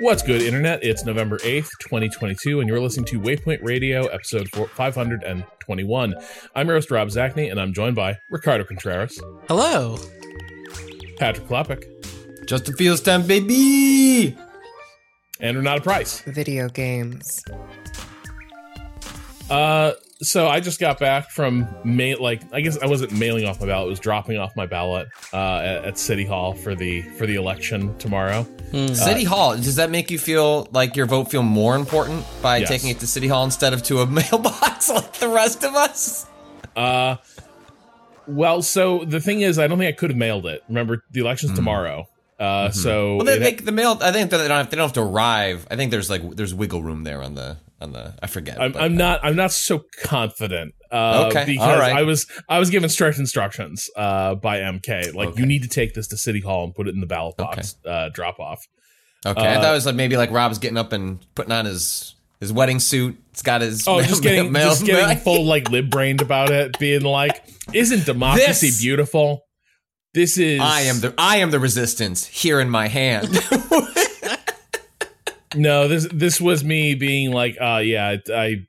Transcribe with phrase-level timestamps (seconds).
[0.00, 0.84] What's good, Internet?
[0.84, 6.14] It's November 8th, 2022, and you're listening to Waypoint Radio, episode 521.
[6.54, 9.98] I'm your host, Rob Zacny, and I'm joined by Ricardo Contreras, Hello.
[11.18, 14.36] Patrick Klepek, Just a Fields time, baby.
[15.40, 16.20] and Renata Price.
[16.22, 17.42] video games.
[19.50, 23.60] Uh, so I just got back from ma- like I guess I wasn't mailing off
[23.60, 27.02] my ballot; it was dropping off my ballot uh, at, at City Hall for the
[27.02, 28.46] for the election tomorrow.
[28.92, 29.54] City Hall.
[29.56, 32.68] Does that make you feel like your vote feel more important by Yes.
[32.68, 36.26] taking it to City Hall instead of to a mailbox like the rest of us?
[36.76, 37.16] Uh,
[38.26, 40.62] well, so the thing is, I don't think I could have mailed it.
[40.68, 42.08] Remember, the election's tomorrow.
[42.38, 43.98] Uh, so Well, they make the mail.
[44.02, 45.66] I think that they don't have, they don't have to arrive.
[45.70, 48.14] I think there's like there's wiggle room there on the on the.
[48.22, 48.60] I forget.
[48.60, 49.20] I'm, but- I'm not.
[49.22, 50.74] I'm not so confident.
[50.90, 51.94] Uh, Okay, because all right.
[51.94, 55.14] I was I was given strict instructions uh, by MK.
[55.14, 55.40] Like Okay.
[55.40, 57.76] you need to take this to City Hall and put it in the ballot box.
[57.84, 58.66] Uh, drop off.
[59.26, 61.64] Okay, I uh, thought it was like maybe like Rob's getting up and putting on
[61.66, 63.18] his his wedding suit.
[63.32, 66.78] It's got his Oh, just getting mail- just getting full like lib brained about it,
[66.78, 67.42] being like,
[67.74, 69.42] "Isn't democracy This- beautiful?"
[70.14, 70.58] This is.
[70.60, 73.28] I am the I am the resistance here in my hand.
[75.58, 75.88] no.
[75.88, 78.66] This this was me being like, "Uh, yeah." I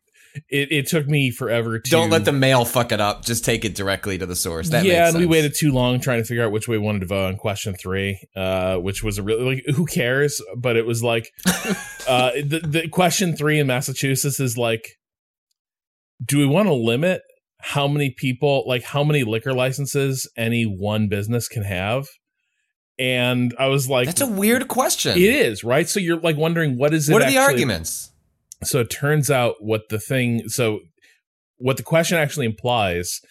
[0.49, 3.25] it, it took me forever to Don't let the mail fuck it up.
[3.25, 4.69] Just take it directly to the source.
[4.69, 6.99] That yeah, and we waited too long trying to figure out which way we wanted
[6.99, 10.41] to vote on question three, uh, which was a really like who cares?
[10.55, 11.31] But it was like
[12.07, 14.97] uh, the, the question three in Massachusetts is like,
[16.23, 17.21] do we want to limit
[17.61, 22.07] how many people, like how many liquor licenses any one business can have?
[22.99, 25.17] And I was like, That's a weird question.
[25.17, 25.87] it is right.
[25.87, 27.13] So you're like wondering what is it?
[27.13, 28.11] What are the arguments?
[28.63, 30.81] so it turns out what the thing so
[31.57, 33.21] what the question actually implies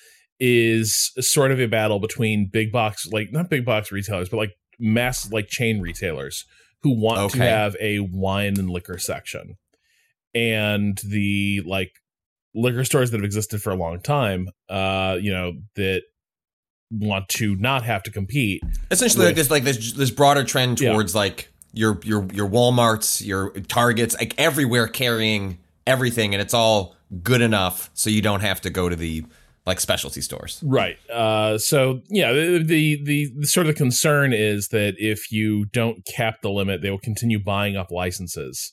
[0.40, 4.52] is sort of a battle between big box like not big box retailers but like
[4.78, 6.44] mass like chain retailers
[6.82, 9.56] who want to have a wine and liquor section
[10.34, 11.92] and the like
[12.54, 16.02] liquor stores that have existed for a long time uh you know that
[16.90, 20.92] want to not have to compete Essentially, like this, like this, this broader trend Yeah.
[20.92, 26.96] towards like your your your WalMarts, your Targets, like everywhere carrying everything, and it's all
[27.22, 29.24] good enough, so you don't have to go to the
[29.66, 30.62] like specialty stores.
[30.64, 30.96] Right.
[31.10, 36.04] Uh, so yeah, the, the the the sort of concern is that if you don't
[36.06, 38.72] cap the limit, they will continue buying up licenses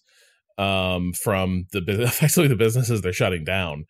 [0.57, 3.85] um, from the effectively the businesses they're shutting down,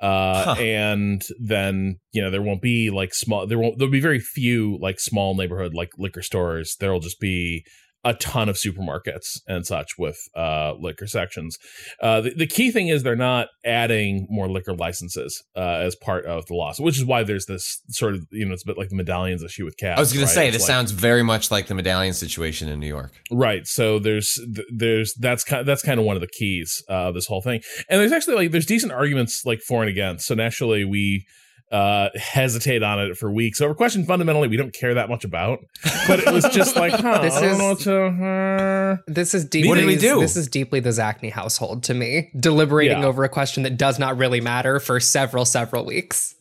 [0.00, 0.60] uh, Huh.
[0.60, 4.78] and then you know there won't be like small there won't there'll be very few
[4.80, 6.76] like small neighborhood like liquor stores.
[6.80, 7.64] There'll just be
[8.04, 11.58] a ton of supermarkets and such with uh, liquor sections.
[12.00, 16.24] Uh, the, the key thing is they're not adding more liquor licenses uh, as part
[16.24, 18.66] of the law, so, which is why there's this sort of you know it's a
[18.66, 19.98] bit like the medallions issue with cats.
[19.98, 20.28] I was going right?
[20.28, 23.12] to say It's this like- sounds very much like the medallion situation in New York.
[23.32, 23.66] right.
[23.66, 24.38] So there's
[24.74, 27.60] there's that's kind that's kind of one of the keys uh, of this whole thing,
[27.90, 30.26] and there's actually like there's decent arguments like for and against.
[30.26, 31.26] So naturally we
[31.70, 35.22] uh hesitate on it for weeks over a question fundamentally we don't care that much
[35.24, 35.58] about
[36.06, 39.44] but it was just like huh, This i don't is- know to uh, This is
[39.44, 39.68] deeply.
[39.68, 40.18] What did we do?
[40.20, 43.06] This is deeply the Zacny household to me, deliberating Yeah.
[43.06, 46.34] over a question that does not really matter for several, several weeks.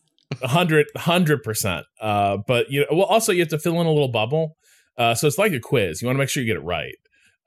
[0.44, 1.86] hundred hundred percent.
[2.02, 4.56] Uh, but you know, well, also you have to fill in a little bubble.
[4.98, 6.02] Uh, so it's like a quiz.
[6.02, 6.96] You want to make sure you get it right.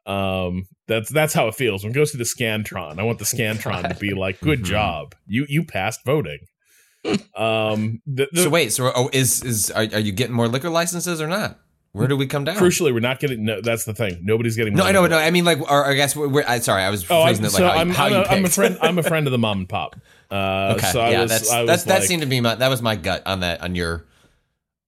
[0.07, 2.99] Um, that's that's how it feels when it goes to the Scantron.
[2.99, 4.65] I want the Scantron to be like, "Good Mhm.
[4.65, 6.39] job, you you passed voting."
[7.35, 10.71] Um, the, the, So wait, so oh, is is are, are you getting more liquor
[10.71, 11.59] licenses or not?
[11.93, 12.57] Where do we come down?
[12.57, 13.45] crucially, we're not getting.
[13.45, 14.21] No, that's the thing.
[14.23, 14.75] Nobody's getting.
[14.75, 15.19] No, I know, no.
[15.19, 17.45] I mean, like, or I guess we're, we're I, sorry, I was Oh, I'm, phrasing
[17.47, 18.79] it like so how, I'm, how I'm, you a, I'm a friend.
[18.81, 19.97] I'm a friend of the mom and pop.
[20.31, 22.81] Uh, Okay, so I yeah, was, that's that's that seemed to be my that was
[22.81, 24.07] my gut on that on your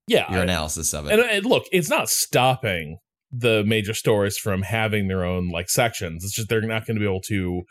[0.07, 0.31] yeah.
[0.31, 1.13] your I- analysis of it.
[1.13, 2.99] and, and look, it's not stopping
[3.33, 6.23] the major stores from having their own like sections.
[6.23, 7.63] It's just they're not going to be able to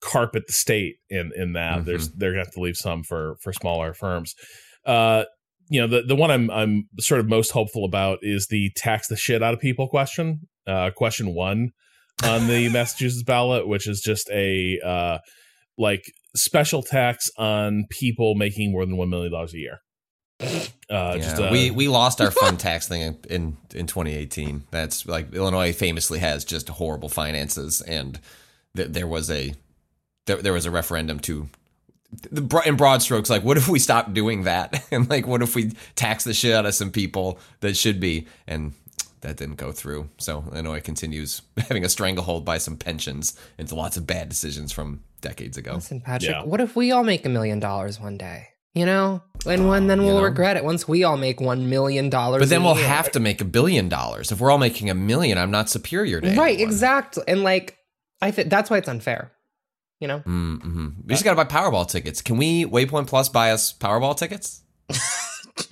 [0.00, 1.80] carpet the state in in that.
[1.80, 1.84] Mhm.
[1.84, 4.34] There's they're going to have to leave some for for smaller firms.
[4.84, 5.24] Uh,
[5.68, 9.08] you know, the the one I'm I'm sort of most hopeful about is the tax
[9.08, 10.48] the shit out of people question.
[10.66, 11.70] Uh, question one
[12.24, 15.18] on the Massachusetts ballot, which is just a uh,
[15.76, 16.02] like
[16.36, 19.78] special tax on people making more than one million dollars a year.
[20.40, 24.64] Uh, just Yeah, uh, we we lost our fun tax thing in, in in 2018.
[24.70, 28.20] That's like Illinois famously has just horrible finances, and
[28.76, 29.54] th- there was a
[30.28, 31.48] there, there was a referendum to
[32.30, 35.42] the bro- in broad strokes like what if we stop doing that and like what
[35.42, 38.72] if we tax the shit out of some people that should be and
[39.20, 43.96] that didn't go through so illinois continues having a stranglehold by some pensions into lots
[43.98, 46.44] of bad decisions from decades ago Listen, Patrick, Yeah.
[46.44, 48.48] what if we all make a million dollars one day?
[48.74, 50.22] You know, and when then we'll know.
[50.22, 52.40] regret it once we all make one million dollars.
[52.40, 52.86] but then a we'll year.
[52.86, 56.20] have to make a billion dollars if we're all making a million i'm not superior
[56.20, 56.60] to right, anyone.
[56.68, 57.76] exactly, and like
[58.22, 59.32] I think that's why it's unfair.
[60.00, 60.88] You know, Mm-hmm.
[61.06, 62.22] We just got to buy Powerball tickets.
[62.22, 64.62] Can we, Waypoint Plus, buy us Powerball tickets?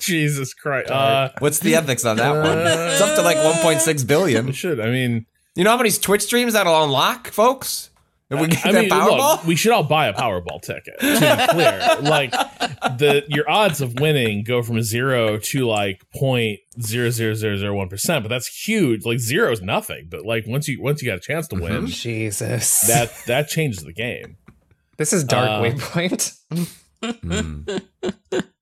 [0.00, 0.90] Jesus Christ.
[0.90, 2.58] Uh, What's the ethics on that one?
[2.58, 4.06] It's up to like 1.6
[4.46, 4.80] we should.
[4.80, 7.90] I mean, You know how many Twitch streams that'll unlock, folks?
[8.30, 9.18] If we get I that mean, Powerball?
[9.18, 10.98] look, we should all buy a Powerball ticket.
[10.98, 12.30] To be clear, like
[12.98, 17.74] the your odds of winning go from zero to like point zero zero zero zero
[17.74, 19.04] one percent, but that's huge.
[19.04, 21.86] Like zero is nothing, but like once you once you got a chance to win,
[21.86, 24.36] Jesus, that that changes the game.
[24.96, 26.38] this is dark uh, waypoint.
[27.02, 27.82] Mm.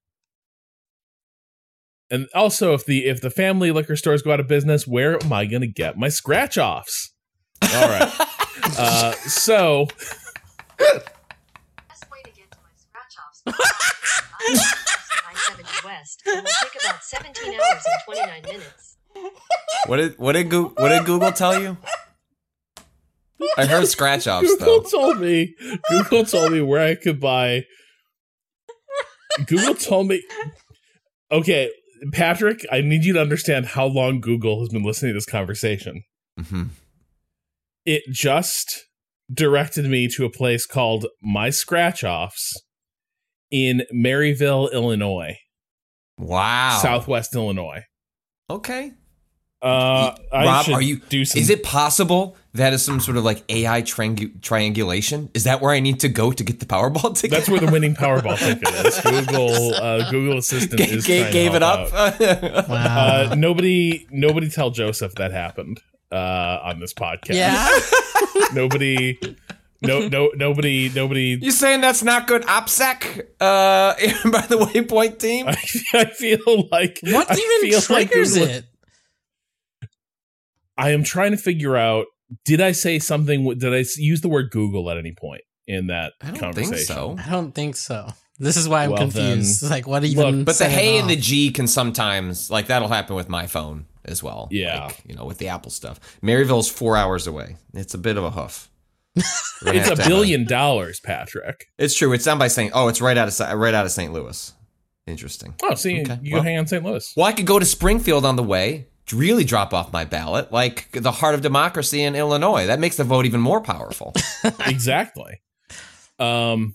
[2.13, 5.33] And also, if the if the family liquor stores go out of business, where am
[5.33, 7.15] I going to get my scratch offs?
[7.63, 8.13] All right.
[8.79, 9.87] uh, so
[10.79, 13.43] best way to get to my scratch offs.
[15.85, 16.23] West.
[16.25, 18.97] Take about 17 hours and 29 minutes.
[19.87, 21.77] What did what did Google, what did Google tell you?
[23.59, 24.89] I heard scratch offs Google though.
[24.89, 25.55] told me
[25.91, 27.65] Google told me where I could buy.
[29.47, 30.23] Google told me.
[31.31, 31.71] Okay,
[32.13, 36.05] Patrick, I need you to understand how long Google has been listening to this conversation.
[36.39, 36.69] Mhm.
[37.85, 38.85] It just
[39.33, 42.53] directed me to a place called My Scratch Offs
[43.51, 45.37] in Maryville, Illinois,
[46.19, 46.79] Wow.
[46.81, 47.83] Southwest Illinois.
[48.51, 48.93] Okay.
[49.63, 50.97] Uh, I Rob, are you?
[51.09, 55.31] do some Is it possible that is some sort of like AI triangu- triangulation?
[55.35, 57.31] Is that where I need to go to get the Powerball ticket?
[57.31, 59.01] That's where the winning Powerball ticket is.
[59.01, 61.93] Google uh, Google Assistant Ga- is ga- trying to gave it up.
[61.93, 62.21] out.
[62.69, 63.31] Wow.
[63.31, 65.81] Uh, nobody, nobody tell Joseph that happened
[66.13, 67.35] uh, on this podcast.
[67.35, 67.69] yeah.
[68.55, 69.19] Nobody,
[69.83, 71.39] no, no, nobody, nobody.
[71.41, 73.95] you saying that's not good OPSEC uh,
[74.31, 75.49] by the Waypoint team?
[75.49, 75.57] I,
[75.95, 78.65] I feel like What I even feel like triggers Google- it?
[80.77, 82.07] I am trying to figure out.
[82.47, 83.59] Did I say something?
[83.59, 86.75] Did I use the word Google at any point in that I don't conversation?
[86.75, 87.17] think so.
[87.19, 88.09] I don't think so.
[88.39, 89.63] This is why I'm Well, confused.
[89.63, 90.37] then- like, what even?
[90.39, 91.17] Look, But the set it hey and the?
[91.17, 94.49] G can sometimes like that'll happen with my phone as well.
[94.51, 94.87] Yeah.
[94.87, 95.99] Like, you know, with the Apple stuff.
[96.23, 97.57] Maryville's four hours away.
[97.75, 98.69] It's a bit of a hoof.
[99.65, 101.67] It's a billion dollars, Patrick.
[101.79, 102.13] It's true.
[102.13, 102.73] It's down by St.
[102.75, 104.13] Oh, it's right out of right out of St.
[104.13, 104.53] Louis.
[105.07, 105.55] Interesting.
[105.63, 106.43] Oh, see, Okay, you well.
[106.43, 106.83] hang on St.
[106.85, 107.13] Louis.
[107.17, 110.91] Well, I could go to Springfield on the way, really drop off my ballot, like
[110.93, 112.67] the heart of democracy in Illinois.
[112.67, 114.13] That makes the vote even more powerful.
[114.67, 115.41] exactly.
[116.19, 116.75] Um.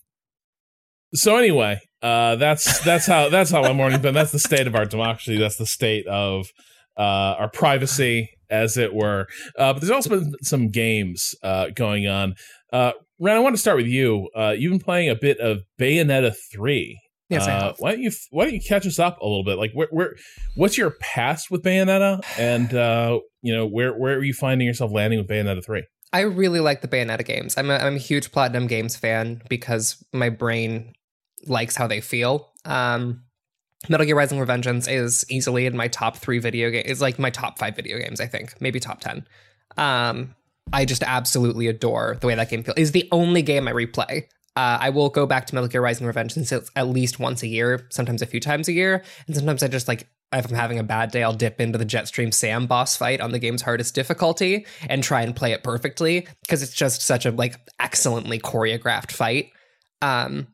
[1.13, 4.13] So anyway, uh, that's that's how that's how my morning's been.
[4.13, 5.38] That's the state of our democracy.
[5.38, 6.48] That's the state of
[6.98, 9.27] uh, our privacy, as it were.
[9.58, 12.36] Uh, but there's also been some games uh, going on.
[12.72, 14.30] Uh, Ren, I want to start with you.
[14.36, 17.00] Uh, you've been playing a bit of Bayonetta three.
[17.30, 17.75] Yes, I uh, have.
[17.80, 19.58] Why don't you Why don't you catch us up a little bit?
[19.58, 20.16] Like, where, where
[20.56, 24.92] what's your past with Bayonetta, and uh, you know, where where are you finding yourself
[24.92, 25.84] landing with Bayonetta three?
[26.13, 27.58] I really like the Bayonetta games.
[27.58, 30.94] I'm a, I'm a huge Platinum Games fan because my brain
[31.46, 32.54] likes how they feel.
[32.63, 33.24] Um,
[33.89, 36.86] Metal Gear Rising Revengeance is easily in my top three video games.
[36.88, 39.27] It's like my top five video games, I think, maybe top ten.
[39.77, 40.36] Um,
[40.74, 42.77] I just absolutely adore the way that game feels.
[42.77, 44.24] Is the only game I replay.
[44.56, 47.86] Uh, I will go back to Metal Gear Rising Revengeance at least once a year,
[47.91, 50.84] sometimes a few times a year, and sometimes I just like if I'm having a
[50.84, 54.65] bad day, I'll dip into the Jetstream Sam boss fight on the game's hardest difficulty
[54.89, 59.51] and try and play it perfectly because it's just such a like excellently choreographed fight.
[60.01, 60.48] Um,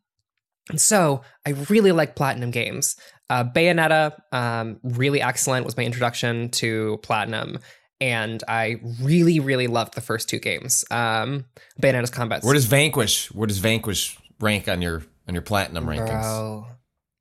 [0.70, 2.96] and so I really like Platinum games.
[3.30, 7.60] Uh, Bayonetta, um, really excellent, was my introduction to Platinum,
[8.02, 10.84] and I really, really loved the first two games.
[10.92, 11.46] Um,
[11.82, 12.44] Bayonetta's combat.
[12.44, 13.32] Where does Vanquish?
[13.32, 16.22] Where does Vanquish rank on your on your platinum rankings?
[16.22, 16.68] Bro,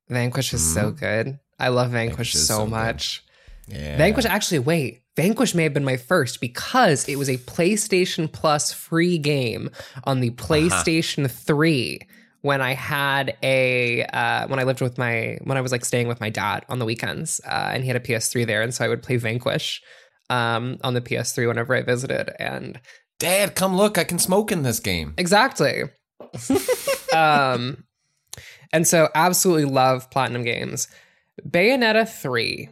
[0.09, 1.39] Vanquish is so good.
[1.59, 3.23] I love Vanquish, Vanquish so, so much.
[3.67, 3.97] Yeah.
[3.97, 5.03] Vanquish actually wait.
[5.15, 9.69] Vanquish may have been my first because it was a PlayStation Plus free game
[10.05, 11.99] on the PlayStation 3
[12.43, 16.07] when I had a uh, when I lived with my when I was like staying
[16.07, 18.85] with my dad on the weekends uh, and he had a PS3 there and so
[18.85, 19.81] I would play Vanquish
[20.29, 22.79] um, on the PS3 whenever I visited and
[23.23, 25.13] Dad, come look, I can smoke in this game.
[25.17, 25.83] Exactly.
[27.15, 27.85] um,
[28.73, 30.89] and so absolutely love Platinum Games.
[31.41, 32.67] Bayonetta 3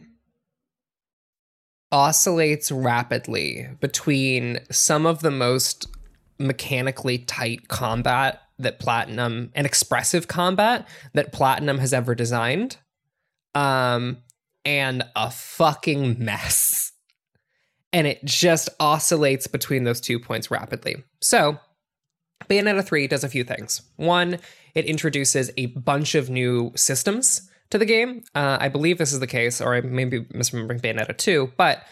[1.90, 5.86] oscillates rapidly between some of the most
[6.38, 12.76] mechanically tight combat that Platinum and expressive combat that Platinum has ever designed.
[13.54, 14.18] Um,
[14.64, 16.92] and a fucking mess.
[17.92, 21.04] And it just oscillates between those two points rapidly.
[21.20, 21.58] So,
[22.48, 23.82] Bayonetta 3 does a few things.
[23.96, 24.38] One,
[24.74, 28.24] it introduces a bunch of new systems to the game.
[28.34, 31.82] Uh, I believe this is the case, or I may be misremembering Bayonetta 2, but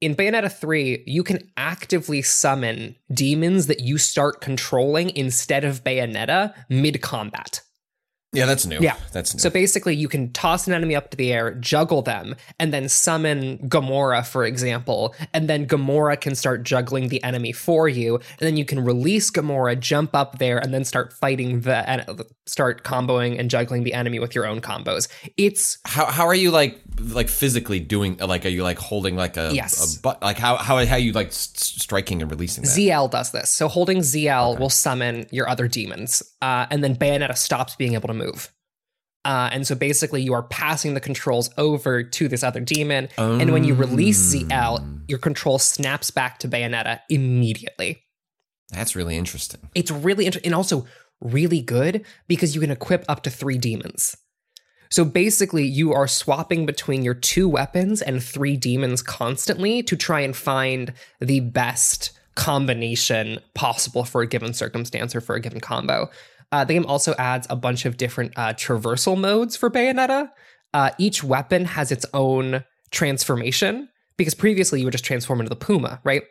[0.00, 6.54] in Bayonetta 3, you can actively summon demons that you start controlling instead of Bayonetta
[6.68, 7.62] mid combat.
[8.36, 8.78] Yeah, that's new.
[8.80, 8.96] Yeah.
[9.12, 9.40] That's new.
[9.40, 12.88] So basically, you can toss an enemy up to the air, juggle them, and then
[12.88, 15.14] summon Gomorrah, for example.
[15.32, 18.16] And then Gomorrah can start juggling the enemy for you.
[18.16, 22.04] And then you can release Gomorrah, jump up there, and then start fighting the, en-
[22.46, 25.08] start comboing and juggling the enemy with your own combos.
[25.36, 29.36] It's how how are you like like physically doing like are you like holding like
[29.36, 29.96] a Yes.
[29.98, 32.70] a but like how how how are you like s- striking and releasing that?
[32.70, 33.50] ZL does this.
[33.50, 38.08] So holding ZL will summon your other demons, uh, and then Bayonetta stops being able
[38.08, 38.25] to move.
[39.24, 43.08] Uh, and so basically, you are passing the controls over to this other demon,
[43.40, 48.04] and when you release ZL, your control snaps back to Bayonetta immediately.
[48.70, 49.68] That's really interesting.
[49.74, 50.86] It's really interesting, and also
[51.20, 54.16] really good because you can equip up to three demons.
[54.90, 60.20] So basically, you are swapping between your two weapons and three demons constantly to try
[60.20, 66.08] and find the best combination possible for a given circumstance or for a given combo.
[66.52, 70.30] Uh, the game also adds a bunch of different uh, traversal modes for Bayonetta.
[70.72, 75.56] Uh, each weapon has its own transformation because previously you would just transform into the
[75.56, 76.22] Puma, right?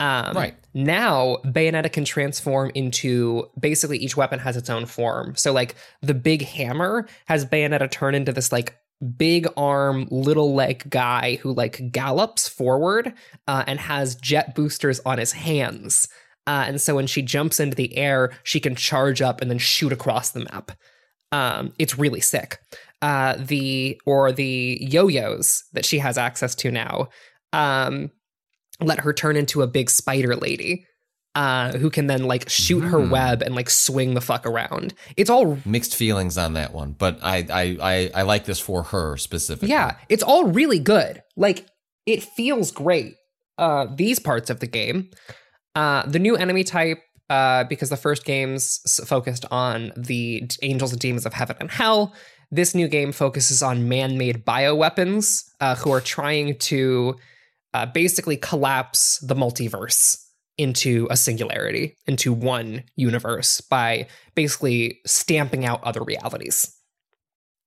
[0.00, 0.56] Um, Right.
[0.74, 5.36] Now, Bayonetta can transform into basically each weapon has its own form.
[5.36, 8.76] So, like the big hammer has Bayonetta turn into this like
[9.16, 13.14] big arm, little leg guy who like gallops forward
[13.46, 16.08] uh, and has jet boosters on his hands.
[16.46, 19.58] Uh, and so when she jumps into the air, she can charge up and then
[19.58, 20.72] shoot across the map.
[21.32, 22.58] Um, it's really sick.
[23.02, 27.08] Uh, the or the yo-yos that she has access to now.
[27.52, 28.10] Um,
[28.80, 30.86] let her turn into a big spider lady
[31.34, 33.10] uh, who can then like shoot her Hmm.
[33.10, 34.94] web and like swing the fuck around.
[35.16, 38.82] It's all Mixed feelings on that one, but I I I, I like this for
[38.84, 39.68] her specifically.
[39.70, 41.22] yeah, it's all really good.
[41.36, 41.66] Like
[42.06, 43.14] it feels great.
[43.58, 45.10] Uh, these parts of the game,
[45.74, 46.98] uh, the new enemy type.
[47.30, 52.12] Uh, because the first games focused on the angels and demons of heaven and hell,
[52.50, 57.16] this new game focuses on man-made bioweapons uh, who are trying to
[57.72, 60.22] uh, basically collapse the multiverse
[60.58, 66.76] into a singularity, into one universe by basically stamping out other realities.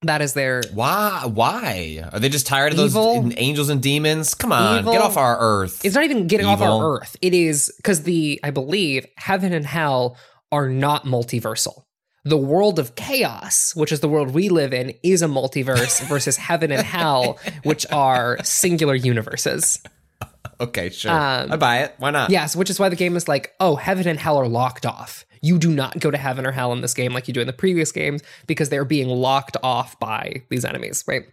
[0.02, 1.24] That is their Why?
[1.26, 3.32] Why are they just tired of those Evil.
[3.36, 4.34] angels and demons?
[4.34, 4.92] Come on, Evil.
[4.92, 5.84] get off our earth.
[5.84, 7.16] It's not even getting off our earth.
[7.20, 10.16] It is because the I believe heaven and hell
[10.52, 11.84] are not multiversal.
[12.24, 16.36] The world of chaos, which is the world we live in, is a multiverse versus
[16.36, 19.80] heaven and hell, which are singular universes.
[20.60, 21.10] okay, sure.
[21.10, 21.94] Um, I buy it.
[21.98, 22.30] Why not?
[22.30, 25.24] Yes, which is why the game is like, oh, heaven and hell are locked off.
[25.40, 27.46] You do not go to heaven or hell in this game like you do in
[27.46, 31.24] the previous games because they're being locked off by these enemies, right?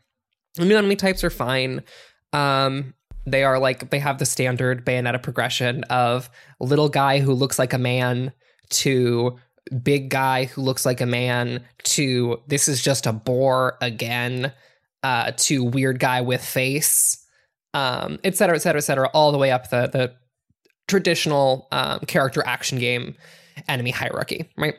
[0.56, 1.84] The new enemy types are fine.
[2.34, 2.94] Um,
[3.26, 7.74] they are like they have the standard Bayonetta progression of little guy who looks like
[7.74, 8.32] a man
[8.70, 9.38] to
[9.82, 14.54] big guy who looks like a man to this is just a boar again
[15.02, 17.26] uh, to weird guy with face
[17.76, 20.16] um, et cetera, et cetera, et cetera, all the way up the the
[20.88, 23.16] traditional um, character action game
[23.68, 24.76] enemy hierarchy, right?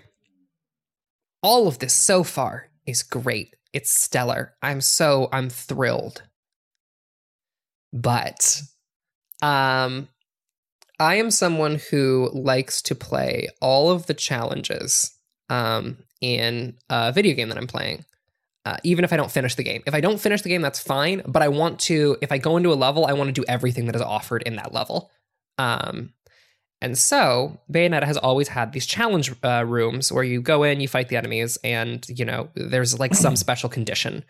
[1.42, 3.54] All of this so far is great.
[3.72, 4.54] It's stellar.
[4.62, 6.22] I'm so I'm thrilled.
[7.92, 8.62] But
[9.42, 10.08] um
[10.98, 15.12] I am someone who likes to play all of the challenges
[15.50, 18.04] um in a video game that I'm playing.
[18.64, 19.84] Uh, even if I don't finish the game.
[19.86, 21.22] If I don't finish the game, that's fine.
[21.24, 23.86] But I want to, if I go into a level, I want to do everything
[23.86, 25.12] that is offered in that level.
[25.56, 26.12] Um,
[26.80, 30.88] and so Bayonetta has always had these challenge uh, rooms where you go in, you
[30.88, 34.24] fight the enemies, and you know there's like some special condition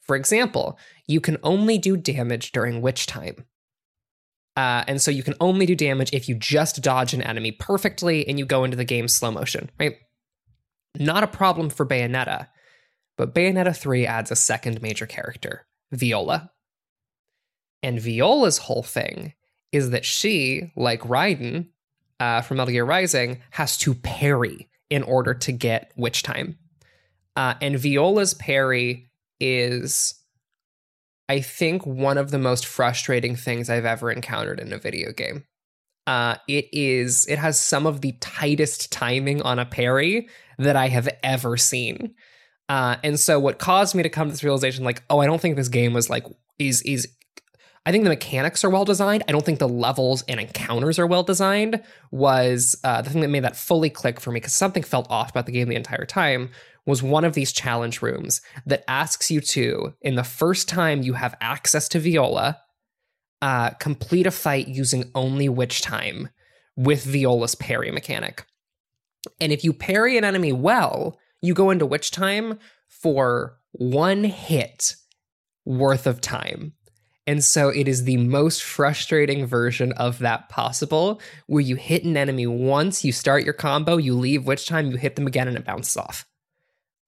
[0.00, 3.46] For example, you can only do damage during witch time.
[4.56, 8.28] Uh, and so you can only do damage if you just dodge an enemy perfectly
[8.28, 9.96] and you go into the game slow motion, right?
[10.98, 12.48] Not a problem for Bayonetta,
[13.16, 16.50] but Bayonetta 3 adds a second major character, Viola.
[17.82, 19.32] And Viola's whole thing
[19.70, 21.68] is that she, like Raiden
[22.22, 26.56] uh, from Metal Gear Rising, has to parry in order to get witch time.
[27.34, 29.10] Uh, and Viola's parry
[29.40, 30.14] is,
[31.28, 35.42] I think, one of the most frustrating things I've ever encountered in a video game.
[36.06, 37.26] Uh, it is.
[37.26, 42.14] It has some of the tightest timing on a parry that I have ever seen.
[42.68, 45.40] Uh, and so, what caused me to come to this realization, like, oh, I don't
[45.40, 46.24] think this game was like
[46.60, 47.08] is is.
[47.84, 49.24] I think the mechanics are well designed.
[49.26, 51.82] I don't think the levels and encounters are well designed.
[52.12, 55.30] Was uh, the thing that made that fully click for me because something felt off
[55.30, 56.50] about the game the entire time.
[56.86, 61.12] Was one of these challenge rooms that asks you to, in the first time you
[61.14, 62.58] have access to Viola,
[63.40, 66.28] uh, complete a fight using only witch time
[66.76, 68.46] with Viola's parry mechanic.
[69.40, 72.58] And if you parry an enemy well, you go into witch time
[72.88, 74.94] for one hit
[75.64, 76.74] worth of time.
[77.26, 82.16] And so it is the most frustrating version of that possible, where you hit an
[82.16, 85.56] enemy once, you start your combo, you leave witch time, you hit them again, and
[85.56, 86.26] it bounces off.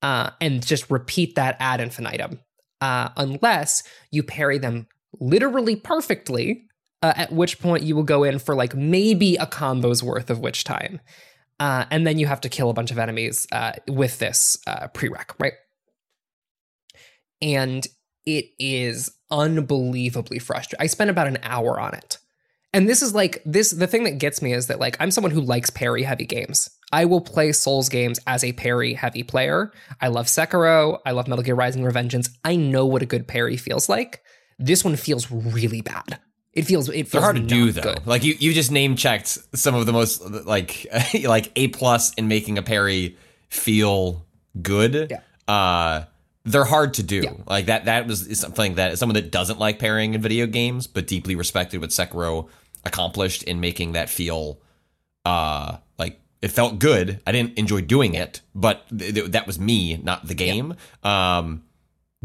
[0.03, 2.39] Uh, and just repeat that ad infinitum.
[2.81, 4.87] Uh, unless you parry them
[5.19, 6.67] literally perfectly,
[7.03, 10.41] uh, at which point you will go in for like maybe a combo's worth of
[10.41, 11.01] witch time.
[11.59, 14.89] Uh, and then you have to kill a bunch of enemies uh, with this uh,
[14.89, 15.53] prereq, right?
[17.41, 17.87] And
[18.27, 20.83] it is unbelievably frustrating.
[20.83, 22.19] I spent about an hour on it.
[22.73, 25.31] And this is like this the thing that gets me is that like I'm someone
[25.31, 26.69] who likes parry heavy games.
[26.93, 29.73] I will play Souls games as a parry heavy player.
[30.01, 32.29] I love Sekiro, I love Metal Gear Rising Revengeance.
[32.45, 34.23] I know what a good parry feels like.
[34.59, 36.19] This one feels really bad.
[36.53, 37.83] It feels it feels They're hard to do though.
[37.83, 38.07] good.
[38.07, 40.87] Like you, you just name checked some of the most like
[41.25, 43.17] like a plus in making a parry
[43.51, 44.27] feel
[44.61, 45.11] good.
[45.11, 45.21] Yeah.
[45.53, 46.05] Uh,
[46.45, 47.23] they're hard to do.
[47.23, 47.33] Yeah.
[47.47, 47.87] Like that.
[47.87, 51.81] That was something that someone that doesn't like parrying in video games, but deeply respected
[51.81, 52.49] what Sekiro
[52.85, 54.61] accomplished in making that feel.
[55.25, 57.21] Uh, like it felt good.
[57.27, 60.75] I didn't enjoy doing it, but th- th- that was me, not the game.
[61.03, 61.63] Um,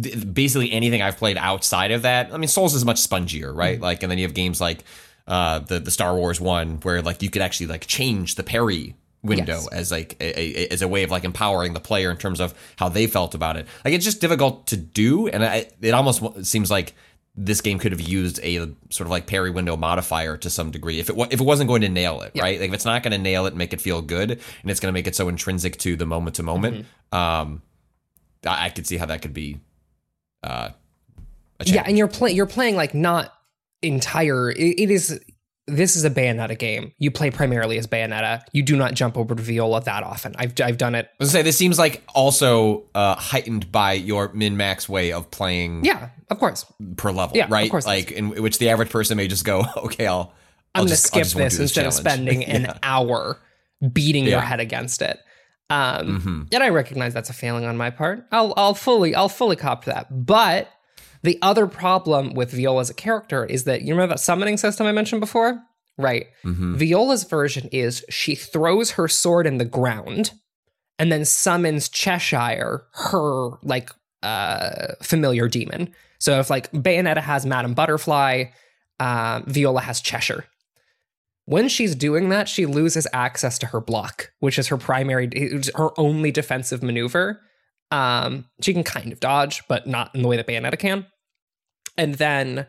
[0.02, 2.34] th- basically anything I've played outside of that.
[2.34, 3.76] I mean, Souls is much spongier, right?
[3.76, 3.84] Mm-hmm.
[3.84, 4.84] Like, and then you have games like
[5.30, 8.96] uh, the the Star Wars one where like you could actually like change the parry
[9.22, 9.68] window Yes.
[9.68, 12.54] as like a, a, as a way of like empowering the player in terms of
[12.78, 13.68] how they felt about it.
[13.84, 16.96] Like it's just difficult to do, and I, it almost seems like
[17.36, 18.58] this game could have used a
[18.90, 21.82] sort of like parry window modifier to some degree if it if it wasn't going
[21.82, 22.60] to nail it, right?
[22.60, 24.80] Like if it's not going to nail it, and make it feel good, and it's
[24.80, 26.86] going to make it so intrinsic to the moment to moment.
[27.12, 27.18] Mm-hmm.
[27.18, 27.62] Um,
[28.46, 29.60] I, I could see how that could be.
[30.44, 30.70] Uh,
[31.60, 33.34] a Yeah, and you're playing you're playing like not
[33.82, 34.50] entire.
[34.50, 35.20] It, it is
[35.70, 36.94] this is a Bayonetta game.
[36.98, 38.42] You play primarily as Bayonetta.
[38.52, 40.36] You do not jump over to Viola that often.
[40.38, 41.06] I've I've done it.
[41.06, 45.12] I was gonna say this seems like also uh, heightened by your min max way
[45.14, 46.66] of playing Yeah, of course.
[46.98, 50.08] per level, Yeah, of course like in which the average person may just go, okay,
[50.08, 50.34] I'll.
[50.76, 53.40] I'll I'm going to just, I'll skip this do instead of challenge." spending an hour
[53.94, 55.18] beating your head against it.
[55.72, 56.54] Um, Mhm.
[56.54, 58.26] and I recognize that's a failing on my part.
[58.32, 60.08] I'll I'll fully I'll fully cop to that.
[60.26, 60.68] But
[61.24, 64.88] the other problem with Viola as a character is that you remember that summoning system
[64.88, 65.62] I mentioned before,
[65.98, 66.28] right?
[66.46, 66.76] Mhm.
[66.78, 70.32] Viola's version is she throws her sword in the ground
[70.98, 73.90] and then summons Cheshire, her like
[74.24, 75.94] uh familiar demon.
[76.20, 78.46] So if like Bayonetta has Madame Butterfly,
[79.00, 80.46] uh, Viola has Cheshire.
[81.46, 85.30] When she's doing that, she loses access to her block, which is her primary,
[85.76, 87.42] her only defensive maneuver.
[87.92, 91.08] Um, she can kind of dodge, but not in the way that Bayonetta can.
[91.98, 92.68] And then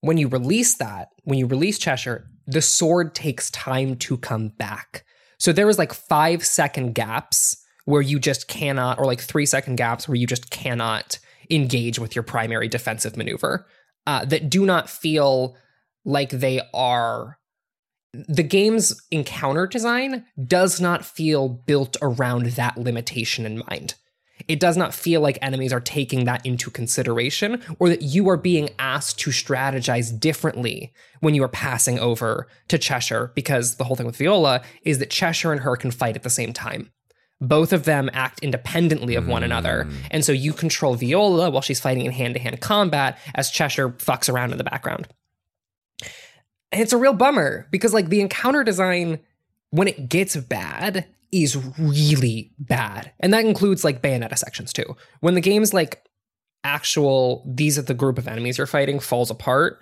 [0.00, 5.04] when you release that, when you release Cheshire, the sword takes time to come back.
[5.38, 9.76] So there was like five second gaps where you just cannot, or like three second
[9.76, 11.18] gaps where you just cannot
[11.50, 13.66] engage with your primary defensive maneuver
[14.06, 15.56] uh, that do not feel
[16.04, 17.38] like they are.
[18.12, 23.94] The game's encounter design does not feel built around that limitation in mind.
[24.48, 28.36] It does not feel like enemies are taking that into consideration or that you are
[28.36, 33.96] being asked to strategize differently when you are passing over to Cheshire because the whole
[33.96, 36.90] thing with Viola is that Cheshire and her can fight at the same time.
[37.40, 39.86] Both of them act independently of one another.
[39.88, 39.94] Mm.
[40.10, 43.90] And so you control Viola while she's fighting in hand to hand combat as Cheshire
[43.90, 45.08] fucks around in the background.
[46.72, 49.20] And it's a real bummer because, like, the encounter design,
[49.70, 53.12] when it gets bad, is really bad.
[53.20, 54.96] And that includes, like, Bayonetta sections too.
[55.20, 56.04] When the game's, like,
[56.64, 59.80] actual these are the group of enemies you're fighting falls apart,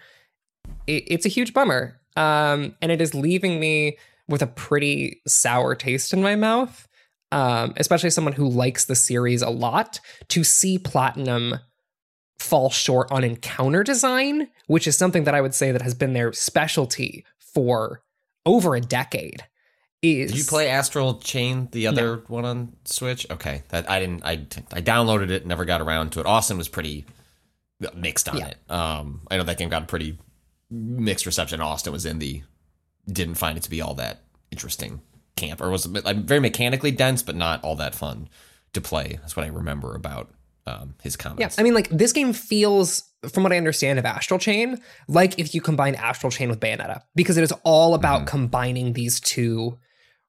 [0.87, 2.01] it, it's a huge bummer.
[2.17, 6.85] Um, and it is leaving me with a pretty sour taste in my mouth.
[7.31, 11.59] Um, especially someone who likes the series a lot, to see Platinum
[12.39, 16.15] fall short on encounter design, which is something that I would say that has been
[16.15, 18.01] their specialty for
[18.47, 19.45] over a decade.
[20.01, 23.27] Is Did you play Astral Chain, the other one on Switch?
[23.31, 24.25] Okay, that I didn't.
[24.25, 24.33] I
[24.73, 26.27] I downloaded it, never got around to it.
[26.27, 27.05] Austin was pretty
[27.95, 28.47] mixed on Yeah.
[28.49, 28.59] it.
[28.71, 30.19] Um, I know that game got a pretty
[30.71, 31.61] mixed reception.
[31.61, 32.43] Austin was in the
[33.11, 34.21] didn't find it to be all that
[34.53, 35.01] interesting
[35.37, 38.29] camp, or was like, very mechanically dense, but not all that fun
[38.75, 39.19] to play.
[39.21, 40.31] That's what I remember about
[40.67, 41.59] um, his Yeah, comments.
[41.59, 45.55] I mean, like this game feels, from what I understand of Astral Chain, like if
[45.55, 49.79] you combine Astral Chain with Bayonetta, because it is all about combining these two,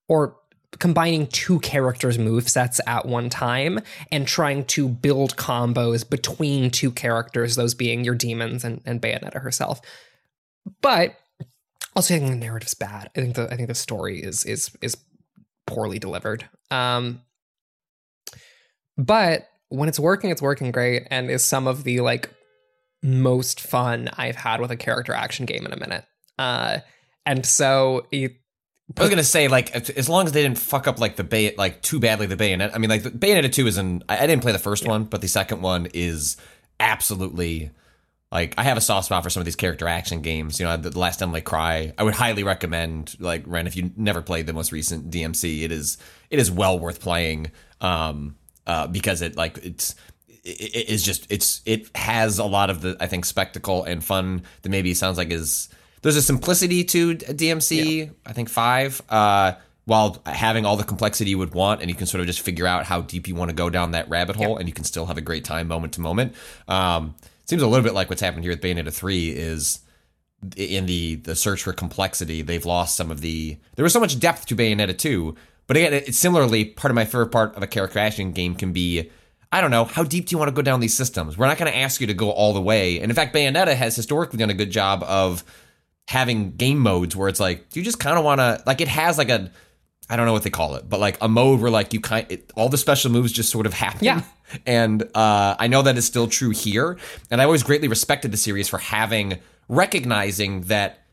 [0.09, 0.35] or
[0.77, 3.79] combining two characters' move sets at one time
[4.11, 9.41] and trying to build combos between two characters, those being your demons and, and Bayonetta
[9.41, 9.81] herself.
[10.81, 11.15] But
[11.95, 13.09] also, I think the narrative's bad.
[13.15, 14.97] I think the I think the story is is is
[15.65, 16.47] poorly delivered.
[16.69, 17.21] Um,
[18.97, 22.29] but when it's working, it's working great, and is some of the like
[23.01, 26.05] most fun I've had with a character action game in a minute.
[26.37, 26.79] Uh,
[27.25, 28.33] and so it,
[28.97, 31.53] I was gonna say like as long as they didn't fuck up like the bay
[31.57, 32.73] like too badly the bayonet.
[32.73, 35.03] I mean like the Bayonetta two is an I, I didn't play the first one,
[35.03, 36.37] but the second one is
[36.79, 37.71] absolutely
[38.31, 40.59] like I have a soft spot for some of these character action games.
[40.59, 43.91] You know, the, the last like Cry, I would highly recommend like Ren if you
[43.95, 45.63] never played the most recent DMC.
[45.63, 45.97] It is
[46.29, 48.35] it is well worth playing um
[48.67, 49.95] uh because it like it's
[50.43, 54.03] it, it is just it's it has a lot of the I think spectacle and
[54.03, 55.69] fun that maybe sounds like is
[56.01, 59.53] there's a simplicity to DMC I think five uh
[59.85, 62.67] while having all the complexity you would want and you can sort of just figure
[62.67, 65.07] out how deep you want to go down that rabbit hole and you can still
[65.07, 66.35] have a great time moment to moment.
[66.67, 69.79] Um seems a little bit like what's happened here with Bayonetta 3 is
[70.55, 74.19] in the the search for complexity they've lost some of the there was so much
[74.19, 75.35] depth to Bayonetta 2
[75.67, 78.71] but again it's similarly part of my favorite part of a character action game can
[78.71, 79.09] be
[79.51, 81.35] I don't know how deep do you want to go down these systems?
[81.35, 83.75] We're not going to ask you to go all the way and in fact Bayonetta
[83.75, 85.43] has historically done a good job of
[86.09, 89.19] having game modes where it's like you just kind of want to like it has
[89.19, 89.51] like a
[90.09, 92.25] I don't know what they call it, but like a mode where like you kind
[92.31, 94.03] it, all the special moves just sort of happen.
[94.03, 94.21] Yeah.
[94.65, 96.97] And uh, I know that is still true here,
[97.29, 101.03] and I always greatly respected the series for having recognizing that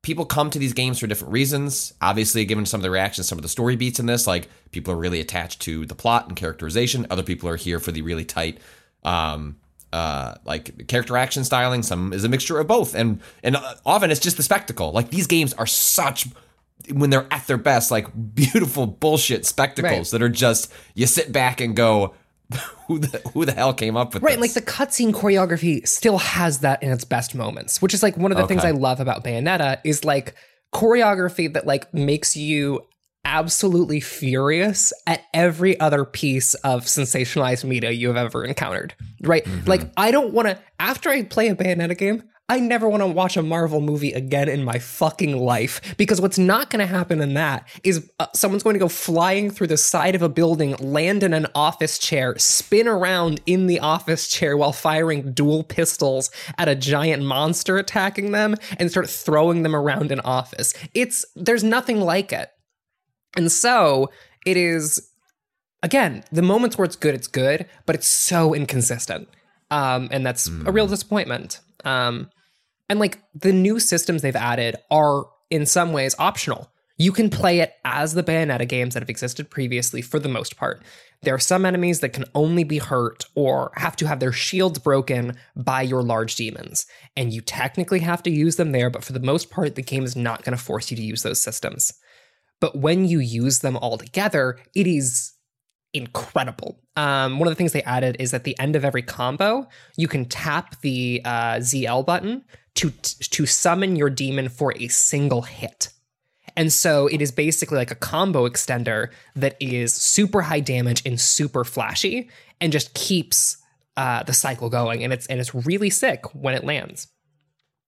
[0.00, 1.92] people come to these games for different reasons.
[2.00, 4.94] Obviously, given some of the reactions, some of the story beats in this, like people
[4.94, 7.06] are really attached to the plot and characterization.
[7.10, 8.58] Other people are here for the really tight,
[9.04, 9.58] um,
[9.92, 11.82] uh, like character action styling.
[11.82, 14.92] Some is a mixture of both, and and uh, often it's just the spectacle.
[14.92, 16.26] Like these games are such
[16.92, 20.18] when they're at their best, like beautiful bullshit spectacles Right.
[20.18, 22.14] that are just you sit back and go,
[22.86, 24.54] who the who the hell came up with Right, this?
[24.56, 28.30] like the cutscene choreography still has that in its best moments, which is like one
[28.32, 30.34] of the things I love about Bayonetta is like
[30.72, 32.82] choreography that like makes you
[33.28, 38.94] absolutely furious at every other piece of sensationalized media you have ever encountered.
[39.20, 39.46] Right?
[39.66, 43.06] Like I don't want to after I play a Bayonetta game, I never want to
[43.06, 47.20] watch a Marvel movie again in my fucking life because what's not going to happen
[47.20, 50.74] in that is uh, someone's going to go flying through the side of a building,
[50.76, 56.30] land in an office chair, spin around in the office chair while firing dual pistols
[56.56, 60.72] at a giant monster attacking them and start throwing them around an office.
[60.94, 62.50] It's there's nothing like it.
[63.36, 64.10] And so
[64.46, 65.08] it is
[65.82, 69.28] again, the moments where it's good, it's good, but it's so inconsistent.
[69.70, 71.60] Um, and that's a real disappointment.
[71.84, 72.30] Um,
[72.88, 76.70] and like the new systems they've added are in some ways optional.
[77.00, 80.56] You can play it as the Bayonetta games that have existed previously for the most
[80.56, 80.82] part.
[81.22, 84.80] There are some enemies that can only be hurt or have to have their shields
[84.80, 86.86] broken by your large demons.
[87.16, 90.04] And you technically have to use them there, but for the most part, the game
[90.04, 91.92] is not going to force you to use those systems.
[92.60, 95.32] But when you use them all together, it is
[95.94, 96.80] incredible.
[96.96, 100.08] Um, one of the things they added is at the end of every combo, you
[100.08, 102.44] can tap the uh, ZL button
[102.76, 105.90] to to summon your demon for a single hit.
[106.56, 111.20] And so it is basically like a combo extender that is super high damage and
[111.20, 112.28] super flashy,
[112.60, 113.58] and just keeps
[113.96, 115.04] uh, the cycle going.
[115.04, 117.08] And it's and it's really sick when it lands,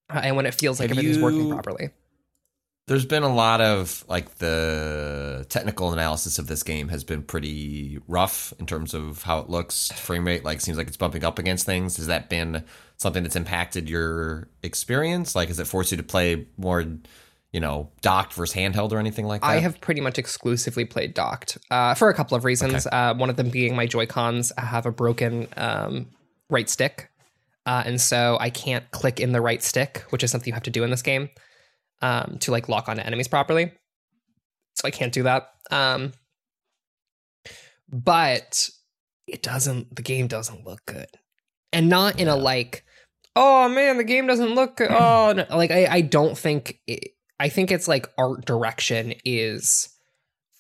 [0.09, 1.91] uh, and when it feels like Have everything's working properly.
[2.87, 7.99] There's been a lot of like the technical analysis of this game has been pretty
[8.09, 9.93] rough in terms of how it looks.
[9.93, 11.99] Frame rate like seems like it's bumping up against things.
[11.99, 12.65] Has that been
[12.97, 15.37] something that's impacted your experience?
[15.37, 16.85] Like, has it forced you to play more,
[17.53, 19.47] you know, docked versus handheld or anything like that?
[19.47, 22.89] I have pretty much exclusively played docked uh, for a couple of reasons.
[22.91, 26.09] Uh, one of them being my Joy Cons have a broken um,
[26.49, 27.09] right stick,
[27.67, 30.65] uh, and so I can't click in the right stick, which is something you have
[30.65, 31.31] to do in this game
[32.03, 33.73] um, to like lock onto enemies properly.
[34.75, 35.51] So I can't do that.
[35.71, 36.13] Um,
[37.89, 38.69] but
[39.27, 39.95] it doesn't.
[39.95, 41.09] The game doesn't look good,
[41.73, 42.85] and not in a like,
[43.37, 44.91] oh man, the game doesn't look good.
[44.91, 45.45] Oh, no.
[45.57, 46.79] like I, I don't think.
[46.87, 49.89] It, I think it's like art direction is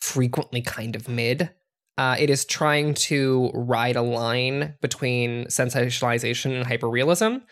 [0.00, 1.50] frequently kind of mid.
[1.98, 7.42] Uh, it is trying to ride a line between sensationalization and hyperrealism.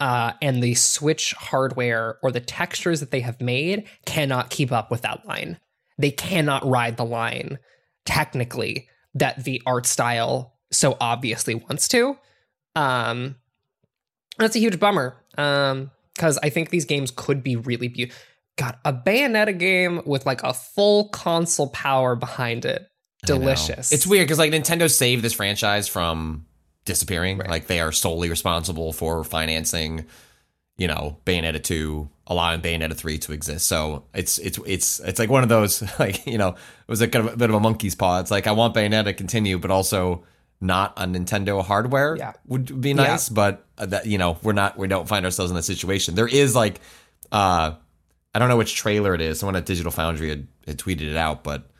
[0.00, 4.90] Uh, and the Switch hardware or the textures that they have made cannot keep up
[4.90, 5.58] with that line.
[5.98, 7.58] They cannot ride the line
[8.04, 12.16] technically that the art style so obviously wants to.
[12.76, 13.36] Um,
[14.38, 15.16] that's a huge bummer.
[15.36, 18.20] Um, because I think these games could be really beautiful.
[18.56, 22.88] Got a Bayonetta game with like a full console power behind it.
[23.24, 23.92] Delicious.
[23.92, 26.46] It's weird because like Nintendo saved this franchise from
[26.88, 27.38] disappearing.
[27.38, 30.06] Like they are solely responsible for financing,
[30.76, 33.66] you know, Bayonetta 2, allowing Bayonetta 3 to exist.
[33.66, 37.06] So it's it's it's it's like one of those like, you know, it was a
[37.08, 38.18] kind of a bit of a monkey's paw.
[38.18, 40.24] It's like I want Bayonetta to continue, but also
[40.60, 42.32] not on Nintendo hardware Yeah.
[42.46, 45.56] would be nice, but uh, that you know, we're not we don't find ourselves in
[45.56, 46.16] that situation.
[46.16, 46.80] There is like
[47.30, 47.74] uh
[48.34, 49.38] I don't know which trailer it is.
[49.40, 51.70] Someone at Digital Foundry had, had tweeted it out, but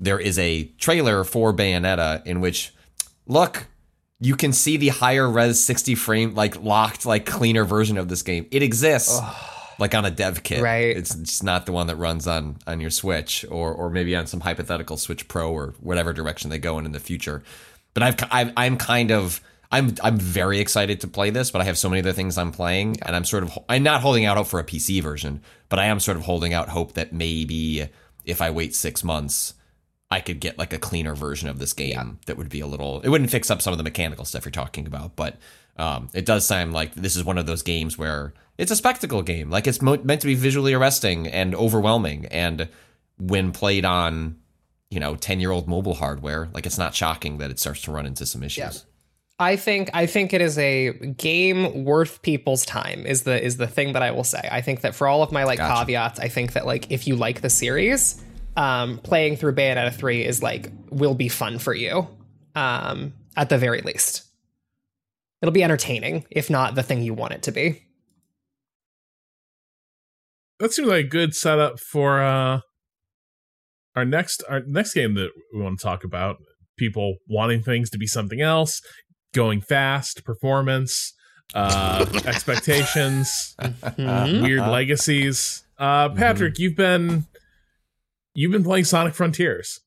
[0.00, 2.72] there is a trailer for Bayonetta in which,
[3.26, 3.66] look,
[4.20, 8.22] you can see the higher res 60 frame, like locked, like cleaner version of this
[8.22, 8.46] game.
[8.50, 9.20] It exists,
[9.78, 10.62] like on a dev kit.
[10.62, 10.96] Right.
[10.96, 14.26] It's just not the one that runs on on your Switch or or maybe on
[14.26, 17.42] some hypothetical Switch Pro or whatever direction they go in in the future.
[17.94, 19.40] But I've, I've I'm kind of.
[19.70, 22.52] I'm I'm very excited to play this, but I have so many other things I'm
[22.52, 25.78] playing, and I'm sort of I'm not holding out hope for a PC version, but
[25.78, 27.86] I am sort of holding out hope that maybe
[28.24, 29.52] if I wait six months,
[30.10, 33.00] I could get like a cleaner version of this game that would be a little.
[33.02, 35.36] It wouldn't fix up some of the mechanical stuff you're talking about, but
[35.76, 39.22] um, it does sound like this is one of those games where it's a spectacle
[39.22, 39.50] game.
[39.50, 42.68] Like it's mo- meant to be visually arresting and overwhelming, and
[43.18, 44.36] when played on,
[44.90, 47.92] you know, ten year old mobile hardware, like it's not shocking that it starts to
[47.92, 48.58] run into some issues.
[48.58, 48.72] Yeah.
[49.40, 53.68] I think I think it is a game worth people's time is the is the
[53.68, 54.48] thing that I will say.
[54.50, 55.80] I think that for all of my like Gotcha.
[55.84, 58.20] caveats, I think that like if you like the series,
[58.58, 62.06] um, playing through Bayonetta 3 is like will be fun for you.
[62.54, 64.24] Um, at the very least.
[65.40, 67.84] It'll be entertaining, if not the thing you want it to be.
[70.58, 72.60] that seems like a good setup for uh
[73.94, 76.36] our next our next game that we want to talk about
[76.76, 78.80] people wanting things to be something else
[79.34, 81.12] going fast performance
[81.54, 84.42] uh expectations Mhm.
[84.42, 87.26] weird legacies uh patrick you've been
[88.38, 89.80] you've been playing sonic frontiers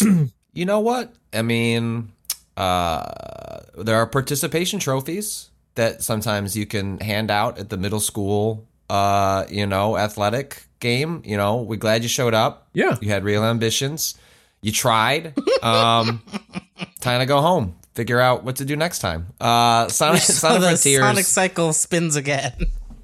[0.52, 1.14] You know what?
[1.32, 2.10] I mean,
[2.56, 8.66] uh, there are participation trophies that sometimes you can hand out at the middle school,
[8.90, 11.22] uh, you know, athletic game.
[11.24, 12.68] You know, we're glad you showed up.
[12.74, 14.16] yeah You had real ambitions.
[14.62, 15.34] You tried.
[15.62, 16.22] Um,
[17.00, 17.76] time to go home.
[17.94, 19.28] Figure out what to do next time.
[19.40, 21.02] Uh, Sonic, So Sonic the Frontiers.
[21.02, 22.52] Sonic cycle spins again.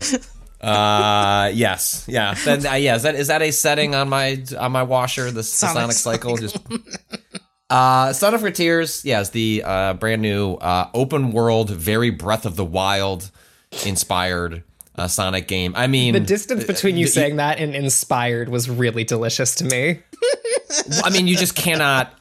[0.64, 2.34] Uh, yes, yeah.
[2.44, 5.26] Then, uh, yeah, is that is that a setting on my on my washer?
[5.26, 6.56] The, the Sonic Sonic, cycle, just.
[7.70, 12.64] Uh, Sonic Frontiers, yes, the uh, brand new uh, open world, very Breath of the
[12.64, 13.30] Wild
[13.84, 14.62] inspired
[14.96, 15.72] uh, Sonic game.
[15.74, 19.64] I mean, The distance between you the- saying that and inspired was really delicious to
[19.64, 20.00] me.
[21.02, 22.12] I mean, you just cannot.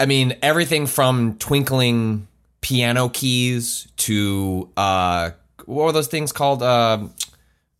[0.00, 2.26] I mean, everything from twinkling
[2.60, 5.30] piano keys to uh,
[5.64, 6.62] what were those things called?
[6.62, 7.14] Um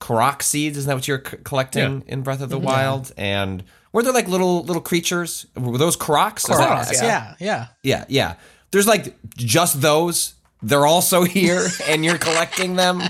[0.00, 0.76] Korok seeds.
[0.78, 3.12] Isn't that what you're c- collecting in Breath of the Wild?
[3.16, 5.46] And were there like little little creatures?
[5.56, 6.48] Were those Koroks?
[6.50, 7.66] Is that- Koroks, yeah, yeah.
[7.82, 8.34] yeah, yeah.
[8.70, 10.34] There's like just those.
[10.62, 13.02] They're also here, and you're collecting them.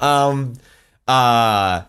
[0.00, 0.54] Um,
[1.08, 1.82] uh,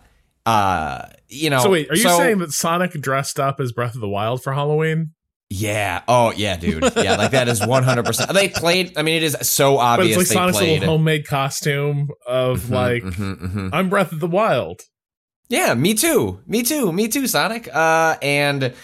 [0.46, 1.60] uh, you know.
[1.60, 4.42] so wait are you so- saying that sonic dressed up as breath of the wild
[4.42, 5.12] for halloween
[5.50, 6.02] Yeah.
[6.06, 6.82] Oh, yeah, dude.
[6.96, 8.32] Yeah, like that is 100%.
[8.34, 10.80] They played, I mean, it is so but obvious it's like they sonic's played.
[10.80, 13.70] little homemade costume of Mhm, like mhm, mhm.
[13.72, 14.82] i'm breath of the wild
[15.48, 16.40] Yeah, me too.
[16.46, 16.92] Me too.
[16.92, 17.74] Me too, Sonic.
[17.74, 18.74] Uh, and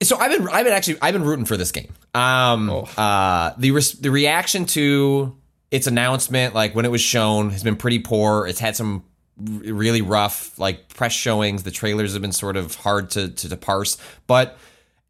[0.00, 1.92] so I've been, I've been actually, I've been rooting for this game.
[2.14, 2.82] Um, Oh.
[2.96, 5.36] uh, the res- the reaction to
[5.72, 8.46] its announcement, like when it was shown, has been pretty poor.
[8.46, 9.02] It's had some
[9.40, 11.64] r- really rough like press showings.
[11.64, 13.96] The trailers have been sort of hard to to, to parse.
[14.28, 14.56] But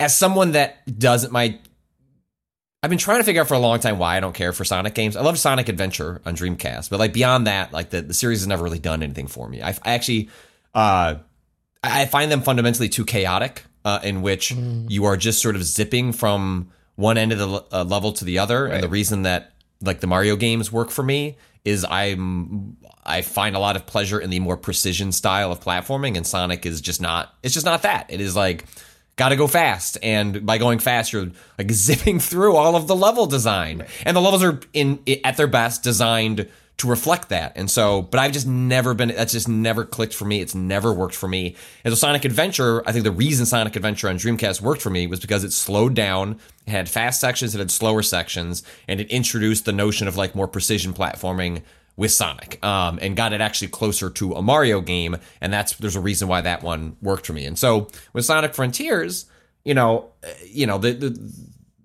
[0.03, 1.59] as someone that doesn't my
[2.83, 4.65] I've been trying to figure out for a long time why I don't care for
[4.65, 5.15] Sonic games.
[5.17, 8.49] I love Sonic Adventure on Dreamcast, but like beyond that, like the, the series has
[8.49, 9.63] never really done anything for me.
[9.63, 10.31] I, I actually,
[10.75, 11.15] uh,
[11.85, 16.13] I find them fundamentally too chaotic, uh, in which you are just sort of zipping
[16.13, 18.67] from one end of the uh, level to the other.
[18.67, 23.55] And the reason that like the Mario games work for me is I'm I find
[23.55, 27.01] a lot of pleasure in the more precision style of platforming and Sonic is just
[27.01, 28.07] not it's just not that.
[28.09, 28.65] It is like
[29.17, 32.97] got to go fast and by going fast you're like zipping through all of the
[32.97, 33.87] level design.
[34.05, 36.49] And the levels are in at their best designed
[36.79, 37.53] to reflect that.
[37.55, 40.41] And so, but I've just never been, that's just never clicked for me.
[40.41, 41.55] It's never worked for me.
[41.85, 45.07] And so Sonic Adventure, I think the reason Sonic Adventure on Dreamcast worked for me
[45.07, 49.09] was because it slowed down, it had fast sections, it had slower sections, and it
[49.11, 51.63] introduced the notion of like more precision platforming
[51.97, 55.17] with Sonic, um, and got it actually closer to a Mario game.
[55.41, 57.45] And that's, there's a reason why that one worked for me.
[57.45, 59.27] And so with Sonic Frontiers,
[59.65, 61.33] you know, uh, you know, the, the,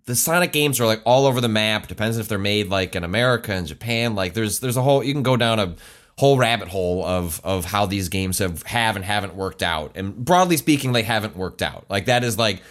[0.06, 1.88] the Sonic games are like all over the map.
[1.88, 4.16] Depends if they're made like in America and Japan.
[4.16, 5.76] Like there's there's a whole you can go down a
[6.18, 9.92] whole rabbit hole of of how these games have have and haven't worked out.
[9.96, 11.86] And broadly speaking, they haven't worked out.
[11.90, 12.62] Like that is like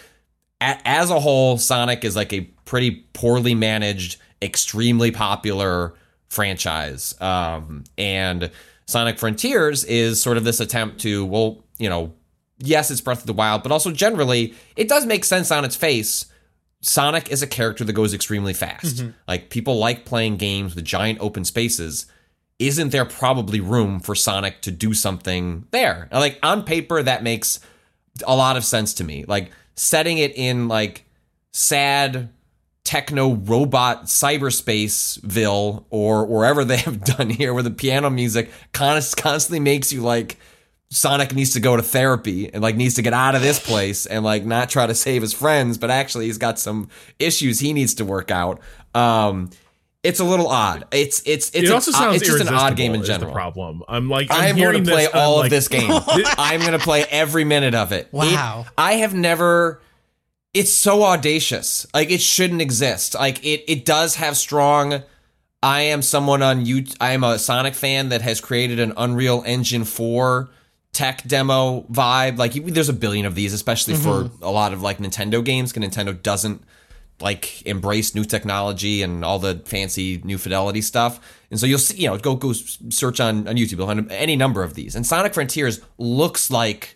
[0.60, 5.94] as a whole, Sonic is like a pretty poorly managed, extremely popular
[6.28, 7.20] franchise.
[7.20, 8.50] Um, and
[8.86, 12.12] Sonic Frontiers is sort of this attempt to well, you know,
[12.58, 15.76] yes, it's Breath of the Wild, but also generally it does make sense on its
[15.76, 16.26] face
[16.86, 18.96] Sonic is a character that goes extremely fast.
[18.96, 19.10] Mm-hmm.
[19.26, 22.06] Like people like playing games with giant open spaces.
[22.58, 26.08] Isn't there probably room for Sonic to do something there?
[26.10, 27.60] And, like on paper, that makes
[28.26, 29.24] a lot of sense to me.
[29.26, 31.04] Like setting it in like
[31.52, 32.30] sad
[32.86, 39.60] techno robot cyberspaceville or wherever they have done here, where the piano music const- constantly
[39.60, 40.38] makes you like
[40.88, 44.06] Sonic needs to go to therapy and like needs to get out of this place
[44.06, 47.72] and like not try to save his friends, but actually he's got some issues he
[47.72, 48.60] needs to work out.
[48.94, 49.50] Um,
[50.04, 50.84] it's a little odd.
[50.92, 53.08] It's it's it's it also odd- sounds it's just an odd game in irresistible is
[53.08, 53.32] general.
[53.32, 53.82] The problem.
[53.88, 55.90] I'm like I'm, I'm, going to play this, all like, of this game.
[56.38, 58.08] I'm going to play every minute of it.
[58.12, 58.64] Wow.
[58.66, 59.80] It- I have never.
[60.56, 61.86] It's so audacious.
[61.92, 63.14] Like it shouldn't exist.
[63.14, 63.70] Like it.
[63.70, 65.02] It does have strong.
[65.62, 66.86] I am someone on you.
[67.00, 70.48] I am a Sonic fan that has created an Unreal Engine four
[70.92, 72.38] tech demo vibe.
[72.38, 74.42] Like there's a billion of these, especially for mm-hmm.
[74.42, 75.72] a lot of like Nintendo games.
[75.72, 76.62] Because Nintendo doesn't
[77.20, 81.20] like embrace new technology and all the fancy new fidelity stuff.
[81.50, 84.36] And so you'll see, you know, go go search on on YouTube, you'll find any
[84.36, 84.96] number of these.
[84.96, 86.95] And Sonic Frontiers looks like,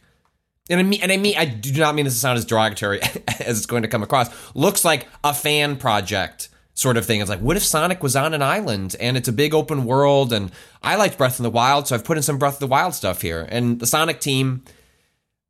[0.71, 3.01] and I mean, and I mean, I do not mean this to sound as derogatory
[3.41, 4.31] as it's going to come across.
[4.55, 7.21] Looks like a fan project sort of thing.
[7.21, 10.33] It's like, what if Sonic was on an island and it's a big open world?
[10.33, 10.53] And
[10.83, 12.95] I liked Breath of the Wild, so I've put in some Breath of the Wild
[12.95, 13.47] stuff here.
[13.51, 14.63] And the Sonic team.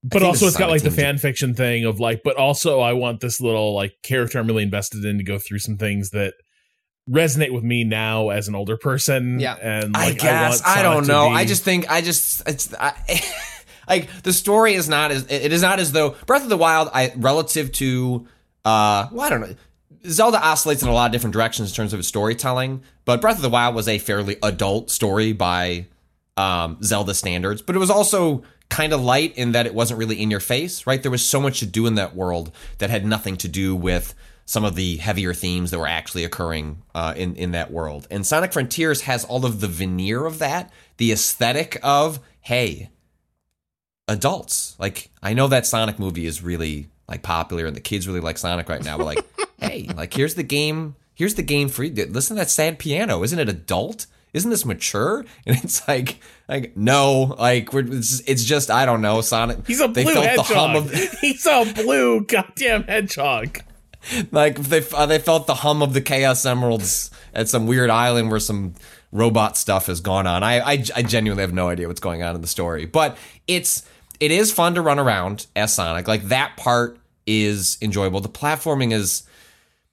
[0.02, 3.20] But also, it's got like the fan fiction thing of like, but also, I want
[3.20, 6.33] this little like character I'm really invested in to go through some things that
[7.09, 9.40] resonate with me now as an older person.
[9.40, 9.56] Yeah.
[9.61, 11.28] and I like, guess want I, don't know.
[11.28, 12.94] I just think I just it's I,
[13.90, 16.88] like the story is not as it is not as though Breath of the Wild.
[16.94, 18.26] I relative to
[18.64, 19.55] uh well I don't know.
[20.07, 23.37] Zelda oscillates in a lot of different directions in terms of its storytelling, but Breath
[23.37, 25.88] of the Wild was a fairly adult story by
[26.38, 30.22] um, Zelda standards, but it was also kind of light in that it wasn't really
[30.22, 31.03] in your face, right?
[31.03, 34.14] There was so much to do in that world that had nothing to do with
[34.46, 38.09] some of the heavier themes that were actually occurring uh, in in that world.
[38.11, 42.88] And Sonic Frontiers has all of the veneer of that, the aesthetic of hey,
[44.08, 44.76] adults.
[44.78, 48.38] Like I know that Sonic movie is really like popular and the kids really like
[48.38, 49.24] Sonic right now, but like
[49.58, 50.96] hey, like here's the game.
[51.14, 52.06] Here's the game for you.
[52.06, 53.22] Listen to that sad piano.
[53.22, 54.06] Isn't it adult?
[54.32, 55.24] Isn't this mature?
[55.46, 59.20] And it's like, like no, like we're, it's, it's just I don't know.
[59.20, 59.66] Sonic.
[59.66, 60.76] He's a blue hedgehog.
[60.76, 63.60] of He's a blue goddamn hedgehog.
[64.30, 68.30] like they uh, they felt the hum of the Chaos Emeralds at some weird island
[68.30, 68.74] where some
[69.12, 70.42] robot stuff has gone on.
[70.42, 73.85] I, I I genuinely have no idea what's going on in the story, but it's
[74.20, 76.07] it is fun to run around as Sonic.
[76.07, 78.20] Like that part is enjoyable.
[78.20, 79.25] The platforming is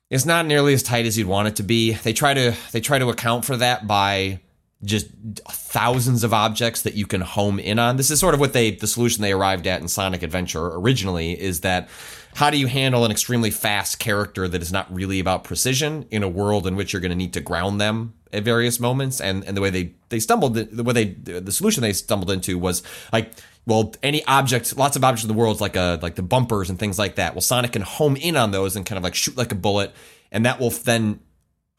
[0.10, 1.94] it's not nearly as tight as you'd want it to be.
[1.94, 4.42] They try to they try to account for that by
[4.84, 5.08] just
[5.50, 7.98] thousands of objects that you can home in on.
[7.98, 11.40] This is sort of what they the solution they arrived at in Sonic Adventure originally
[11.40, 11.90] is that
[12.36, 16.22] how do you handle an extremely fast character that is not really about precision in
[16.22, 19.44] a world in which you're going to need to ground them at various moments and
[19.46, 22.84] and the way they they stumbled the way they the solution they stumbled into was
[23.14, 23.32] like
[23.66, 26.80] well any object lots of objects in the world like a like the bumpers and
[26.80, 29.38] things like that well Sonic can home in on those and kind of like shoot
[29.38, 29.94] like a bullet
[30.32, 31.20] and that will then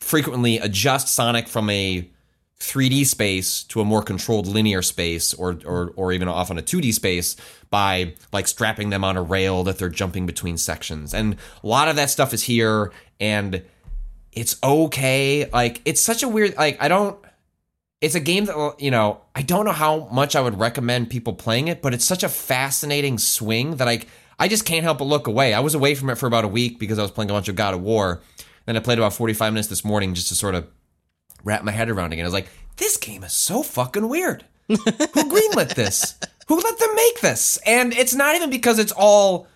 [0.00, 2.08] frequently adjust Sonic from a
[2.60, 6.62] 3D space to a more controlled linear space or or or even off on a
[6.62, 7.36] 2D space
[7.70, 11.14] by like strapping them on a rail that they're jumping between sections.
[11.14, 13.62] And a lot of that stuff is here and
[14.38, 15.48] it's okay.
[15.50, 17.18] Like it's such a weird like I don't
[18.00, 21.32] it's a game that you know, I don't know how much I would recommend people
[21.32, 24.02] playing it, but it's such a fascinating swing that I
[24.38, 25.54] I just can't help but look away.
[25.54, 27.48] I was away from it for about a week because I was playing a bunch
[27.48, 28.22] of God of War.
[28.66, 30.68] Then I played about 45 minutes this morning just to sort of
[31.42, 32.24] wrap my head around again.
[32.24, 34.44] I was like, this game is so fucking weird.
[34.68, 36.14] Who greenlit this?
[36.46, 37.58] Who let them make this?
[37.66, 39.48] And it's not even because it's all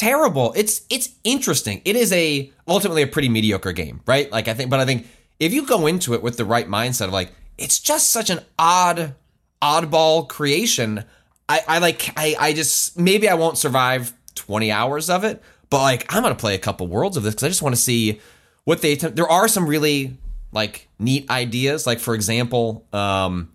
[0.00, 0.54] terrible.
[0.56, 1.82] It's it's interesting.
[1.84, 4.32] It is a ultimately a pretty mediocre game, right?
[4.32, 5.06] Like I think, but I think
[5.38, 8.40] if you go into it with the right mindset of like, it's just such an
[8.58, 9.14] odd,
[9.60, 11.04] oddball creation.
[11.50, 15.82] I, I like I I just maybe I won't survive twenty hours of it, but
[15.82, 18.20] like I'm gonna play a couple worlds of this because I just want to see
[18.64, 19.16] what they attempt.
[19.16, 20.16] There are some really
[20.50, 21.86] like neat ideas.
[21.86, 23.52] Like for example, um,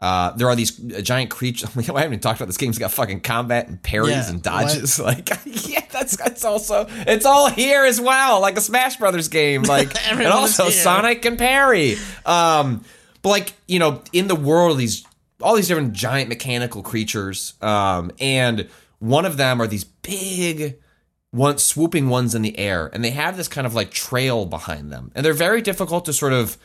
[0.00, 1.70] uh, there are these giant creatures.
[1.76, 2.70] I haven't even talked about this game.
[2.70, 4.98] It's got fucking combat and parries Yeah, and dodges.
[5.06, 9.62] Like, yeah, that's that's also it's all here as well, like a Smash Brothers game.
[9.62, 10.68] Like, and also.
[10.68, 11.96] Sonic and parry.
[12.24, 12.84] Um,
[13.22, 15.04] but like you know, in the world of these
[15.40, 18.68] all these different giant mechanical creatures, um, and
[18.98, 20.78] one of them are these big
[21.30, 24.90] one swooping ones in the air and they have this kind of like trail behind
[24.90, 26.56] them and they're very difficult to sort of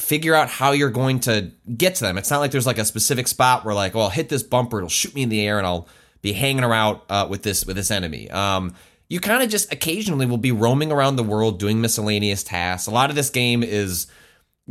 [0.00, 2.84] figure out how you're going to get to them it's not like there's like a
[2.84, 5.58] specific spot where like well i'll hit this bumper it'll shoot me in the air
[5.58, 5.88] and i'll
[6.22, 8.74] be hanging around uh, with this with this enemy um,
[9.08, 12.90] you kind of just occasionally will be roaming around the world doing miscellaneous tasks a
[12.90, 14.06] lot of this game is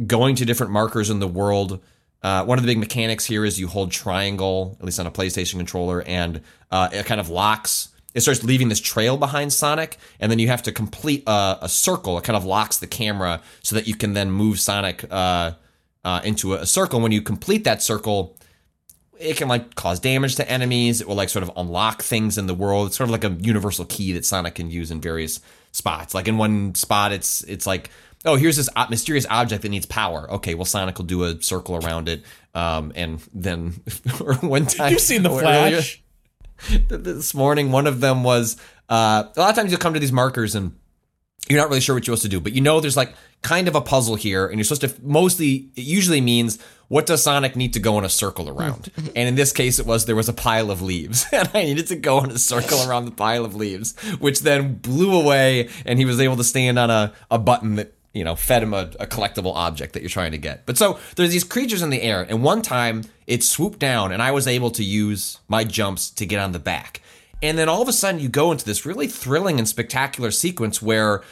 [0.06, 1.82] going to different markers in the world.
[2.22, 5.12] Uh, one of the big mechanics here is you hold triangle, at least on a
[5.12, 7.90] PlayStation controller, and uh, it kind of locks.
[8.14, 11.70] It starts leaving this trail behind Sonic, and then you have to complete a, a
[11.70, 12.18] circle.
[12.18, 15.52] It kind of locks the camera so that you can then move Sonic uh,
[16.04, 17.02] uh, into a, a circle.
[17.02, 18.36] When you complete that circle,
[19.20, 21.02] it can like cause damage to enemies.
[21.02, 22.88] It will like sort of unlock things in the world.
[22.88, 25.40] It's sort of like a universal key that Sonic can use in various
[25.72, 26.16] spots.
[26.16, 27.92] Like in one spot, it's it's like,
[28.26, 30.32] oh, here's this mysterious object that needs power.
[30.32, 32.24] Okay, well, Sonic will do a circle around it,
[32.56, 33.82] um, and then
[34.22, 35.42] or one time You've seen the earlier-
[35.82, 36.02] Flash.
[36.88, 38.58] this morning, one of them was
[38.90, 40.76] uh, a lot of times you'll come to these markers and
[41.48, 43.68] you're not really sure what you're supposed to do, but you know there's like kind
[43.68, 47.56] of a puzzle here, and you're supposed to mostly it usually means what does Sonic
[47.56, 48.92] need to go in a circle around?
[48.98, 51.88] and in this case, it was there was a pile of leaves, and I needed
[51.88, 55.98] to go in a circle around the pile of leaves, which then blew away, and
[55.98, 58.90] he was able to stand on a, a button that you know fed him a,
[59.00, 60.66] a collectible object that you're trying to get.
[60.66, 64.22] But so there's these creatures in the air, and one time it swooped down, and
[64.22, 67.02] I was able to use my jumps to get on the back.
[67.42, 70.82] And then all of a sudden, you go into this really thrilling and spectacular sequence
[70.82, 71.24] where,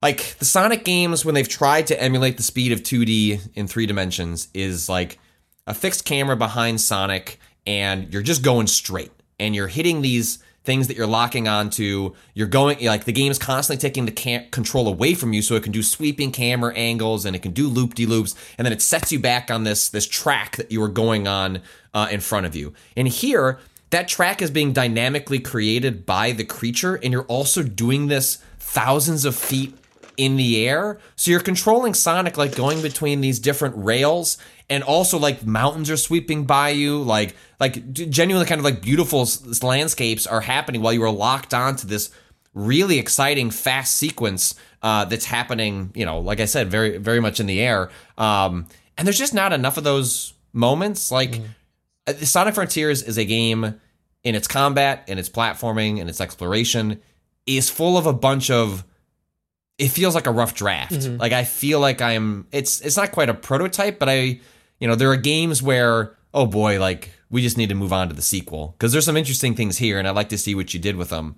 [0.00, 3.84] like, the Sonic games, when they've tried to emulate the speed of 2D in three
[3.84, 5.18] dimensions, is like
[5.66, 10.88] a fixed camera behind Sonic, and you're just going straight, and you're hitting these things
[10.88, 12.14] that you're locking onto.
[12.32, 15.62] You're going like the game's constantly taking the cam- control away from you, so it
[15.62, 18.82] can do sweeping camera angles and it can do loop de loops, and then it
[18.82, 21.60] sets you back on this this track that you were going on
[21.92, 22.72] uh, in front of you.
[22.96, 23.58] And here,
[23.90, 29.24] that track is being dynamically created by the creature, and you're also doing this thousands
[29.24, 29.76] of feet
[30.16, 30.98] in the air.
[31.16, 34.38] So you're controlling Sonic like going between these different rails
[34.70, 39.22] and also like mountains are sweeping by you like like genuinely kind of like beautiful
[39.22, 42.10] s- landscapes are happening while you are locked onto this
[42.54, 47.40] really exciting fast sequence uh, that's happening you know like i said very very much
[47.40, 47.90] in the air.
[48.16, 51.10] Um, and there's just not enough of those moments.
[51.10, 51.40] Like
[52.06, 53.80] uh, sonic frontiers is a game
[54.22, 57.00] in its combat in its platforming and its exploration
[57.46, 58.84] is full of a bunch of
[59.78, 60.92] it feels like a rough draft.
[61.18, 64.40] Like I feel like I'm it's it's not quite a prototype, but I
[64.80, 68.08] you know, there are games where oh boy, like we just need to move on
[68.08, 70.74] to the sequel because there's some interesting things here and I'd like to see what
[70.74, 71.36] you did with them.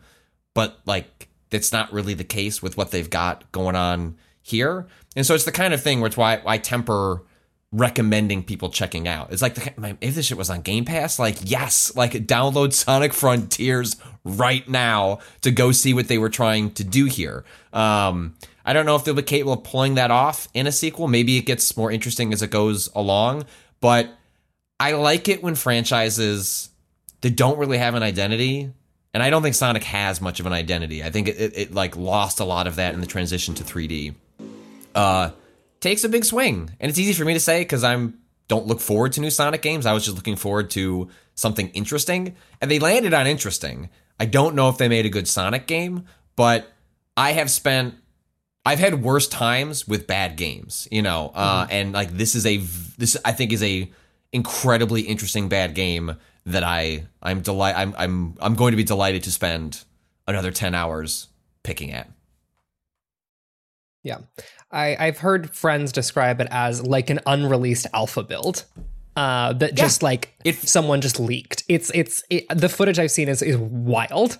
[0.54, 4.86] But like that's not really the case with what they've got going on here.
[5.14, 7.22] And so it's the kind of thing where it's why I temper
[7.72, 9.32] recommending people checking out.
[9.32, 13.12] It's like the, if this shit was on Game Pass, like yes, like download Sonic
[13.12, 17.44] Frontiers right now to go see what they were trying to do here.
[17.72, 18.34] Um,
[18.66, 21.08] I don't know if they'll be capable of pulling that off in a sequel.
[21.08, 23.46] Maybe it gets more interesting as it goes along,
[23.80, 24.10] but
[24.78, 26.68] I like it when franchises
[27.22, 28.70] that don't really have an identity.
[29.14, 31.02] And I don't think Sonic has much of an identity.
[31.02, 33.64] I think it, it, it like lost a lot of that in the transition to
[33.64, 34.14] 3D
[34.96, 35.30] uh,
[35.80, 36.70] takes a big swing.
[36.80, 39.62] And it's easy for me to say because I'm don't look forward to new Sonic
[39.62, 39.86] games.
[39.86, 43.90] I was just looking forward to something interesting, and they landed on interesting.
[44.20, 46.72] I don't know if they made a good Sonic game, but
[47.16, 47.94] I have spent.
[48.66, 52.56] I've had worse times with bad games, you know, uh, and like this is a
[52.98, 53.90] this I think is a
[54.32, 59.22] incredibly interesting bad game that I I'm delight I'm I'm I'm going to be delighted
[59.24, 59.84] to spend
[60.26, 61.28] another ten hours
[61.62, 62.10] picking at.
[64.02, 64.18] Yeah.
[64.70, 68.64] I, I've heard friends describe it as like an unreleased alpha build.
[69.16, 71.64] Uh, that just like It- someone just leaked.
[71.68, 74.38] It's it's it, the footage I've seen is is wild.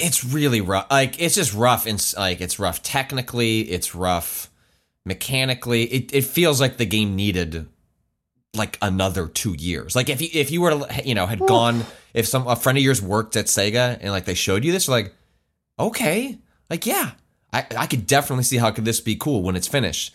[0.00, 0.86] It's really rough.
[0.90, 3.60] Like it's just rough and like it's rough technically.
[3.62, 4.50] It's rough
[5.06, 7.68] mechanically, it, it feels like the game needed
[8.54, 9.94] like another two years.
[9.94, 12.76] Like if you if you were to you know had gone if some a friend
[12.76, 15.14] of yours worked at Sega and like they showed you this, you're like,
[15.78, 16.38] okay,
[16.68, 17.12] like yeah,
[17.52, 20.14] I I could definitely see how could this be cool when it's finished.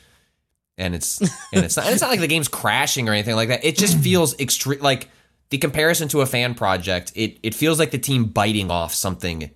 [0.77, 1.21] And it's
[1.53, 3.63] and it's not and it's not like the game's crashing or anything like that.
[3.63, 5.09] It just feels extreme like
[5.49, 9.51] the comparison to a fan project, it it feels like the team biting off something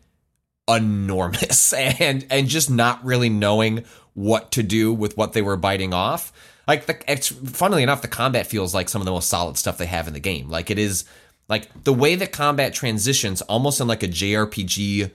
[0.68, 5.94] enormous and and just not really knowing what to do with what they were biting
[5.94, 6.32] off.
[6.68, 9.78] Like the it's funnily enough, the combat feels like some of the most solid stuff
[9.78, 10.50] they have in the game.
[10.50, 11.06] Like it is
[11.48, 15.12] like the way the combat transitions almost in like a JRPG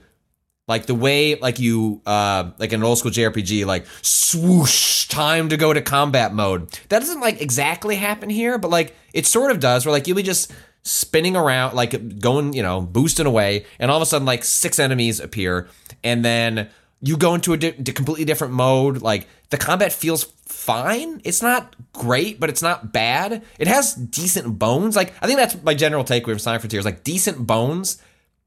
[0.67, 5.57] like the way like you uh like an old school JRPG like swoosh time to
[5.57, 6.71] go to combat mode.
[6.89, 10.15] That doesn't like exactly happen here, but like it sort of does where like you'll
[10.15, 10.51] be just
[10.83, 14.79] spinning around like going, you know, boosting away and all of a sudden like six
[14.79, 15.67] enemies appear
[16.03, 16.69] and then
[17.01, 21.21] you go into a di- completely different mode like the combat feels fine.
[21.23, 23.43] It's not great but it's not bad.
[23.59, 24.95] It has decent bones.
[24.95, 28.01] Like i think that's my general takeaway from sonic frontiers like decent bones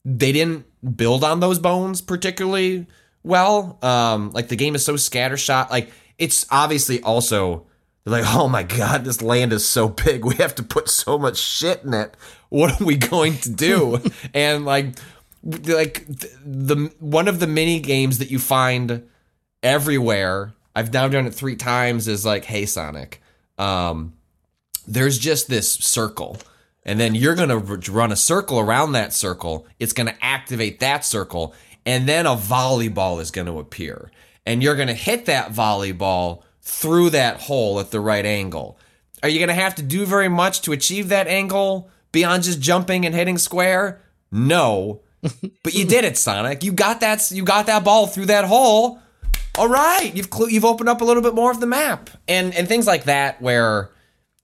[0.05, 0.67] they didn't
[0.97, 2.87] build on those bones particularly
[3.23, 3.79] well.
[3.83, 5.71] Um like the game is so scattershot.
[5.71, 7.67] Like it's obviously also
[8.05, 10.25] they're like oh my god this land is so big.
[10.25, 12.17] We have to put so much shit in it.
[12.49, 14.01] What are we going to do?
[14.35, 14.87] And like
[15.43, 19.07] like the one of the mini games that you find
[19.63, 23.21] everywhere i've now done it three times is like hey sonic.
[23.59, 24.15] Um
[24.87, 26.39] there's just this circle
[26.85, 29.67] and then you're going to run a circle around that circle.
[29.79, 31.55] It's going to activate that circle
[31.87, 34.11] and then a volleyball is going to appear.
[34.47, 38.79] And you're going to hit that volleyball through that hole at the right angle.
[39.23, 42.61] Are you going to have to do very much to achieve that angle beyond just
[42.61, 44.01] jumping and hitting square?
[44.31, 45.03] No.
[45.63, 46.63] But you did it sonic.
[46.63, 49.01] You got that you got that ball through that hole.
[49.57, 52.11] All right you've cl- you've opened up a little bit more of the map.
[52.29, 53.91] And and things like that where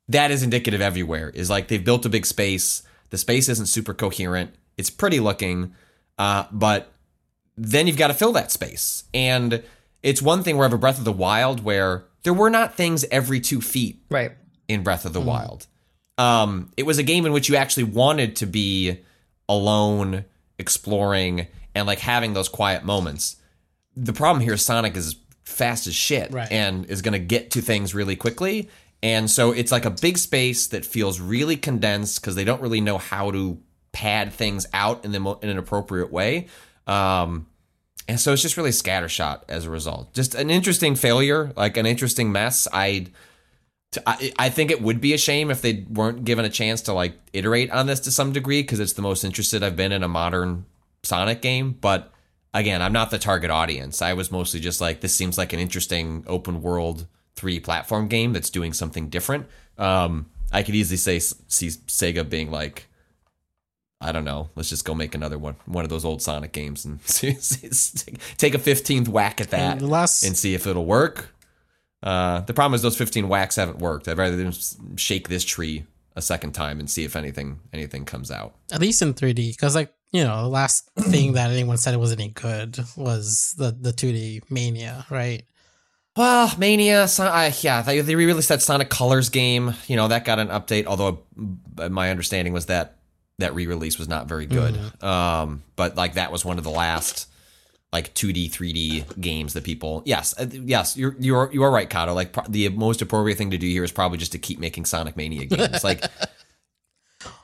[0.09, 2.83] that is indicative everywhere is like they've built a big space.
[3.11, 4.55] The space isn't super coherent.
[4.79, 5.75] It's pretty looking
[6.21, 6.93] uh, but
[7.57, 9.05] then you've got to fill that space.
[9.15, 9.63] And
[10.03, 12.75] it's one thing where I have a breath of the wild where there were not
[12.77, 14.33] things every two feet Right.
[14.69, 15.67] in breath of the wild.
[16.19, 18.99] Um, it was a game in which you actually wanted to be
[19.49, 20.25] alone
[20.59, 23.37] exploring and like having those quiet moments.
[23.97, 26.51] The problem here is sonic is fast as shit Right.
[26.53, 28.69] and is going to get to things really quickly.
[29.03, 32.81] And so it's like a big space that feels really condensed because they don't really
[32.83, 33.59] know how to
[33.93, 36.47] pad things out in the mo- in an appropriate way.
[36.87, 37.47] Um,
[38.09, 41.87] and so it's just really scattershot as a result just an interesting failure like an
[41.87, 43.07] interesting mess i
[44.07, 46.93] I, I think it would be a shame if they weren't given a chance to
[46.93, 50.05] like iterate on this to some degree because it's the most interested I've been in
[50.05, 50.65] a modern
[51.03, 51.73] Sonic game.
[51.73, 52.13] But
[52.55, 54.01] again, I'm not the target audience.
[54.03, 58.33] I was mostly just like, this seems like an interesting open world 3D platform game
[58.33, 59.47] that's doing something different.
[59.79, 62.87] Um, I could easily say see Sega being like,
[64.01, 66.85] I don't know, let's just go make another one, one of those old Sonic games
[66.85, 70.87] and see, see- take a 15th whack at that And last and see if it'll
[70.87, 71.35] work.
[72.03, 74.09] Uh, the problem is those 15 whacks haven't worked.
[74.09, 74.53] I'd rather them
[74.97, 75.85] shake this tree
[76.17, 78.55] a second time and see if anything anything comes out.
[78.73, 81.99] at least in 3D, because like you know, the last thing that anyone said it
[82.01, 85.45] was any good was the the 2D Mania, right?
[86.17, 89.75] Well, Mania, so, uh, yeah, they, they re-released that Sonic Colors game.
[89.87, 90.87] You know that got an update.
[90.87, 91.23] Although
[91.79, 92.97] uh, my understanding was that
[93.41, 94.79] that re-release was not very good.
[95.03, 97.27] Um, but like that was one of the last
[97.93, 100.03] like 2D, 3D games that people.
[100.07, 102.15] Yes, uh, yes, you're you're you are right, Kato.
[102.15, 104.85] Like pro- the most appropriate thing to do here is probably just to keep making
[104.85, 105.83] Sonic Mania games.
[105.83, 106.05] like,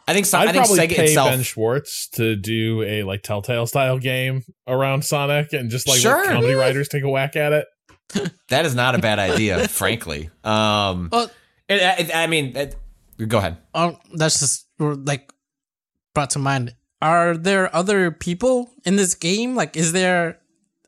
[0.09, 1.31] I think so, I'd I think probably Sega pay itself.
[1.31, 6.19] Ben Schwartz to do a like Telltale style game around Sonic and just like Sure.
[6.25, 7.67] let comedy writers take a whack at it.
[8.49, 10.31] That is not a bad idea, frankly.
[10.45, 11.29] Um, Well,
[11.69, 12.77] it, it, I mean, it,
[13.27, 13.57] go ahead.
[13.75, 15.29] um, that's just like
[16.17, 16.75] brought to mind.
[17.03, 19.55] Are there other people in this game?
[19.55, 20.39] Like, is there?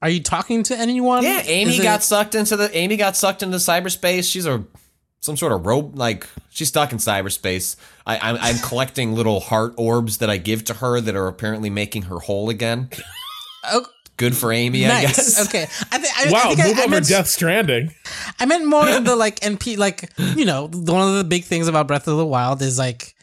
[0.00, 1.22] Are you talking to anyone?
[1.22, 4.30] Yeah, Amy Is it- got sucked into the Amy got sucked into cyberspace.
[4.32, 4.64] She's a
[5.20, 7.76] some sort of rope like she's stuck in cyberspace.
[8.06, 11.68] I, I'm, I'm collecting little heart orbs that I give to her that are apparently
[11.68, 12.88] making her whole again.
[13.64, 13.84] Oh,
[14.16, 15.16] Good for Amy, I nice.
[15.16, 15.46] guess.
[15.48, 15.66] Okay.
[15.92, 17.92] I, th- I, Wow, I think move I, over meant, Death Stranding.
[18.40, 21.68] I meant more in the like NP, like you know, one of the big things
[21.68, 23.14] about Breath of the Wild is like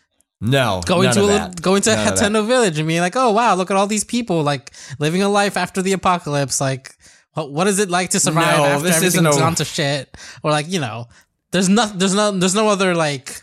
[0.42, 2.08] No, going to a, going to None.
[2.18, 5.30] Hateno Village and being like, oh wow, look at all these people like living a
[5.30, 6.60] life after the apocalypse.
[6.60, 6.92] Like,
[7.34, 10.16] what what is it like to survive No, after this isn't a- gone to shit?
[10.44, 11.08] Or like you know,
[11.52, 13.42] there's no there's no there's no other like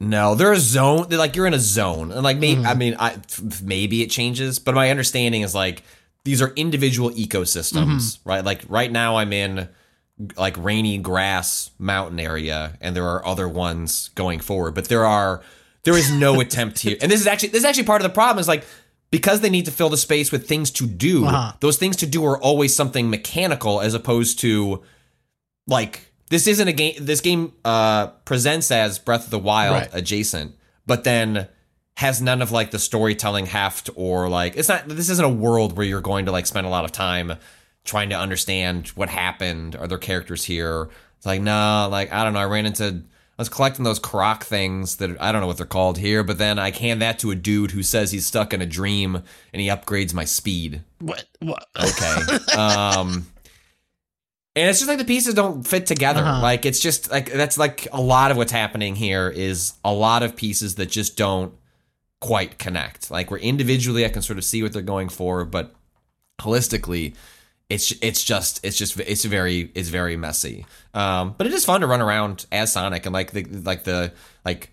[0.00, 1.06] No, they're a zone.
[1.10, 2.66] They're like you're in a zone, and like maybe Mhm.
[2.66, 5.82] I mean, I f- maybe it changes, but my understanding is like
[6.24, 8.42] these are individual ecosystems, right?
[8.44, 9.68] Like right now, I'm in
[10.36, 14.74] like rainy grass mountain area, and there are other ones going forward.
[14.74, 15.42] But there are
[15.84, 18.14] there is no attempt here, and this is actually this is actually part of the
[18.14, 18.40] problem.
[18.40, 18.64] Is like
[19.10, 21.24] because they need to fill the space with things to do.
[21.26, 21.52] Uh-huh.
[21.60, 24.82] Those things to do are always something mechanical, as opposed to
[25.66, 26.94] like this isn't a game.
[27.00, 29.88] This game uh, presents as Breath of the Wild Right.
[29.92, 30.54] adjacent,
[30.86, 31.48] but then
[31.96, 34.88] has none of like the storytelling heft or like it's not.
[34.88, 37.32] This isn't a world where you're going to like spend a lot of time
[37.84, 39.74] trying to understand what happened.
[39.76, 40.88] Are there characters here?
[41.16, 42.40] It's like no, like I don't know.
[42.40, 43.02] I ran into.
[43.40, 46.36] I was collecting those croc things that I don't know what they're called here, but
[46.36, 49.14] then I hand that to a dude who says he's stuck in a dream
[49.54, 50.82] and he upgrades my speed.
[50.98, 51.24] What?
[51.38, 51.66] What?
[51.74, 52.36] Okay.
[52.58, 53.26] um
[54.54, 56.20] and it's just like the pieces don't fit together.
[56.20, 56.42] Uh-huh.
[56.42, 60.22] Like it's just like that's like a lot of what's happening here is a lot
[60.22, 61.54] of pieces that just don't
[62.20, 63.10] quite connect.
[63.10, 65.74] Like where individually I can sort of see what they're going for, but
[66.42, 67.14] holistically
[67.70, 70.66] it's it's just it's just it's very it's very messy.
[70.92, 74.12] Um but it is fun to run around as Sonic and like the like the
[74.44, 74.70] like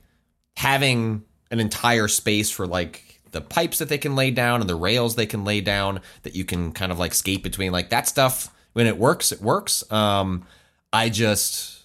[0.57, 4.75] having an entire space for like the pipes that they can lay down and the
[4.75, 7.71] rails they can lay down that you can kind of like skate between.
[7.71, 9.89] Like that stuff when it works it works.
[9.91, 10.45] Um
[10.91, 11.83] i just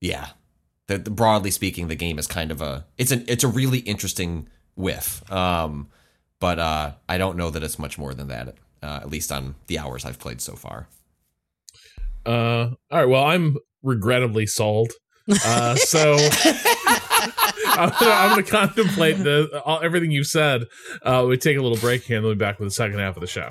[0.00, 0.28] yeah.
[0.86, 3.80] The, the- broadly speaking the game is kind of a it's an it's a really
[3.80, 5.30] interesting whiff.
[5.30, 5.88] Um
[6.40, 8.54] but uh i don't know that it's much more than that
[8.84, 10.86] uh, at least on the hours i've played so far
[12.26, 13.04] Uh, all right.
[13.08, 14.90] Well, I'm regrettably sold.
[15.44, 16.16] Uh, so
[17.76, 20.64] I'm gonna, I'm gonna contemplate the all, everything you said.
[21.02, 22.98] Uh, we take a little break here, and then we'll be back with the second
[22.98, 23.50] half of the show.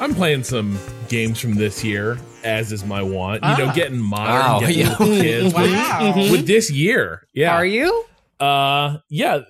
[0.00, 0.78] I'm playing some
[1.08, 3.42] games from this year, as is my want.
[3.44, 3.72] You know, Ah.
[3.74, 4.60] getting modern, Wow.
[4.60, 4.88] getting Yeah.
[4.98, 6.14] little kids with- Wow.
[6.30, 7.22] with, this year.
[7.32, 8.04] Yeah, Are you?
[8.40, 9.40] Uh, yeah,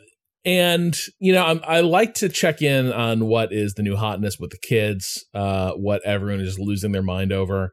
[0.44, 4.38] and you know, I'm, I like to check in on what is the new hotness
[4.38, 7.70] with the kids, uh, what everyone is losing their mind over.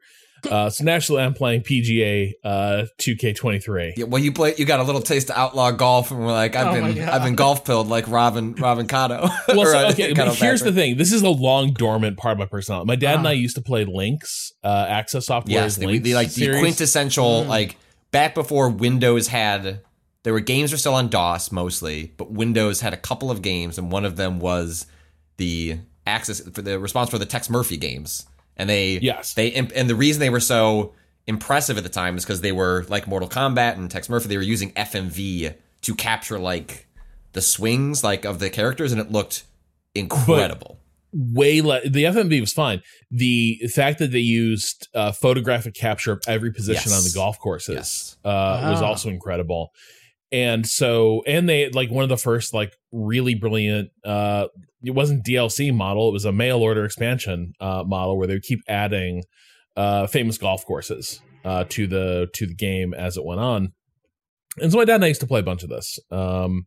[0.50, 3.92] Uh, so naturally, I'm playing PGA uh 2K23.
[3.96, 4.54] Yeah, well, you play.
[4.58, 7.22] You got a little taste of outlaw golf, and we're like, I've Oh been, I've
[7.22, 9.30] been golf pilled like Robin, Robin Cotto.
[9.48, 10.96] Well, so, uh, okay, Cotto but here's the thing.
[10.96, 12.86] This is a long dormant part of my personality.
[12.86, 13.30] My dad and Ah.
[13.30, 15.52] I used to play Links, uh, Access Software.
[15.52, 16.60] Yes, the, the like the series.
[16.60, 17.76] quintessential like
[18.10, 19.80] back before Windows had.
[20.24, 23.76] There were games were still on DOS mostly, but Windows had a couple of games,
[23.76, 24.86] and one of them was
[25.36, 28.26] the access for the response for the Tex Murphy games,
[28.56, 29.34] and they Yes.
[29.34, 30.92] they and the reason they were so
[31.26, 34.28] impressive at the time is because they were like Mortal Kombat and Tex Murphy.
[34.28, 36.86] They were using FMV to capture like
[37.32, 39.44] the swings like of the characters, and it looked
[39.94, 40.78] incredible.
[41.12, 41.82] way less.
[41.88, 42.82] The FMV was fine.
[43.10, 46.98] The fact that they used uh, photographic capture of every position Yes.
[46.98, 48.16] on the golf courses Yes.
[48.24, 49.72] uh, was also incredible.
[50.30, 53.90] And so, and they like one of the first like really brilliant.
[54.02, 54.46] Uh,
[54.84, 58.42] it wasn't DLC model; it was a mail order expansion uh, model where they would
[58.42, 59.22] keep adding
[59.76, 63.72] uh, famous golf courses uh, to the to the game as it went on.
[64.58, 65.98] And so my dad and I used to play a bunch of this.
[66.10, 66.66] Um,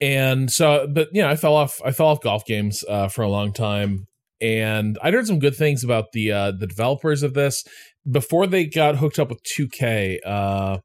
[0.00, 3.22] and so but you know i fell off i fell off golf games uh, for
[3.22, 4.06] a long time
[4.40, 7.64] and i'd heard some good things about the uh, the developers of this
[8.10, 10.78] before they got hooked up with 2k uh,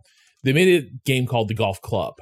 [0.43, 2.15] they made a game called the golf club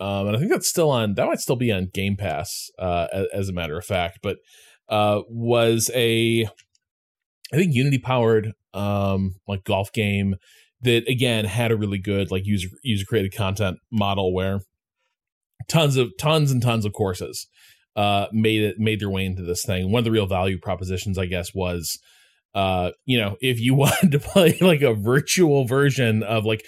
[0.00, 3.06] um, and i think that's still on that might still be on game pass uh,
[3.12, 4.18] as, as a matter of fact.
[4.22, 4.38] But
[4.88, 6.44] uh, was a
[7.52, 10.36] i think unity powered um, like golf game
[10.82, 14.60] that again had a really good like user user created content model where
[15.68, 17.46] tons of tons and tons of courses
[17.96, 19.90] uh made it made their way into this thing.
[19.90, 21.98] One of the real value propositions i guess was
[22.54, 26.64] uh you know if you wanted to play like a virtual version of like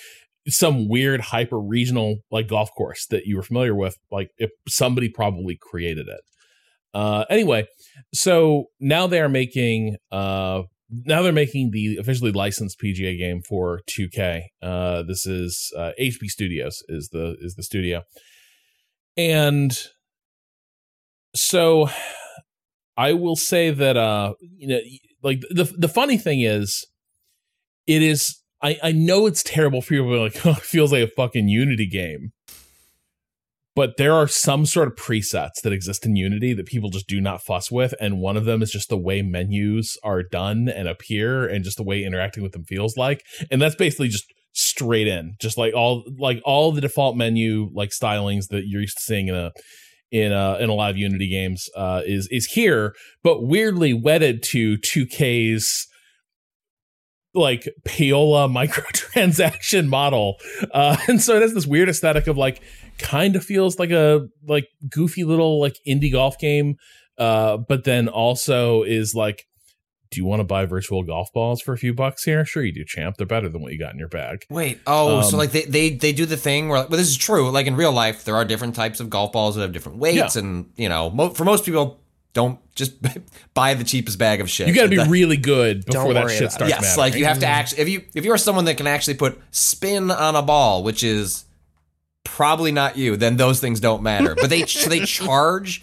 [0.48, 5.08] some weird hyper regional like golf course that you were familiar with like if somebody
[5.08, 6.20] probably created it
[6.94, 7.66] Uh, anyway,
[8.14, 13.80] so now they are making uh now they're making the officially licensed PGA game for
[13.90, 14.44] 2K.
[14.62, 18.02] Uh, this is uh, HB Studios is the is the studio,
[19.16, 19.72] and
[21.34, 21.90] so
[22.96, 24.80] I will say that uh you know
[25.22, 26.86] like the the funny thing is
[27.86, 31.10] it is I I know it's terrible for people like oh, it feels like a
[31.14, 32.32] fucking Unity game.
[33.74, 37.20] But there are some sort of presets that exist in Unity that people just do
[37.20, 40.88] not fuss with, and one of them is just the way menus are done and
[40.88, 45.06] appear, and just the way interacting with them feels like, and that's basically just straight
[45.06, 49.02] in, just like all like all the default menu like stylings that you're used to
[49.04, 49.52] seeing in a
[50.10, 54.42] in a in a lot of Unity games uh, is is here, but weirdly wedded
[54.42, 55.86] to 2K's
[57.34, 60.36] like payola microtransaction model,
[60.72, 62.60] uh, and so it has this weird aesthetic of like
[62.98, 66.76] kind of feels like a like goofy little like indie golf game,
[67.18, 69.44] uh, but then also is like.
[70.10, 72.42] Do you want to buy virtual golf balls for a few bucks here?
[72.46, 73.16] Sure, you do, champ.
[73.18, 74.46] They're better than what you got in your bag.
[74.48, 77.16] Wait, oh, so Um, like they, they they do the thing where, well, this is
[77.18, 77.50] true.
[77.50, 80.34] Like in real life, there are different types of golf balls that have different weights,
[80.34, 80.40] Yeah.
[80.40, 82.00] and you know, mo- for most people,
[82.38, 82.92] don't just
[83.54, 84.68] buy the cheapest bag of shit.
[84.68, 86.80] You got to be That- really good before Don't that worry shit about starts yes,
[86.82, 86.98] mattering.
[87.12, 89.40] like you have to actually if you if you are someone that can actually put
[89.50, 91.44] spin on a ball, which is
[92.24, 94.34] probably not you, then those things don't matter.
[94.34, 95.82] But they so they charge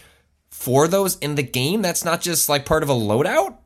[0.50, 1.82] for those in the game.
[1.82, 3.58] That's not just like part of a loadout.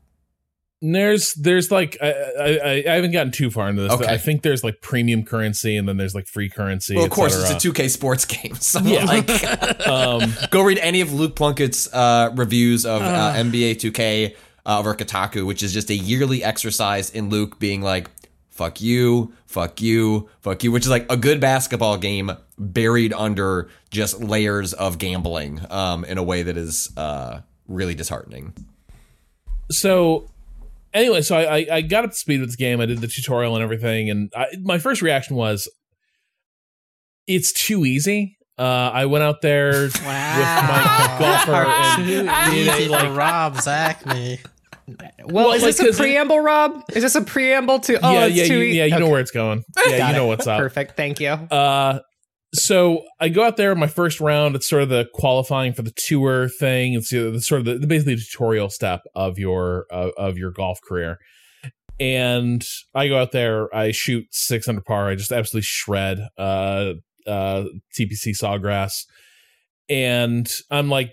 [0.82, 3.92] There's there's like I, I I haven't gotten too far into this.
[3.92, 4.06] Okay.
[4.08, 6.96] I think there's like premium currency and then there's like free currency.
[6.96, 7.56] Well, of course, cetera.
[7.58, 8.56] it's a 2K sports game.
[8.56, 9.04] So Yeah.
[9.04, 13.34] like, um, go read any of Luke Plunkett's uh, reviews of uh, Ah.
[13.38, 18.10] NBA 2K uh, over Kotaku, which is just a yearly exercise in Luke being like,
[18.50, 23.68] "Fuck you, fuck you, fuck you," which is like a good basketball game buried under
[23.92, 28.54] just layers of gambling um, in a way that is uh, really disheartening.
[29.72, 30.30] so
[30.94, 32.80] anyway, so I, I I got up to speed with this game.
[32.82, 35.70] I did the tutorial and everything, and I, my first reaction was,
[37.28, 38.38] it's too easy.
[38.58, 44.40] Uh, I went out there with my golfer and did a, like Rob, exactly.
[45.24, 46.82] Well, Well, is like, this a 'cause it- preamble, Rob?
[46.94, 48.00] Is this a preamble to?
[48.06, 49.64] Oh, yeah it's yeah too you, e- yeah you know where it's going.
[49.86, 50.28] Yeah, Got you know it.
[50.30, 50.60] what's up.
[50.60, 50.98] Perfect.
[50.98, 51.30] Thank you.
[51.30, 52.00] Uh,
[52.54, 54.56] so I go out there my first round.
[54.56, 56.94] It's sort of the qualifying for the tour thing.
[56.94, 60.80] It's the, the sort of the, basically tutorial step of your uh, of your golf
[60.82, 61.20] career.
[62.00, 63.74] And I go out there.
[63.76, 65.10] I shoot six under par.
[65.10, 66.94] I just absolutely shred uh,
[67.28, 67.66] uh,
[67.98, 69.06] TPC Sawgrass,
[69.90, 71.12] and I'm like,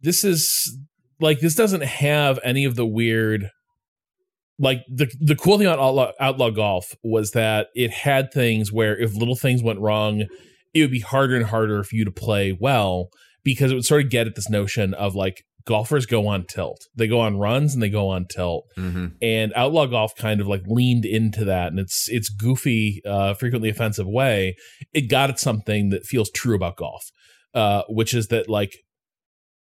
[0.00, 0.76] this is
[1.20, 3.50] like this doesn't have any of the weird.
[4.58, 8.98] Like the the cool thing about Outlaw, Outlaw Golf was that it had things where
[8.98, 10.24] if little things went wrong,
[10.74, 13.08] it would be harder and harder for you to play well
[13.44, 16.80] because it would sort of get at this notion of like golfers go on tilt.
[16.94, 18.64] They go on runs and they go on tilt.
[18.76, 19.06] Mm-hmm.
[19.20, 23.68] And Outlaw Golf kind of like leaned into that and it's it's goofy, uh, frequently
[23.68, 24.56] offensive way.
[24.92, 27.10] It got at something that feels true about golf.
[27.54, 28.72] Uh, which is that like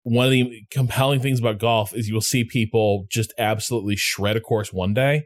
[0.03, 4.37] one of the compelling things about golf is you will see people just absolutely shred
[4.37, 5.23] a course one day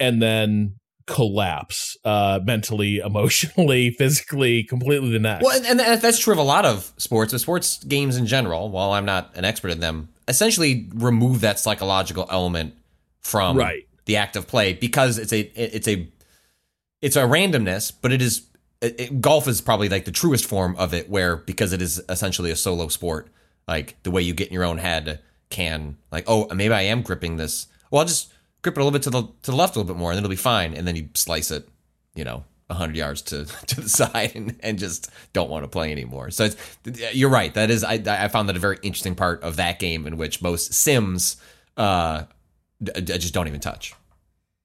[0.00, 0.76] and then
[1.06, 6.42] collapse uh mentally emotionally physically completely the next Well, and, and that's true of a
[6.42, 8.70] lot of sports, but sports games in general.
[8.70, 12.74] While I'm not an expert in them, essentially remove that psychological element
[13.20, 13.86] from Right.
[14.06, 16.08] the act of play because it's a it's a
[17.02, 18.46] it's a randomness, but it is
[18.80, 22.50] it, golf is probably like the truest form of it, where because it is essentially
[22.50, 23.28] a solo sport,
[23.68, 27.02] like the way you get in your own head can like oh maybe I am
[27.02, 27.66] gripping this.
[27.90, 28.32] Well, I'll just
[28.64, 30.18] grip it a little bit to the to the left a little bit more, and
[30.18, 31.68] it'll be fine, and then you slice it
[32.14, 35.92] you know, 100 yards to, to the side and, and just don't want to play
[35.92, 36.30] anymore.
[36.30, 36.48] So
[36.84, 37.52] you're right.
[37.54, 40.40] That is, I, I found that a very interesting part of that game in which
[40.42, 41.36] most Sims
[41.76, 42.24] uh,
[42.82, 43.94] just don't even touch.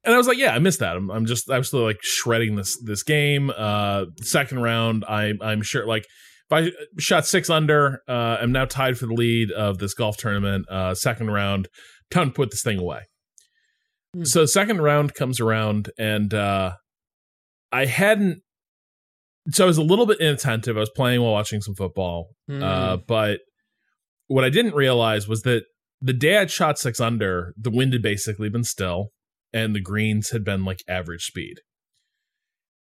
[0.03, 0.95] and I was like, yeah, I missed that.
[0.95, 3.51] I'm, I'm just, still like shredding this this game.
[3.55, 6.05] Uh, second round, I, I'm sure like
[6.49, 10.17] if I shot six under, uh, I'm now tied for the lead of this golf
[10.17, 10.67] tournament.
[10.69, 11.67] Uh, second round,
[12.09, 13.01] time to put this thing away.
[14.23, 16.73] So second round comes around, and uh,
[17.71, 18.41] I hadn't.
[19.51, 20.77] So I was a little bit inattentive.
[20.77, 22.63] I was playing while watching some football, Hmm.
[22.63, 23.39] uh, but
[24.27, 25.63] what I didn't realize was that
[26.01, 29.09] the day I'd shot six under, the wind had basically been still
[29.51, 31.55] and the greens had been like average speed.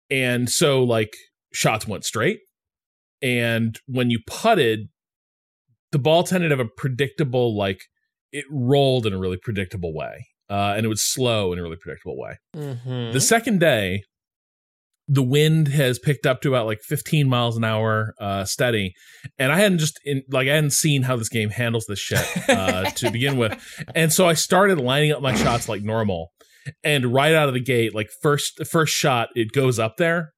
[0.09, 1.15] And so like
[1.53, 2.41] shots went straight.
[3.21, 4.89] And when you putted,
[5.91, 7.81] the ball tended to have a predictable, like
[8.31, 10.27] it rolled in a really predictable way.
[10.53, 12.37] Uh, and it was slow in a really predictable way.
[12.55, 13.13] Mhm.
[13.15, 14.03] The second day,
[15.09, 18.93] the wind has picked up to about like 15 miles an hour uh steady.
[19.39, 22.25] And i hadn't just in like i hadn't seen how this game handles this shit
[22.49, 23.53] uh to begin with.
[23.95, 26.33] And so i started lining up my shots like normal.
[26.85, 30.33] And right out of the gate like first first shot it goes up there.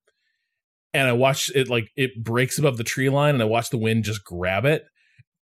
[0.94, 3.78] And i watch it like it breaks above the tree line and i watch the
[3.78, 4.84] wind just grab it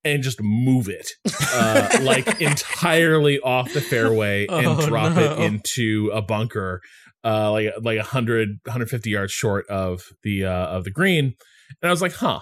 [0.04, 1.10] and just move it
[1.54, 5.20] uh like entirely off the fairway and Oh, drop no.
[5.22, 6.80] it into a bunker
[7.24, 11.34] uh like like 100 150 yards short of the uh of the green.
[11.80, 12.40] And i was like huh.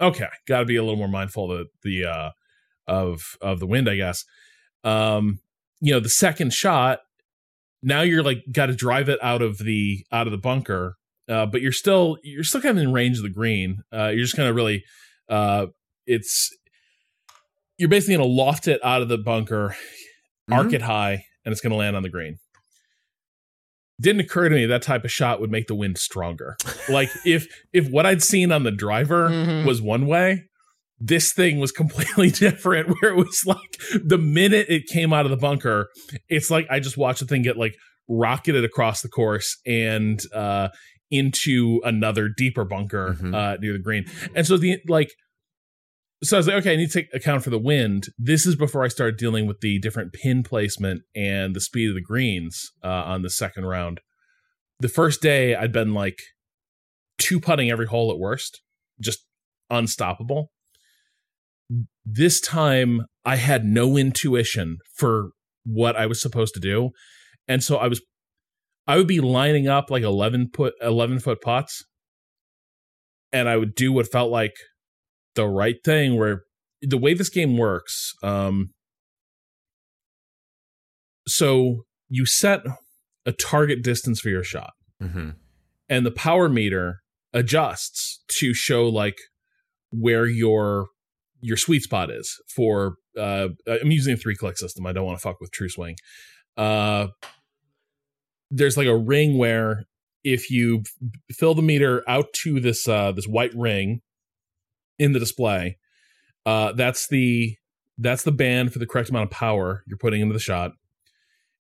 [0.00, 2.30] Okay got to be a little more mindful of the uh
[2.86, 4.24] of of the wind i guess.
[4.84, 5.40] Um
[5.80, 7.00] you know the second shot
[7.82, 10.96] now you're like got to drive it out of the out of the bunker
[11.28, 14.24] uh but you're still you're still kind of in range of the green uh you're
[14.24, 14.82] just kind of really
[15.28, 15.66] uh
[16.08, 16.50] it's
[17.78, 19.76] you're basically going to loft it out of the bunker
[20.50, 22.38] arc it high and it's going to land on the green
[24.00, 26.56] didn't occur to me that type of shot would make the wind stronger
[26.88, 29.66] like if if what i'd seen on the driver Mhm.
[29.66, 30.44] was one way
[31.00, 35.30] this thing was completely different where it was like the minute it came out of
[35.30, 35.88] the bunker
[36.28, 37.74] it's like i just watched the thing get like
[38.08, 40.68] rocketed across the course and uh
[41.10, 43.34] into another deeper bunker Mhm.
[43.34, 44.04] uh near the green
[44.34, 45.10] and so the like
[46.22, 48.08] so I was like, okay, I need to take account for the wind.
[48.18, 51.94] This is before I started dealing with the different pin placement and the speed of
[51.94, 54.00] the greens uh, on the second round.
[54.80, 56.18] The first day, I'd been like
[57.18, 58.62] two putting every hole at worst,
[59.00, 59.24] just
[59.70, 60.50] unstoppable.
[62.04, 65.30] This time, I had no intuition for
[65.64, 66.90] what I was supposed to do,
[67.46, 68.00] and so I was,
[68.86, 71.84] I would be lining up like eleven put eleven foot putts,
[73.32, 74.54] and I would do what felt like
[75.38, 76.42] the right thing where
[76.82, 78.70] the way this game works um
[81.28, 82.60] so you set
[83.26, 84.72] a target distance for your shot.
[85.02, 85.30] Mm-hmm.
[85.88, 89.16] and the power meter adjusts to show like
[89.92, 90.88] where your
[91.40, 94.86] your sweet spot is for uh i'm using a three click system.
[94.86, 95.94] I don't want to fuck with true swing.
[96.56, 97.08] Uh
[98.50, 99.84] there's like a ring where
[100.24, 100.82] if you
[101.30, 104.00] fill the meter out to this uh this white ring
[104.98, 105.76] in the display
[106.46, 107.56] uh that's the
[107.98, 110.72] that's the band for the correct amount of power you're putting into the shot.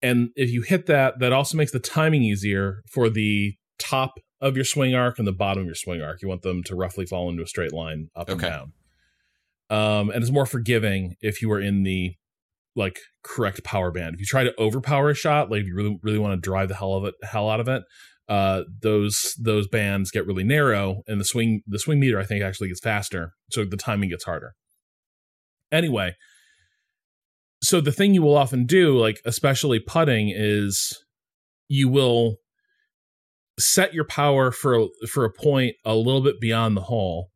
[0.02, 4.56] And if you hit that that also makes the timing easier for the top of
[4.56, 6.20] your swing arc and the bottom of your swing arc.
[6.20, 8.72] You want them to roughly fall into a straight line up and down.
[9.70, 12.16] Um and it's more forgiving if you are in the
[12.74, 14.14] like correct power band.
[14.14, 16.68] If you try to overpower a shot like if you really really want to drive
[16.68, 17.82] the hell of it hell out of it
[18.28, 22.42] uh those those bands get really narrow and the swing the swing meter i think
[22.42, 23.32] actually gets faster.
[23.50, 24.54] So the timing gets harder.
[25.70, 26.16] Anyway
[27.62, 31.02] so the thing you will often do like especially putting is
[31.68, 32.36] you will
[33.58, 37.30] set your power for for a point a little bit beyond the hole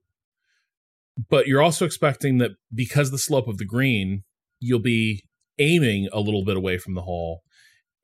[1.29, 4.23] but you're also expecting that because the slope of the green
[4.59, 5.25] you'll be
[5.59, 7.41] aiming a little bit away from the hole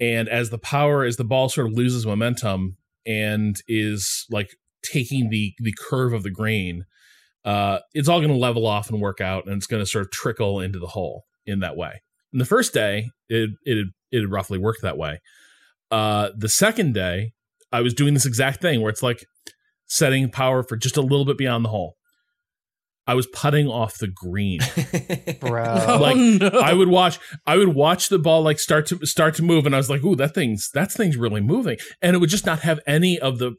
[0.01, 2.77] and as the power as the ball sort of loses momentum
[3.07, 6.85] and is like taking the the curve of the green
[7.45, 10.05] uh it's all going to level off and work out and it's going to sort
[10.05, 12.03] of trickle into the hole in that way.
[12.33, 15.21] And the first day it it it roughly worked that way.
[15.91, 17.33] Uh the second day
[17.73, 19.25] i was doing this exact thing where it's like
[19.87, 21.96] setting power for just a little bit beyond the hole
[23.07, 24.61] i was putting off the green
[25.41, 25.63] Bro.
[26.01, 26.61] like, oh, no.
[26.61, 29.75] I would watch I would watch the ball like start to start to move and
[29.75, 32.61] I was like, "Ooh, that thing's that thing's really moving." And it would just not
[32.61, 33.55] have any of the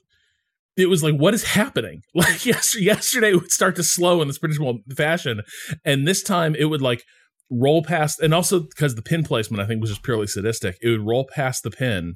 [0.76, 4.28] it was like, "What is happening?" Like yesterday, yesterday it would start to slow in
[4.28, 5.42] this predictable fashion
[5.86, 7.04] and this time it would like
[7.50, 10.78] roll past and also because the pin placement I think was just purely sadistic.
[10.82, 12.16] It would roll past the pin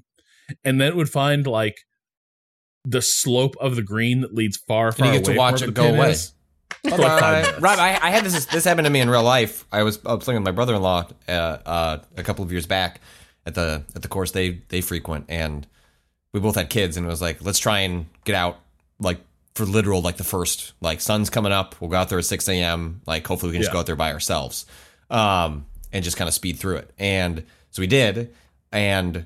[0.63, 1.75] and then it would find like
[2.83, 5.61] the slope of the green that leads far far you get to away from watch
[5.61, 6.11] where it the go pin away.
[6.11, 6.33] is.
[6.89, 7.61] For like five minutes.
[7.61, 8.45] Rob, I, I had this.
[8.45, 9.65] This happened to me in real life.
[9.71, 13.01] I was, I was playing with my brother-in-law uh, uh, a couple of years back
[13.45, 15.67] at the at the course they they frequent, and
[16.33, 18.59] we both had kids, and it was like, let's try and get out
[18.99, 19.19] like
[19.55, 21.75] for literal like the first like sun's coming up.
[21.79, 23.01] We'll go out there at six a.m.
[23.05, 23.73] Like hopefully we can just Yeah.
[23.73, 24.65] go out there by ourselves,
[25.09, 26.91] um, and just kind of speed through it.
[26.97, 28.33] And so we did,
[28.71, 29.25] and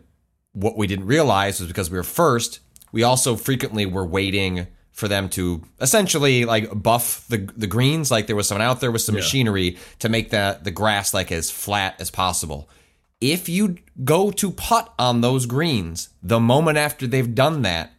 [0.53, 2.59] what we didn't realize was because we were first,
[2.91, 8.09] we also frequently were waiting for them to essentially like buff the the greens.
[8.09, 9.21] Like there was someone out there with some Yeah.
[9.21, 12.67] machinery to make the the grass like as flat as possible.
[13.21, 17.91] If you go to putt on those greens, the moment after they've done that,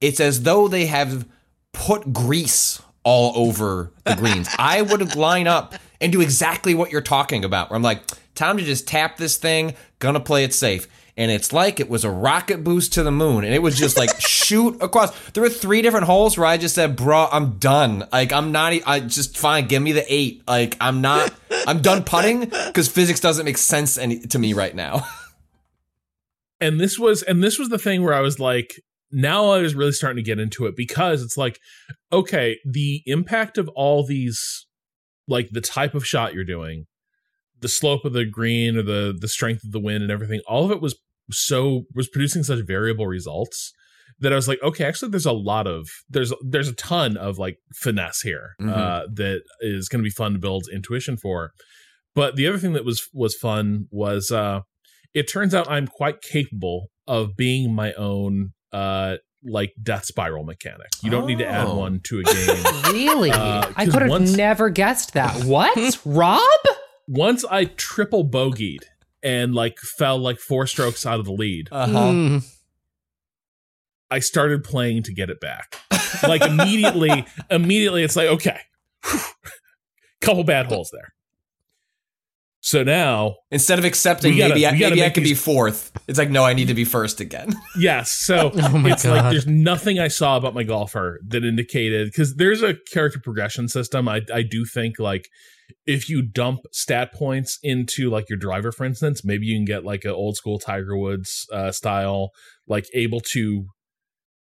[0.00, 1.26] it's as though they have
[1.72, 4.48] put grease all over the greens.
[4.58, 7.70] I would line up and do exactly what you're talking about.
[7.70, 8.02] Where I'm like,
[8.34, 10.86] time to just tap this thing, gonna play it safe.
[11.18, 13.98] And it's like it was a rocket boost to the moon, and it was just
[13.98, 15.12] like shoot across.
[15.32, 18.06] There were three different holes where I just said, "Bro, I'm done.
[18.12, 18.72] Like I'm not.
[18.86, 19.66] i just fine.
[19.66, 20.44] Give me the eight.
[20.46, 21.34] Like I'm not.
[21.66, 25.06] I'm done putting because physics doesn't make sense any, to me right now."
[26.60, 29.74] and this was and this was the thing where I was like now I was
[29.74, 31.58] really starting to get into it because it's like
[32.12, 34.66] okay the impact of all these
[35.26, 36.86] like the type of shot you're doing
[37.60, 40.64] the slope of the green or the the strength of the wind and everything all
[40.64, 40.96] of it was
[41.30, 43.72] so was producing such variable results
[44.20, 47.38] that I was like okay actually there's a lot of there's there's a ton of
[47.38, 48.70] like finesse here Mhm.
[48.76, 51.52] uh that is going to be fun to build intuition for
[52.14, 54.60] but the other thing that was was fun was uh
[55.14, 60.88] it turns out I'm quite capable of being my own uh like death spiral mechanic.
[61.00, 61.76] You don't need to add Oh.
[61.76, 62.64] one to a game.
[62.92, 63.30] Really?
[63.30, 65.44] Uh, I 'cause could have once- never guessed that.
[65.44, 65.98] What?
[66.04, 66.40] Rob?
[67.06, 68.82] Once I triple bogeyed
[69.22, 72.54] and like fell like four strokes out of the lead, Uh Mm.
[74.10, 75.76] I started playing to get it back.
[76.22, 78.58] Like immediately, immediately it's like, okay.
[80.20, 81.12] Couple bad holes there.
[82.60, 85.34] So now Instead of accepting gotta- maybe I, we gotta maybe I make could be
[85.34, 87.54] fourth, it's like no, I need to be first again.
[87.78, 88.10] Yes.
[88.12, 92.34] So Oh my it's like there's nothing I saw about my golfer that indicated because
[92.34, 94.08] there's a character progression system.
[94.08, 95.28] I I do think like
[95.86, 99.84] if you dump stat points into like your driver, for instance, maybe you can get
[99.84, 102.30] like an old school Tiger Woods uh, style,
[102.66, 103.66] like able to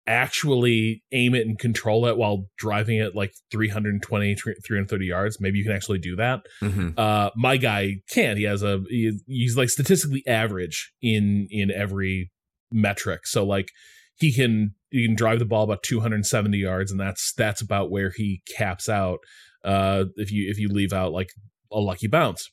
[0.06, 5.38] actually aim it and control it while driving it like 320 330 yards.
[5.40, 6.42] Maybe you can actually do that.
[6.62, 6.90] Mm-hmm.
[6.98, 12.32] uh my guy can't he has a he, he's like statistically average in in every
[12.72, 13.26] metric.
[13.26, 13.70] So like
[14.16, 18.12] he can he can drive the ball about 270 yards and that's that's about where
[18.16, 19.20] he caps out
[19.64, 21.30] uh if you if you leave out like
[21.72, 22.50] a lucky bounce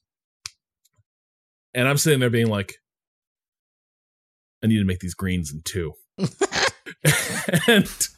[1.74, 2.74] and i'm sitting there being like
[4.62, 5.92] i need to make these greens in two
[7.66, 8.08] and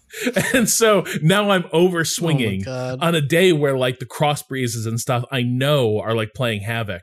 [0.53, 4.87] and so now i'm over swinging Oh on a day where like the cross breezes
[4.87, 7.03] and stuff I know are like playing havoc.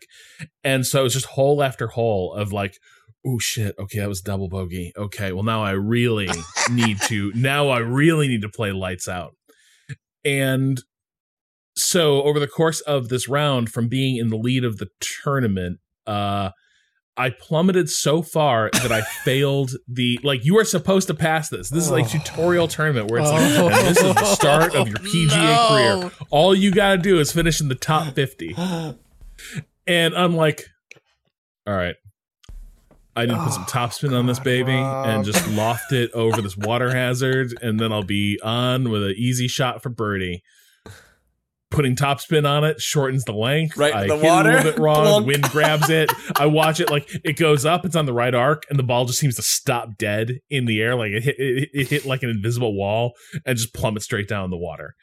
[0.64, 2.76] And so it's just hole after hole of like,
[3.26, 4.94] oh shit, okay, that was double bogey.
[4.98, 6.30] Okay, well now I really
[6.72, 9.36] need to now I really need to play lights out.
[10.24, 10.82] And
[11.80, 14.88] so over the course of this round, from being in the lead of the
[15.24, 16.52] tournament, uh
[17.18, 21.70] I plummeted so far that I failed the like you are supposed to pass this.
[21.70, 23.70] This is like tutorial tournament where it's like Oh.
[23.84, 25.68] this is the start of your PGA No.
[26.02, 26.12] career.
[26.30, 28.56] All you got to do is finish in the top 50.
[29.88, 30.66] And I'm like,
[31.66, 31.96] all right.
[33.16, 36.56] I need to put some topspin on this baby and just loft it over this
[36.56, 40.42] water hazard, and then I'll be on with an easy shot for birdie.
[41.72, 43.78] Putting topspin on it shortens the length.
[43.78, 44.50] Right, I the water.
[44.50, 45.06] a little bit wrong.
[45.06, 45.28] Plunk.
[45.28, 46.12] Wind grabs it.
[46.36, 47.86] I watch it like it goes up.
[47.86, 50.82] It's on the right arc, and the ball just seems to stop dead in the
[50.82, 50.96] air.
[50.96, 53.14] Like it hit, it, it hit like an invisible wall
[53.46, 54.96] and just plummet straight down in the water.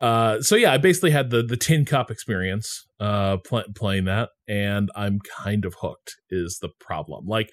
[0.00, 4.30] Uh, so yeah, I basically had the the tin cup experience uh, pl- playing that,
[4.48, 6.16] and I'm kind of hooked.
[6.30, 7.26] Is the problem?
[7.26, 7.50] Like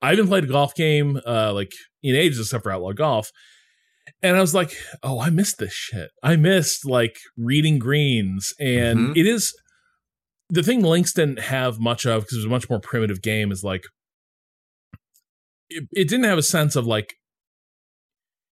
[0.00, 3.30] I haven't played a golf game uh, like in ages except for Outlaw Golf,
[4.22, 4.72] and I was like,
[5.02, 6.10] oh, I missed this shit.
[6.22, 9.16] I missed like reading greens, and Mhm.
[9.16, 9.52] it is
[10.50, 13.50] the thing Links didn't have much of because it was a much more primitive game.
[13.52, 13.84] Is like
[15.68, 17.14] it, it didn't have a sense of like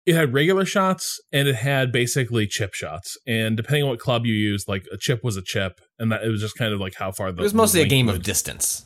[0.05, 3.17] it had regular shots and it had basically chip shots.
[3.27, 6.23] And depending on what club you used, like a chip was a chip, and that
[6.23, 8.17] it was just kind of like how far the It was mostly a game link
[8.19, 8.85] of distance.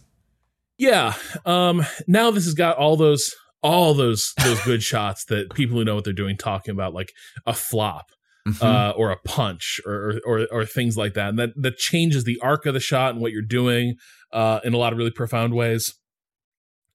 [0.77, 1.13] yeah.
[1.45, 3.33] Um now this has got all those
[3.63, 7.11] all those those good shots that people who know what they're doing talking about like
[7.45, 8.05] a flop
[8.45, 8.61] Mhm.
[8.61, 11.29] uh or a punch or or or things like that.
[11.29, 13.95] And that that changes the arc of the shot and what you're doing
[14.33, 15.93] uh in a lot of really profound ways.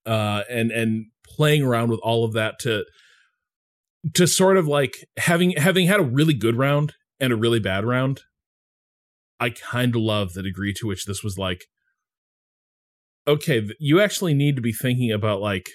[0.05, 2.85] Uh and and playing around with all of that to
[4.13, 7.85] to sort of like having having had a really good round and a really bad
[7.87, 8.21] round
[9.41, 11.65] I kind of love the degree to which this was like
[13.27, 15.69] okay, you actually need to be thinking about like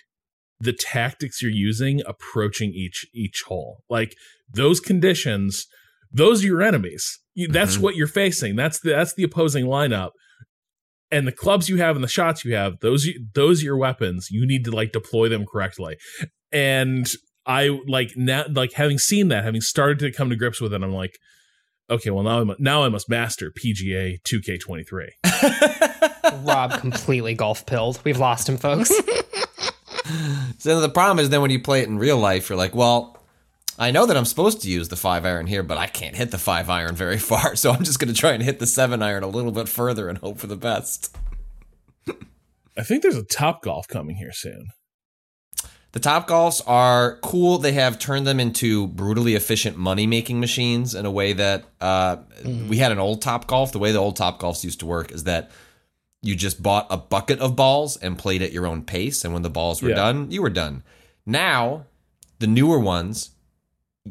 [0.63, 3.83] the tactics you're using approaching each each hole.
[3.89, 4.15] Like
[4.51, 5.65] those conditions,
[6.11, 7.19] those are your enemies.
[7.35, 7.81] You, that's Mhm.
[7.81, 8.55] what you're facing.
[8.55, 10.11] That's the that's the opposing lineup.
[11.11, 14.29] And the clubs you have and the shots you have, those those are your weapons.
[14.31, 15.97] You need to like deploy them correctly.
[16.51, 17.07] And
[17.45, 20.81] I like now like having seen that, having started to come to grips with it,
[20.83, 21.17] I'm like,
[21.89, 25.09] okay, well now I'm now I must master PGA 2K23.
[26.45, 27.99] Rob completely golf pilled.
[28.03, 28.91] We've lost him, folks.
[30.59, 33.17] So the problem is then when you play it in real life, you're like, well,
[33.77, 36.31] I know that I'm supposed to use the five iron here, but I can't hit
[36.31, 39.01] the five iron very far, so I'm just going to try and hit the seven
[39.01, 41.15] iron a little bit further and hope for the best.
[42.77, 44.67] I think there's a Top Golf coming here soon.
[45.91, 47.59] The Top Golfs are cool.
[47.59, 52.17] They have turned them into brutally efficient money making machines in a way that uh,
[52.43, 53.71] we had an old Top Golf.
[53.71, 55.51] The way the old Top Golfs used to work is that
[56.23, 59.23] you just bought a bucket of balls and played at your own pace.
[59.23, 59.95] And when the balls were Yeah.
[59.95, 60.81] done, you were done.
[61.25, 61.85] Now,
[62.39, 63.31] the newer ones,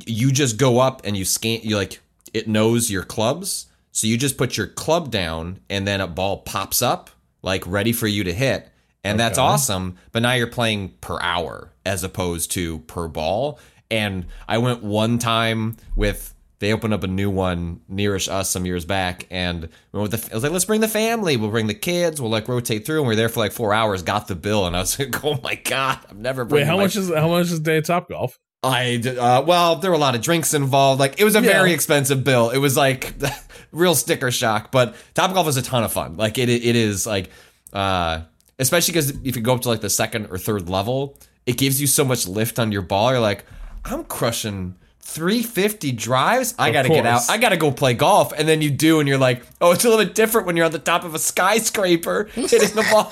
[0.06, 2.00] you just go up and you scan, you like,
[2.32, 3.66] it knows your clubs.
[3.90, 7.10] So you just put your club down and then a ball pops up,
[7.42, 8.68] like ready for you to hit.
[9.04, 9.96] And that's awesome.
[10.12, 13.58] But now you're playing per hour as opposed to per ball.
[13.90, 18.64] And I went one time with they opened up a new one nearish us some
[18.64, 21.36] years back, and we went with the, I was like, let's bring the family.
[21.36, 22.20] We'll bring the kids.
[22.20, 24.02] We'll like rotate through, and we are there for like four hours.
[24.02, 26.44] Got the bill, and I was like, oh my god, I'm never.
[26.44, 28.38] Wait, how my- much is how much is day of Top Golf?
[28.62, 31.00] I uh, well, there were a lot of drinks involved.
[31.00, 31.50] Like it was a Yeah.
[31.52, 32.50] very expensive bill.
[32.50, 33.12] It was like
[33.72, 34.70] real sticker shock.
[34.70, 36.16] But Top Golf is a ton of fun.
[36.16, 37.28] Like it, it is like,
[37.72, 38.20] uh,
[38.60, 41.80] especially because if you go up to like the second or third level, it gives
[41.80, 43.10] you so much lift on your ball.
[43.10, 43.44] You're like,
[43.84, 46.54] I'm crushing 350 drives.
[46.58, 47.28] I Of got to get out.
[47.28, 48.32] I got to go play golf.
[48.36, 50.66] And then you do, and you're like, oh, it's a little bit different when you're
[50.66, 53.10] on the top of a skyscraper hitting the ball.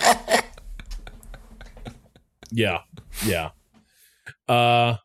[2.52, 2.78] Yeah,
[3.24, 3.50] yeah.
[4.48, 4.96] Uh,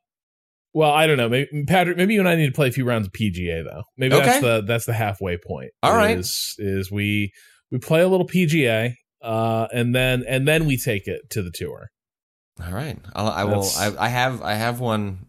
[0.73, 1.29] well, I don't know.
[1.29, 3.83] Maybe Patrick, maybe you and I need to play a few rounds of PGA though.
[3.97, 4.25] Maybe Okay.
[4.25, 5.71] that's the that's the halfway point.
[5.83, 6.17] All right.
[6.17, 7.31] is, is we
[7.71, 11.51] we play a little PGA, uh, and then and then we take it to the
[11.51, 11.89] tour.
[12.65, 13.65] All right, I'll, I will.
[13.77, 14.41] I, I have.
[14.41, 15.27] I have one.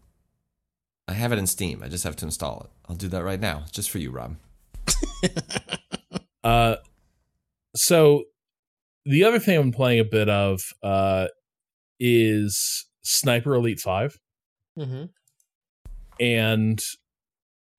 [1.07, 1.81] I have it in Steam.
[1.83, 2.69] I just have to install it.
[2.89, 4.35] I'll do that right now, just for you, Rob.
[6.43, 6.77] Uh,
[7.75, 8.23] so
[9.05, 11.27] the other thing I'm playing a bit of uh
[11.99, 14.17] is Sniper Elite Five.
[14.79, 15.05] Mm-hmm.
[16.21, 16.79] and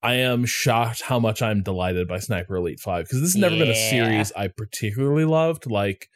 [0.03, 3.57] I am shocked how much I'm delighted by Sniper Elite 5 because this has never
[3.57, 6.09] been a series I particularly loved like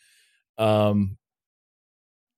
[0.58, 1.16] um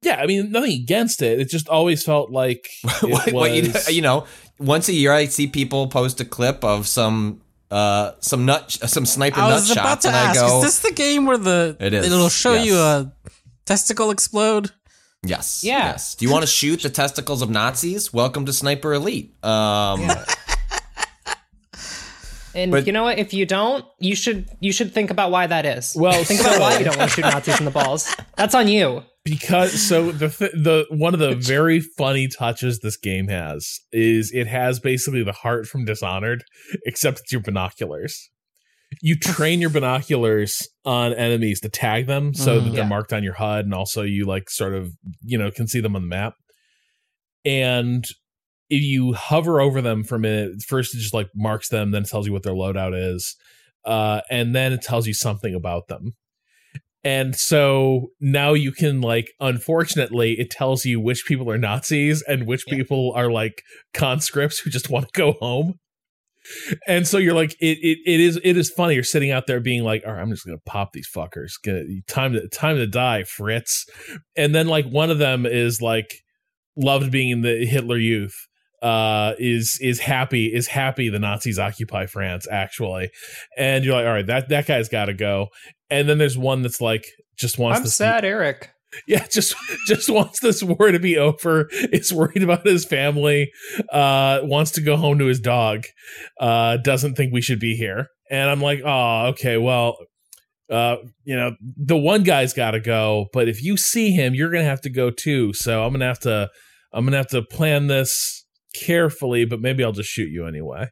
[0.03, 1.41] yeah, I mean nothing against it.
[1.41, 4.27] It just always felt like it What- what you, was- you know,
[4.59, 7.41] once a year I see people post a clip of some
[7.71, 10.65] uh some nut some sniper I nut about shots, to and I ask, go, is
[10.65, 13.13] this the game where the It is, it'll show you a
[13.65, 14.71] testicle explode?
[15.25, 15.87] yes, Yeah.
[15.93, 16.15] yes.
[16.15, 18.13] Do you want to shoot the testicles of Nazis?
[18.13, 19.35] Welcome to Sniper Elite.
[19.45, 20.11] Um,
[22.57, 23.19] And But- you know what?
[23.19, 25.97] If you don't, you should you should think about why that is.
[25.97, 28.15] Well, think about why you don't want to shoot Nazis in the balls.
[28.37, 29.03] That's on you.
[29.25, 34.31] Because so the th- the one of the very funny touches this game has is
[34.33, 36.45] it has basically the heart from Dishonored,
[36.85, 38.31] except it's your binoculars.
[39.01, 42.72] You train your binoculars on enemies to tag them so that Mhm.
[42.75, 42.89] they're Yeah.
[42.89, 44.93] marked on your HUD, and also you like sort of
[45.25, 46.35] you know can see them on the map.
[47.45, 48.07] And
[48.70, 52.03] if you hover over them for a minute, first it just like marks them, then
[52.03, 53.37] it tells you what their loadout is,
[53.85, 56.14] uh, and then it tells you something about them.
[57.05, 62.47] And so now you can like unfortunately it tells you which people are Nazis and
[62.47, 62.77] which Yeah.
[62.77, 65.75] people are like conscripts who just want to go home.
[66.87, 68.95] And so you're like it, it it is it is funny.
[68.95, 71.53] You're sitting out there being like, all right, I'm just gonna pop these fuckers.
[71.65, 73.87] Gonna time to time to die, Fritz.
[74.37, 76.15] And then like one of them is like
[76.77, 78.35] loved being in the Hitler Youth.
[78.83, 83.09] Uh, is is happy is happy the Nazis occupy France actually,
[83.57, 85.47] and you're like, all right, that that guy's got to go.
[85.91, 87.07] And then there's one that's like
[87.39, 88.70] just wants I'm sad, Eric.
[89.07, 89.55] yeah, just
[89.87, 91.68] just wants this war to be over.
[91.70, 93.51] Is worried about his family.
[93.93, 95.85] Uh, wants to go home to his dog.
[96.41, 98.09] Uh, doesn't think we should be here.
[98.30, 99.97] And I'm like, oh, okay, well,
[100.70, 104.50] uh, you know, the one guy's got to go, but if you see him, you're
[104.50, 105.53] gonna have to go too.
[105.53, 106.49] So I'm gonna have to,
[106.92, 108.45] I'm gonna have to plan this
[108.75, 110.88] carefully, but maybe I'll just shoot you anyway.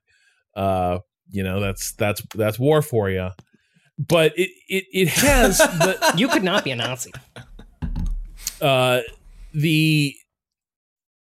[0.54, 0.98] Uh,
[1.30, 3.30] you know, that's that's that's war for you.
[3.98, 7.12] But it it it has the You could not be a Nazi.
[8.60, 9.00] uh
[9.52, 10.14] the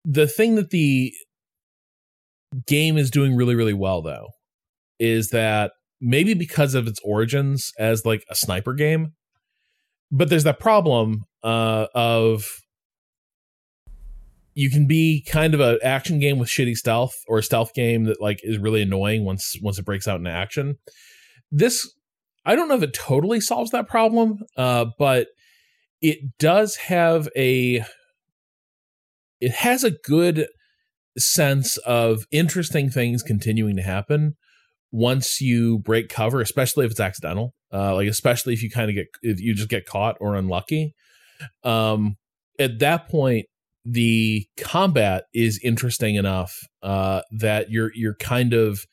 [0.04, 1.12] the thing that the
[2.66, 4.28] game is doing really really well though
[4.98, 9.12] is that maybe because of its origins as like a sniper game
[10.10, 12.46] but there's that problem uh of
[14.54, 18.04] you can be kind of an action game with shitty stealth or a stealth game
[18.04, 20.76] that like is really annoying once once it breaks out into action
[21.50, 21.90] this
[22.44, 25.28] i don't know if it totally solves that problem uh but
[26.00, 27.84] it does have a
[29.40, 30.46] it has a good
[31.18, 34.34] sense of interesting things continuing to happen
[34.90, 38.94] once you break cover especially if it's accidental uh like especially if you kind of
[38.96, 40.94] get if you just get caught or unlucky.
[41.64, 42.16] Um
[42.58, 43.46] at that point
[43.84, 48.86] the combat is interesting enough uh that you're you're kind of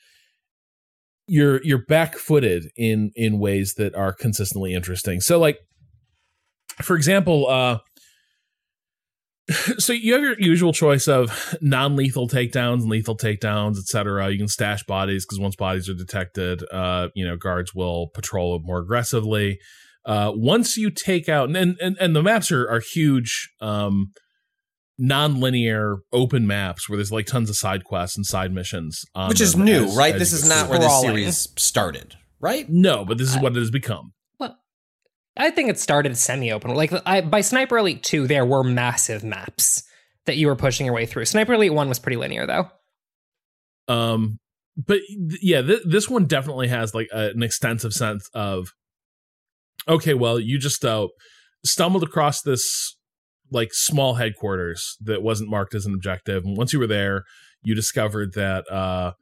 [1.30, 5.22] you're you're back-footed in in ways that are consistently interesting.
[5.22, 5.60] So like
[6.82, 7.80] for example uh
[9.78, 14.48] so you have your usual choice of non-lethal takedowns and lethal takedowns etc you can
[14.48, 18.80] stash bodies because once bodies are detected uh you know guards will patrol it more
[18.80, 19.60] aggressively.
[20.06, 24.12] Uh once you take out and and, and the maps are are huge um
[25.00, 29.42] non-linear open maps where there's like tons of side quests and side missions on Which
[29.42, 30.14] is new, as- right?
[30.14, 30.70] as This is not through.
[30.72, 32.68] where this series started, right?
[32.70, 34.58] no but this is what it has become Well,
[35.38, 36.76] I think it started semi-open.
[36.76, 39.84] Like I, by Sniper Elite Two, there were massive maps
[40.26, 41.26] that you were pushing your way through.
[41.26, 42.70] Sniper Elite One was pretty linear, though.
[43.88, 44.38] Um,
[44.78, 48.68] but th- yeah, th- this one definitely has like a, an extensive sense of
[49.88, 51.08] okay, well, you just uh,
[51.66, 52.98] stumbled across this
[53.52, 57.24] like small headquarters that wasn't marked as an objective, and once you were there,
[57.64, 59.14] you discovered that uh,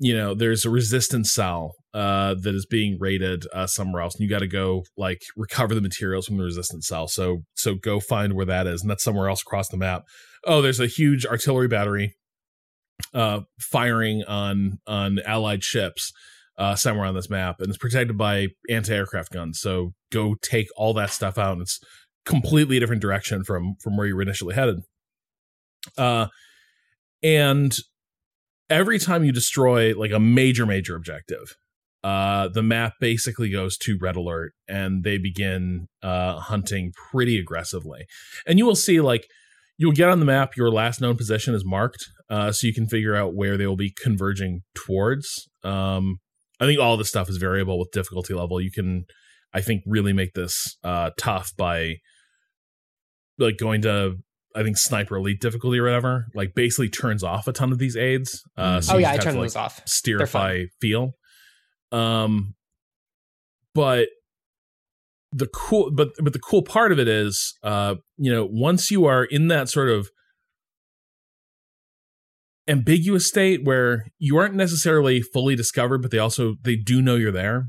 [0.00, 4.22] you know there's a resistance cell uh that is being raided uh somewhere else and
[4.22, 7.06] you got to go like recover the materials from the resistance cell.
[7.06, 10.04] So so go find where that is and that's somewhere else across the map.
[10.46, 12.14] Oh there's a huge artillery battery
[13.12, 16.12] uh firing on on allied ships
[16.56, 19.60] uh somewhere on this map and it's protected by anti-aircraft guns.
[19.60, 21.78] So go take all that stuff out and it's
[22.24, 24.80] completely different direction from from where you were initially headed.
[25.96, 26.26] Uh
[27.22, 27.74] and
[28.68, 31.54] every time you destroy like a major major objective
[32.04, 38.04] uh the map basically goes to red alert and they begin uh hunting pretty aggressively.
[38.46, 39.26] And you will see like
[39.78, 42.86] you'll get on the map your last known position is marked uh so you can
[42.86, 45.48] figure out where they will be converging towards.
[45.64, 46.20] Um
[46.60, 48.60] i think all this stuff is variable with difficulty level.
[48.60, 49.06] You can
[49.54, 51.96] i think really make this uh tough by
[53.38, 54.16] like going to
[54.54, 57.96] I think sniper elite difficulty or whatever, like basically turns off a ton of these
[57.96, 58.42] aids.
[58.56, 59.80] Uh, so oh yeah, I turned to, those off.
[59.86, 61.12] steer They're feel.
[61.92, 62.54] Um,
[63.74, 64.08] but
[65.32, 69.04] the cool, but but the cool part of it is, uh, you know, once you
[69.04, 70.10] are in that sort of
[72.66, 77.30] ambiguous state where you aren't necessarily fully discovered, but they also they do know you're
[77.30, 77.68] there.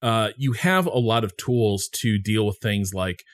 [0.00, 3.24] Uh, you have a lot of tools to deal with things like,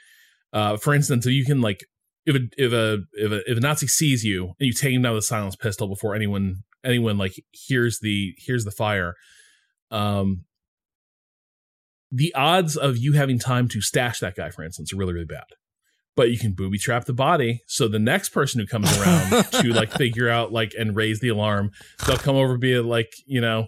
[0.52, 1.84] uh, for instance, you can like
[2.26, 5.02] if a if a if a if a Nazi sees you and you take him
[5.02, 9.14] down with a silence pistol before anyone anyone like hears the hears the fire,
[9.90, 10.44] um,
[12.10, 15.26] the odds of you having time to stash that guy, for instance, are really really
[15.26, 15.44] bad.
[16.16, 19.72] But you can booby trap the body, so the next person who comes around to
[19.72, 21.72] like figure out like and raise the alarm,
[22.06, 23.66] they'll come over be like you know,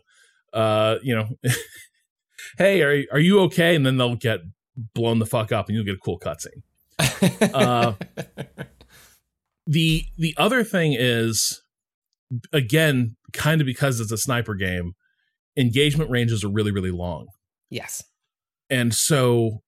[0.53, 1.29] uh, you know,
[2.59, 3.75] hey, are are you okay?
[3.75, 4.41] And then they'll get
[4.95, 6.63] blown the fuck up, and you'll get a cool cutscene.
[7.55, 7.93] Uh,
[9.67, 11.63] the the other thing is
[12.53, 14.93] again kind of because it's a sniper game
[15.57, 17.27] engagement ranges are really really long
[17.71, 18.03] Yes.
[18.71, 19.63] and so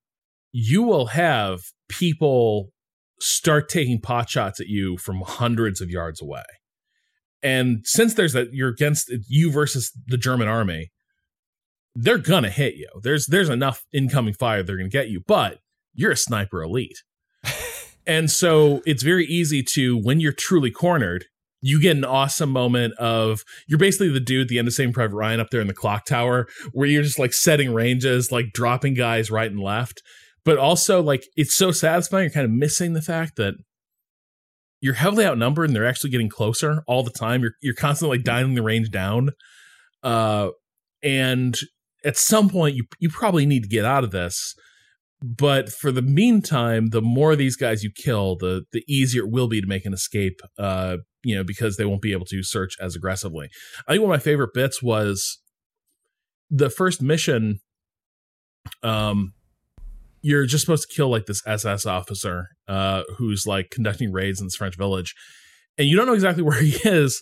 [0.53, 2.71] you will have people
[3.21, 6.43] start taking pot shots at you from hundreds of yards away
[7.43, 10.91] and since there's that you're against you versus the german army
[12.01, 15.59] they're gonna hit you there's there's enough incoming fire they're gonna get you but
[15.95, 17.03] you're a sniper elite
[18.07, 21.25] and so it's very easy to when you're truly cornered
[21.61, 24.93] you get an awesome moment of you're basically the dude at the end of Saving
[24.93, 28.53] Private Ryan up there in the clock tower where you're just like setting ranges, like
[28.53, 30.03] dropping guys right and left.
[30.45, 33.55] But also like it's so satisfying, you're kind of missing the fact that
[34.81, 37.43] you're heavily outnumbered and they're actually getting closer all the time.
[37.43, 39.31] You're you're constantly like dialing the range down.
[40.03, 40.51] Uh
[41.03, 41.57] and
[42.09, 44.55] at some point you you probably need to get out of this.
[45.20, 49.48] But for the meantime, the more these guys you kill, the the easier it will
[49.48, 50.40] be to make an escape.
[50.59, 53.51] Uh, you know, because they won't be able to search as aggressively.
[53.86, 55.39] I think one of my favorite bits was
[56.51, 57.59] the first mission.
[58.82, 59.35] Um,
[60.22, 64.47] you're just supposed to kill like this SS officer, uh, who's like conducting raids in
[64.47, 65.14] this French village,
[65.76, 67.20] and you don't know exactly where he is.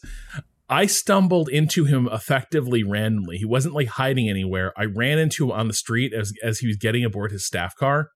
[0.69, 3.37] I stumbled into him effectively randomly.
[3.37, 4.73] He wasn't like hiding anywhere.
[4.77, 7.77] I ran into him on the street as as he was getting aboard his staff
[7.77, 8.11] car.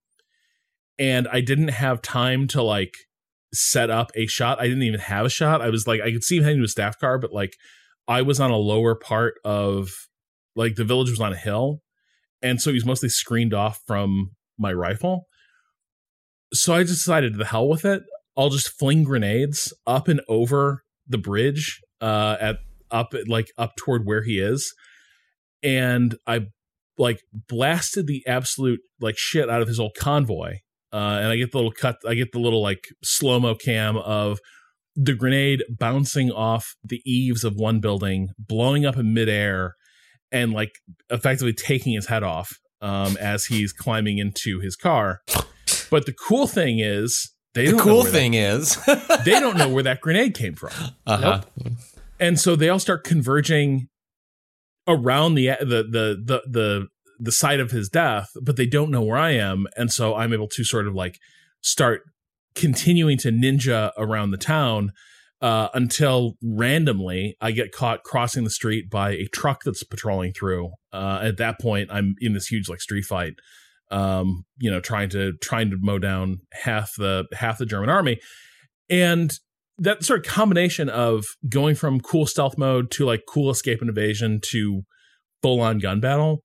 [0.98, 2.94] And I didn't have time to like
[3.55, 4.60] set up a shot.
[4.60, 5.62] I didn't even have a shot.
[5.62, 7.55] I was like I could see him heading to a staff car, but like
[8.09, 9.90] I was on a lower part of
[10.56, 11.82] like the village was on a hill.
[12.43, 15.27] And so he's mostly screened off from my rifle.
[16.52, 18.02] So I just decided the hell with it.
[18.36, 22.59] I'll just fling grenades up and over the bridge uh at
[22.90, 24.72] up like up toward where he is.
[25.62, 26.47] And i
[26.98, 30.55] like blasted the absolute like shit out of his old convoy.
[30.93, 34.39] Uh and i get the little cut i get the little like slow-mo cam of
[34.97, 39.77] the grenade bouncing off the eaves of one building blowing up in midair
[40.32, 40.72] and like
[41.10, 45.20] effectively taking his head off um as he's climbing into his car.
[45.90, 48.77] But the cool thing is They The cool thing is,
[49.24, 50.70] they don't know where that grenade came from.
[51.06, 51.43] uh-huh.
[52.18, 53.89] and so they all start converging
[54.86, 56.86] around the the the the the,
[57.18, 59.66] the site of his death but they don't know where i am.
[59.77, 61.18] And so i'm able to sort of like
[61.60, 62.02] start
[62.55, 64.93] continuing to ninja around the town
[65.43, 70.72] uh, until randomly i get caught crossing the street by a truck that's patrolling through.
[70.93, 73.35] Uh, at that point i'm in this huge like street fight
[73.91, 78.19] um, you know trying to trying to mow down half the half the german army
[78.89, 79.33] and
[79.81, 83.89] that sort of combination of going from cool stealth mode to like cool escape and
[83.89, 84.83] evasion to
[85.43, 86.45] full on gun battle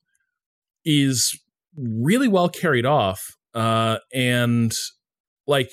[0.86, 1.38] is
[1.76, 3.22] really well carried off.
[3.54, 4.72] Uh, and
[5.48, 5.72] like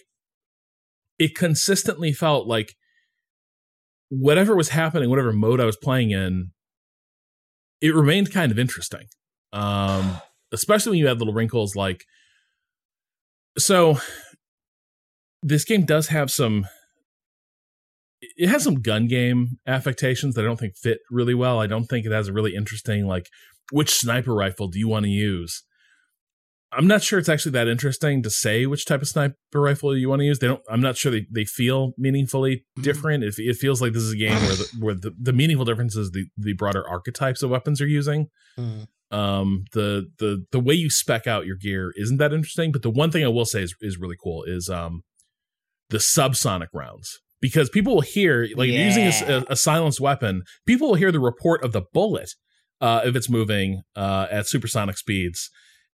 [1.18, 2.74] it consistently felt like
[4.08, 6.50] whatever was happening, whatever mode I was playing in,
[7.80, 9.06] it remained kind of interesting.
[9.52, 10.20] Um,
[10.52, 12.04] especially when you had little wrinkles like,
[13.58, 13.98] so
[15.42, 16.66] this game does have some
[18.36, 21.60] it has some gun game affectations that I don't think fit really well.
[21.60, 23.28] I don't think it has a really interesting like
[23.70, 25.64] which sniper rifle do you want to use?
[26.72, 30.08] I'm not sure it's actually that interesting to say which type of sniper rifle you
[30.08, 30.38] want to use.
[30.38, 30.62] They don't.
[30.70, 33.24] I'm not sure they, they feel meaningfully different.
[33.24, 35.96] It, it feels like this is a game where the, where the, the meaningful difference
[35.96, 38.28] is the the broader archetypes of weapons you're using.
[38.58, 38.86] Mhm.
[39.10, 42.72] Um, the the the way you spec out your gear isn't that interesting.
[42.72, 45.02] But the one thing I will say is is really cool is um
[45.90, 50.88] the subsonic rounds because people will hear like you're using a, a silenced weapon, people
[50.88, 52.30] will hear the report of the bullet
[52.80, 55.50] uh, if it's moving uh, at supersonic speeds,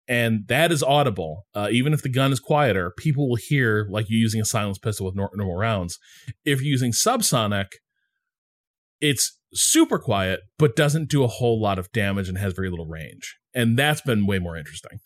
[0.07, 1.45] and that is audible.
[1.53, 4.81] Uh, even if the gun is quieter, people will hear like you're using a silenced
[4.81, 5.99] pistol with normal rounds.
[6.45, 7.67] If you're using subsonic,
[9.01, 12.87] it's super quiet but doesn't do a whole lot of damage and has very little
[12.87, 14.99] range, and that's been way more interesting.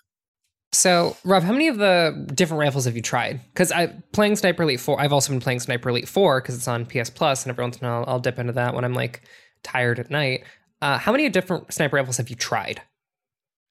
[0.73, 3.41] So, Rob, how many of the different rifles have you tried?
[3.51, 5.01] Because I playing Sniper Elite Four.
[5.01, 7.77] I've also been playing Sniper Elite Four because it's on PS Plus, and every once
[7.77, 9.21] in a while I'll dip into that when I'm like
[9.63, 10.45] tired at night.
[10.81, 12.81] Uh, how many different sniper rifles have you tried?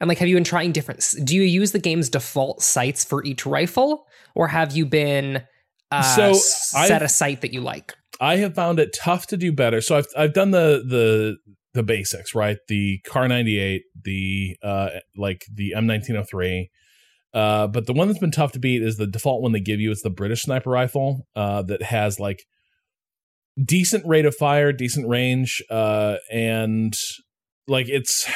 [0.00, 1.04] And like, have you been trying different?
[1.24, 5.42] Do you use the game's default sights for each rifle, or have you been
[5.90, 7.94] uh, So, s- I've- set a sight that you like?
[8.20, 9.80] I have found it tough to do better.
[9.80, 11.36] So I've I've done the the
[11.74, 12.58] the basics, right?
[12.68, 16.66] The Kar 98, the uh like the M1903.
[17.32, 19.80] Uh but the one that's been tough to beat is the default one they give
[19.80, 19.90] you.
[19.90, 22.42] It's the British sniper rifle uh that has like
[23.62, 26.94] decent rate of fire, decent range, uh and
[27.68, 28.28] like it's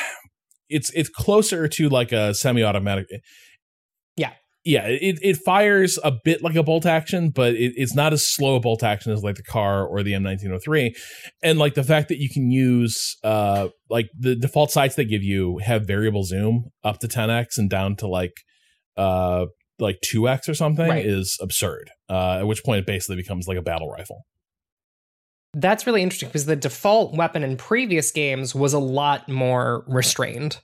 [0.68, 3.06] it's it's closer to like a semi-automatic
[4.16, 4.32] Yeah.
[4.64, 8.26] yeah it, it fires a bit like a bolt action but it, it's not as
[8.26, 10.94] slow a bolt action as like the Kar or the m1903
[11.42, 15.22] and like the fact that you can use uh like the default sights they give
[15.22, 18.32] you have variable zoom up to 10x and down to like
[18.96, 19.46] uh
[19.80, 21.04] like 2x or something Right.
[21.04, 24.22] is absurd uh at which point it basically becomes like a battle rifle
[25.54, 30.58] That's really interesting because the default weapon in previous games was a lot more restrained.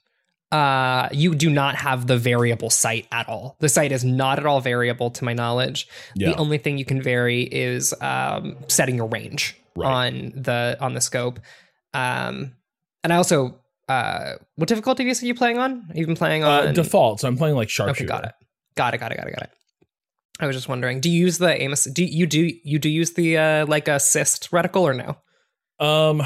[0.53, 3.57] Uh, you do not have the variable sight at all.
[3.61, 5.87] The sight is not at all variable to my knowledge.
[6.17, 9.87] yeah The only thing you can vary is um, setting your range Right.
[9.87, 11.39] on the on the scope.
[11.95, 12.57] Um,
[13.05, 15.89] and I also, uh, what difficulty are you playing on?
[15.95, 18.33] You've been playing on uh, default so i'm playing like sharpshooter Okay, got it.
[18.75, 18.99] Got it.
[18.99, 19.19] Got it.
[19.19, 19.35] Got it.
[19.37, 19.51] Got it.
[20.39, 21.85] I was just wondering, do you use the Amos?
[21.85, 25.17] Do you do you do use the uh, like assist reticle or no?
[25.85, 26.23] Um,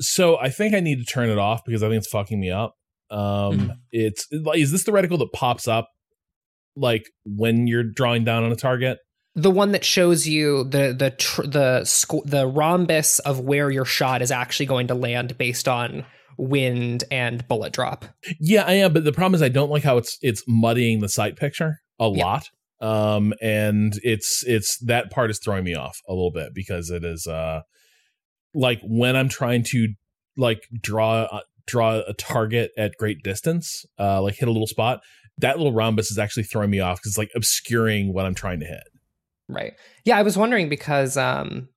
[0.00, 2.50] so I think I need to turn it off because I think it's fucking me
[2.50, 2.74] up.
[3.10, 3.70] Um, Mhm.
[3.90, 5.88] it's like, is this the reticle that pops up
[6.76, 8.98] like when you're drawing down on a target?
[9.34, 13.84] The one that shows you the the tr- the squ- the rhombus of where your
[13.84, 16.04] shot is actually going to land based on
[16.36, 18.04] wind and bullet drop.
[18.40, 21.08] Yeah, I am, but the problem is I don't like how it's it's muddying the
[21.08, 22.24] sight picture a Yeah.
[22.24, 22.44] lot.
[22.80, 27.04] Um, and it's it's that part is throwing me off a little bit because it
[27.04, 27.62] is uh
[28.54, 29.88] like when I'm trying to
[30.36, 35.00] like draw uh, draw a target at great distance, uh, like hit a little spot.
[35.38, 38.60] That little rhombus is actually throwing me off because it's like obscuring what I'm trying
[38.60, 38.84] to hit.
[39.48, 39.74] Right.
[40.04, 41.68] Yeah, I was wondering because um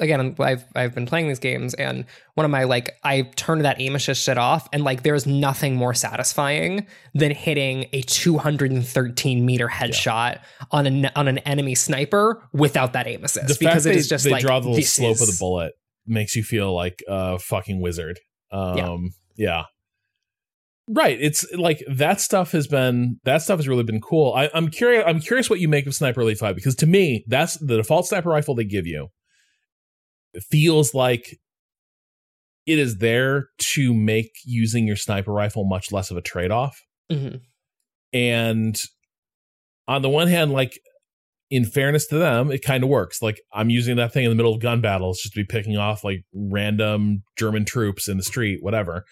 [0.00, 2.04] again, I've I've been playing these games and
[2.34, 5.76] one of my like I turned that aim assist shit off and like there's nothing
[5.76, 10.40] more satisfying than hitting a 213 meter headshot
[10.72, 14.08] on an on an enemy sniper without that aim assist the because it they, is
[14.08, 15.74] just they like draw the slope of the bullet
[16.06, 18.18] makes you feel like a fucking wizard.
[18.50, 19.64] Um, yeah.
[20.88, 21.16] Right.
[21.20, 24.34] It's like that stuff has been that stuff has really been cool.
[24.34, 25.04] I, I'm curious.
[25.06, 28.08] I'm curious what you make of Sniper Elite Five because to me, that's the default
[28.08, 29.08] sniper rifle they give you.
[30.50, 31.38] Feels like
[32.66, 36.78] it is there to make using your sniper rifle much less of a trade off.
[37.10, 37.40] Mhm.
[38.12, 38.80] And
[39.88, 40.78] on the one hand, like
[41.50, 43.20] in fairness to them, it kind of works.
[43.20, 45.76] Like I'm using that thing in the middle of gun battles just to be picking
[45.76, 49.04] off like random German troops in the street, whatever.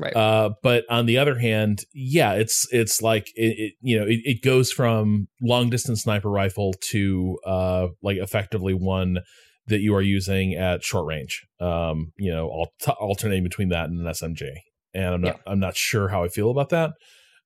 [0.00, 0.14] Right.
[0.16, 4.20] Uh, but on the other hand, yeah, it's it's like it, it you know it,
[4.24, 9.20] it goes from long distance sniper rifle to uh like effectively one
[9.66, 11.46] that you are using at short range.
[11.60, 14.50] Um, you know, al- alternating between that and an SMG,
[14.92, 16.92] and I'm not I'm not sure how I feel about that.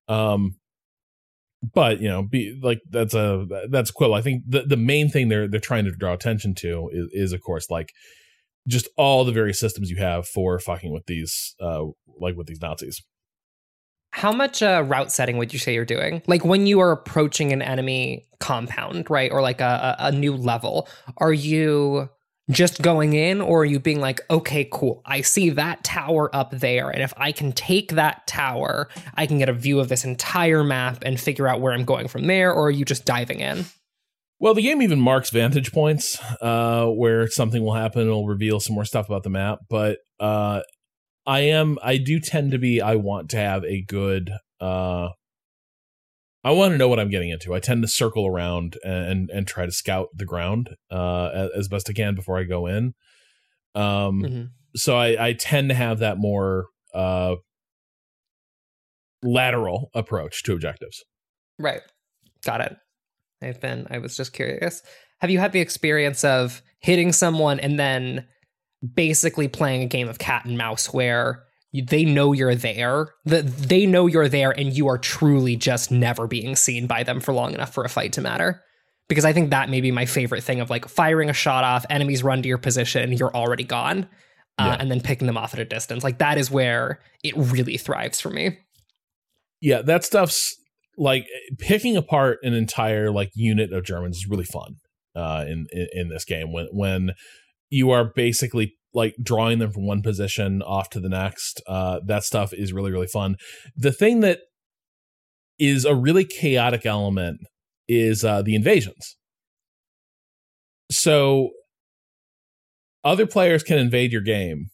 [0.08, 0.56] Um,
[1.74, 4.14] but you know, be like that's a that's cool.
[4.14, 7.32] I think the the main thing they're they're trying to draw attention to is, is
[7.32, 7.92] of course like
[8.66, 11.84] just all the various systems you have for fucking with these uh
[12.20, 13.02] like with these Nazis.
[14.18, 16.22] How much uh, route setting would you say you're doing?
[16.26, 20.88] Like when you are approaching an enemy compound, right, or like a, a, new level,
[21.18, 22.08] are you
[22.50, 26.50] just going in, or are you being like, okay, cool, I see that tower up
[26.50, 30.04] there, and if I can take that tower, I can get a view of this
[30.04, 33.38] entire map and figure out where I'm going from there, or are you just diving
[33.38, 33.66] in?
[34.40, 38.02] Well, the game even marks vantage points uh, where something will happen.
[38.02, 39.60] It'll reveal some more stuff about the map.
[39.68, 40.62] But uh,
[41.28, 44.30] I am, I do tend to be, I want to have a good,
[44.60, 45.10] uh,
[46.42, 47.54] I want to know what I'm getting into.
[47.54, 51.90] I tend to circle around and and try to scout the ground uh, as best
[51.90, 52.94] I can before I go in.
[53.74, 54.50] Um, Mhm.
[54.74, 57.34] so I, I tend to have that more uh,
[59.22, 61.04] lateral approach to objectives.
[61.58, 61.82] Right.
[62.44, 62.76] Got it.
[63.42, 64.82] I've been, I was just curious.
[65.20, 68.26] Have you had the experience of hitting someone and then
[68.94, 73.46] basically playing a game of cat and mouse where you, they know you're there, that
[73.46, 77.32] they know you're there and you are truly just never being seen by them for
[77.34, 78.62] long enough for a fight to matter?
[79.08, 81.84] Because I think that may be my favorite thing of like firing a shot off,
[81.90, 84.04] enemies run to your position, you're already gone,
[84.58, 84.76] uh, Yeah.
[84.80, 86.04] and then picking them off at a distance.
[86.04, 88.58] Like that is where it really thrives for me.
[89.60, 90.56] yeah that stuff's
[90.96, 91.26] like
[91.58, 94.76] picking apart an entire like unit of germans is really fun
[95.16, 97.10] uh in in, in this game when when
[97.70, 102.22] you are basically like drawing them from one position off to the next uh that
[102.24, 103.36] stuff is really really fun.
[103.76, 104.40] The thing that
[105.58, 107.40] is a really chaotic element
[107.88, 109.16] is uh the invasions.
[110.90, 111.50] So
[113.04, 114.68] other players can invade your game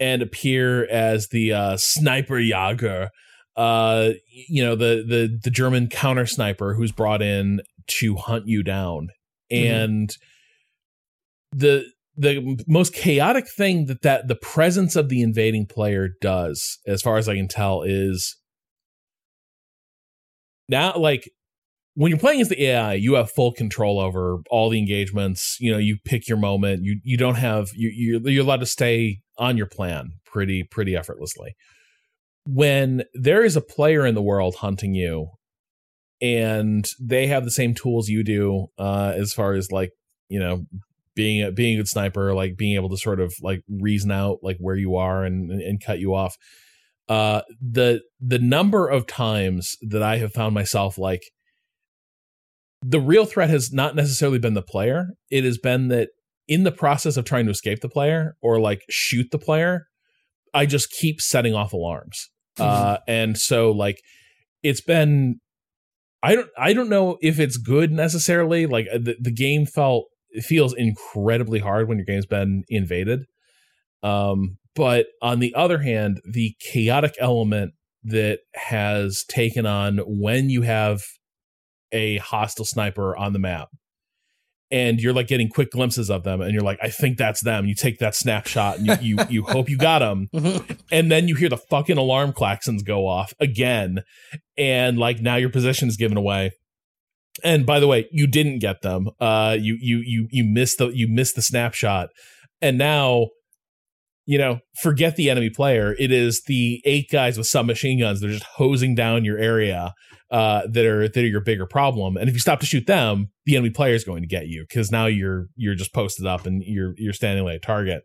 [0.00, 3.08] and appear as the uh sniper jager
[3.56, 8.62] uh you know the the the german counter sniper who's brought in to hunt you
[8.62, 9.08] down.
[9.52, 9.66] Mhm.
[9.66, 10.16] and
[11.54, 11.84] the
[12.16, 17.16] the most chaotic thing that that the presence of the invading player does as far
[17.16, 18.36] as i can tell is
[20.68, 21.30] now like
[21.94, 25.72] when you're playing as the ai you have full control over all the engagements you
[25.72, 29.20] know you pick your moment you you don't have you you're, you're allowed to stay
[29.38, 31.54] on your plan pretty pretty effortlessly.
[32.44, 35.28] When there is a player in the world hunting you
[36.20, 39.90] and they have the same tools you do uh as far as like
[40.28, 40.64] you know
[41.14, 44.38] being a being a good sniper like being able to sort of like reason out
[44.42, 46.36] like where you are and and cut you off.
[47.08, 51.22] Uh the the number of times that i have found myself like
[52.80, 55.10] the real threat has not necessarily been the player.
[55.30, 56.08] It has been that
[56.48, 59.86] in the process of trying to escape the player or like shoot the player
[60.52, 62.28] i just keep setting off alarms.
[62.58, 64.00] Uh and so like
[64.62, 65.40] it's been
[66.22, 70.06] i don't i don't know if it's good necessarily like uh, the, the game felt
[70.32, 73.24] it feels incredibly hard when your game's been invaded.
[74.02, 80.62] Um but on the other hand the chaotic element that has taken on when you
[80.62, 81.02] have
[81.92, 83.68] a hostile sniper on the map
[84.70, 87.66] and you're like getting quick glimpses of them and you're like i think that's them.
[87.66, 90.28] You take that snapshot and you you, you hope you got them
[90.90, 94.02] and then you hear the fucking alarm klaxons go off again.
[94.56, 96.52] And like now your position is given away
[97.42, 99.08] and by the way you didn't get them.
[99.20, 102.10] Uh you you you you missed the you missed the snapshot.
[102.60, 103.28] And now
[104.26, 105.94] you know forget the enemy player.
[105.98, 108.20] It is the eight guys with submachine guns.
[108.20, 109.94] They're just hosing down your area
[110.30, 112.16] uh that are that are your bigger problem.
[112.16, 114.64] And if you stop to shoot them the enemy player is going to get you
[114.68, 118.02] because now you're you're just posted up and you're you're standing like a target.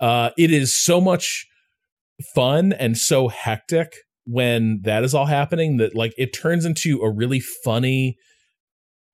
[0.00, 1.46] Uh it is so much
[2.34, 3.96] fun and so hectic
[4.26, 8.16] when that is all happening that like it turns into a really funny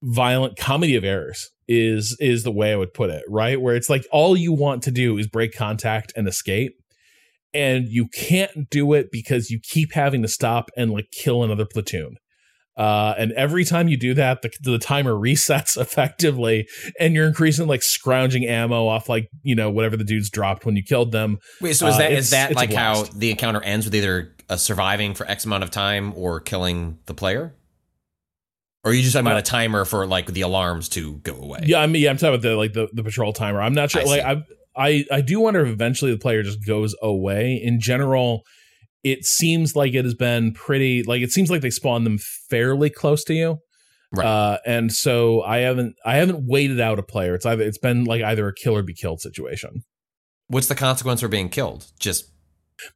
[0.03, 3.61] violent comedy of errors is is the way I would put it, right?
[3.61, 6.73] Where it's like all you want to do is break contact and escape
[7.53, 11.67] and you can't do it because you keep having to stop and like kill another
[11.67, 12.15] platoon.
[12.77, 16.67] Uh, and every time you do that, the, the timer resets effectively,
[16.99, 20.77] and you're increasing like scrounging ammo off like you know whatever the dudes dropped when
[20.77, 21.39] you killed them.
[21.61, 24.35] Wait, so is Uh, that it's- is that like how the encounter ends with either
[24.49, 27.55] uh, surviving for X amount of time or killing the player?
[28.85, 31.35] Or are you just talking about Uh, a timer for like the alarms to go
[31.35, 31.61] away?
[31.65, 33.61] Yeah, I mean, yeah, I'm talking about the like the, the patrol timer.
[33.61, 34.03] I'm not sure.
[34.03, 34.23] I like.
[34.23, 34.43] I,
[34.77, 37.61] I, I do wonder if eventually the player just goes away.
[37.63, 38.43] In general,
[39.03, 41.03] it seems like it has been pretty.
[41.03, 43.59] Like, it seems like they spawn them fairly close to you.
[44.13, 44.27] Right.
[44.27, 47.35] Uh, and so I haven't, I haven't waited out a player.
[47.35, 49.83] It's either, it's been like either a kill or be killed situation.
[50.49, 51.87] What's the consequence for being killed?
[52.01, 52.25] Just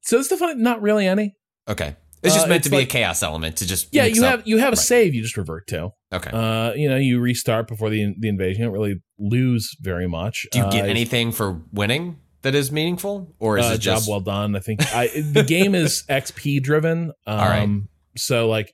[0.01, 0.62] So it's the fun.
[0.62, 1.36] Not really any.
[1.69, 1.97] okay.
[2.24, 4.24] It's just Uh, meant it's to be like- a chaos element to just Yeah, you
[4.24, 4.78] up- have you have a Right.
[4.78, 5.14] save.
[5.14, 5.90] You just revert to.
[6.12, 6.30] Okay.
[6.32, 8.60] Uh, you know, you restart before the the invasion.
[8.62, 10.46] You don't really lose very much.
[10.52, 14.06] Do you get Uh, anything for winning that is meaningful, or is uh, it just
[14.06, 14.56] job well done.
[14.56, 17.12] I think I, the game is XP driven.
[17.26, 17.68] Um, right.
[18.16, 18.72] So like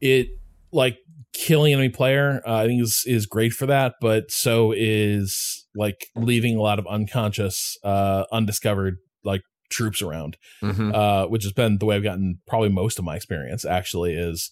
[0.00, 0.28] it
[0.72, 0.96] like
[1.34, 3.94] killing enemy player, uh, I think is is great for that.
[4.00, 10.94] But so is like leaving a lot of unconscious, uh, undiscovered like troops around, Mhm.
[10.94, 13.64] uh, which has been the way I've gotten probably most of my experience.
[13.64, 14.50] Actually, is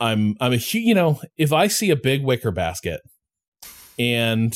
[0.00, 3.00] I'm I'm a you know if I see a big wicker basket
[3.98, 4.54] and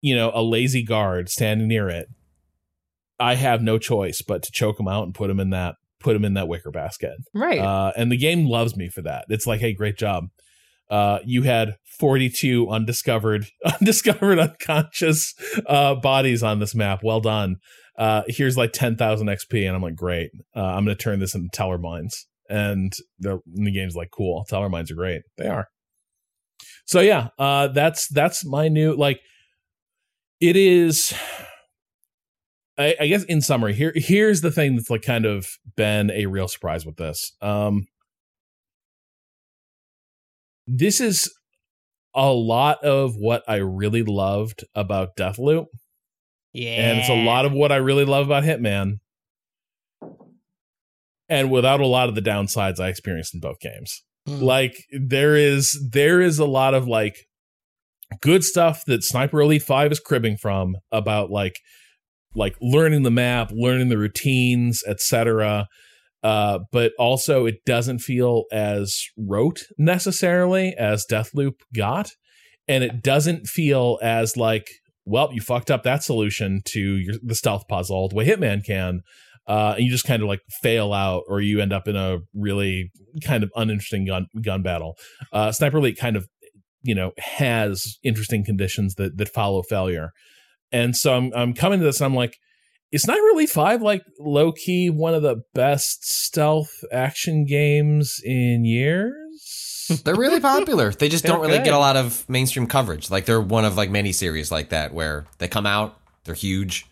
[0.00, 2.08] you know a lazy guard standing near it
[3.20, 6.16] I have no choice but to choke him out and put him in that put
[6.16, 7.12] him in that wicker basket.
[7.32, 7.60] Right.
[7.60, 9.26] Uh, and the game loves me for that.
[9.28, 10.24] It's like, hey, great job.
[10.90, 15.32] Uh, you had 42 undiscovered, undiscovered unconscious
[15.68, 17.02] uh, bodies on this map.
[17.04, 17.58] Well done.
[17.98, 20.30] Uh, here's like 10,000 XP, and I'm like, great.
[20.56, 22.26] Uh, I'm going to turn this into Teller Mines.
[22.48, 24.44] And the, and the game's like, cool.
[24.48, 25.22] Teller Mines are great.
[25.36, 25.68] They are.
[26.84, 29.20] So yeah, uh, that's that's my new like.
[30.40, 31.14] It is.
[32.78, 35.46] I, I guess in summary, here here's the thing that's like kind of
[35.76, 37.32] been a real surprise with this.
[37.40, 37.86] Um,
[40.66, 41.32] this is
[42.14, 45.66] a lot of what I really loved about Deathloop,
[46.52, 46.90] yeah.
[46.90, 49.00] and it's a lot of what I really love about Hitman,
[51.28, 54.02] and without a lot of the downsides I experienced in both games.
[54.26, 54.40] Hmm.
[54.40, 57.16] Like there is there is a lot of like
[58.20, 61.58] good stuff that Sniper Elite 5 is cribbing from about like
[62.34, 65.66] like learning the map, learning the routines, etc.
[66.22, 72.10] Uh, but also it doesn't feel as rote necessarily as Deathloop got,
[72.68, 74.68] and it doesn't feel as like,
[75.04, 79.00] well, you fucked up that solution to your the stealth puzzle the way Hitman can,
[79.46, 82.18] uh, and you just kind of like fail out, or you end up in a
[82.34, 82.90] really
[83.24, 84.96] kind of uninteresting gun gun battle.
[85.32, 86.28] Uh, Sniper Elite kind of,
[86.82, 90.10] you know, has interesting conditions that that follow failure.
[90.70, 92.36] And so I'm I'm coming to this I'm like,
[92.92, 98.64] is Sniper Elite 5 like low key one of the best stealth action games in
[98.64, 99.31] years?
[100.04, 100.92] They're really popular.
[100.92, 101.64] They just They're don't really good.
[101.64, 103.10] get a lot of mainstream coverage.
[103.10, 106.86] Like they're one of like many series like that where they come out, they're huge.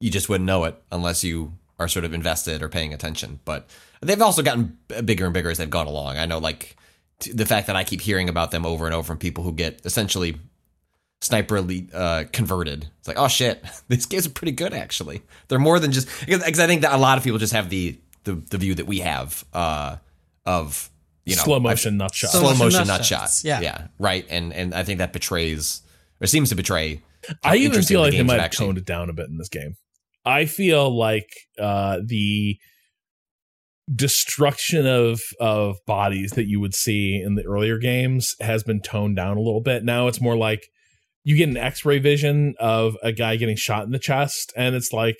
[0.00, 3.40] You just wouldn't know it unless you are sort of invested or paying attention.
[3.44, 3.68] But
[4.00, 6.16] they've also gotten bigger and bigger as they've gone along.
[6.18, 6.76] I know like
[7.20, 9.52] t- the fact that I keep hearing about them over and over from people who
[9.52, 10.36] get essentially
[11.20, 12.88] Sniper Elite uh, converted.
[12.98, 15.22] It's like, oh shit, these games are pretty good actually.
[15.48, 17.98] They're more than just because I think that a lot of people just have the
[18.24, 19.96] the, the view that we have uh,
[20.46, 20.90] of
[21.24, 22.30] you know Slow motion nut shot.
[22.30, 23.20] slow Slow motion motion nut nut shot.
[23.20, 23.60] shots, yeah.
[23.60, 24.26] yeah, right.
[24.28, 25.82] And and I think that betrays
[26.20, 27.02] or seems to betray.
[27.44, 29.38] I even feel like they might have have actually- toned it down a bit in
[29.38, 29.74] this game.
[30.24, 31.28] I feel like
[31.58, 32.56] uh, the
[33.92, 39.16] destruction of of bodies that you would see in the earlier games has been toned
[39.16, 39.84] down a little bit.
[39.84, 40.66] Now it's more like
[41.24, 44.92] you get an X-ray vision of a guy getting shot in the chest, and it's
[44.92, 45.18] like,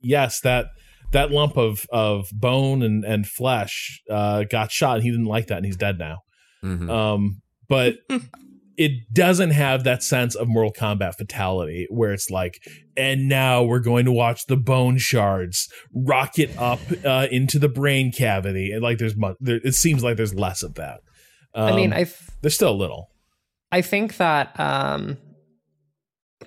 [0.00, 0.66] yes, that
[1.12, 5.46] that lump of of bone and and flesh uh, got shot, and he didn't like
[5.48, 6.18] that, and he's dead now.
[6.64, 6.90] Mhm.
[6.90, 7.96] Um, but
[8.76, 12.58] it doesn't have that sense of Mortal Kombat fatality where it's like,
[12.96, 18.12] and now we're going to watch the bone shards rocket up uh, into the brain
[18.12, 21.00] cavity, and like there's mu- there, it seems like there's less of that.
[21.54, 22.06] Um, I mean, I
[22.42, 23.08] there's still a little.
[23.72, 25.16] I think that um,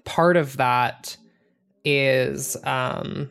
[0.06, 1.18] part of that
[1.84, 3.30] is um,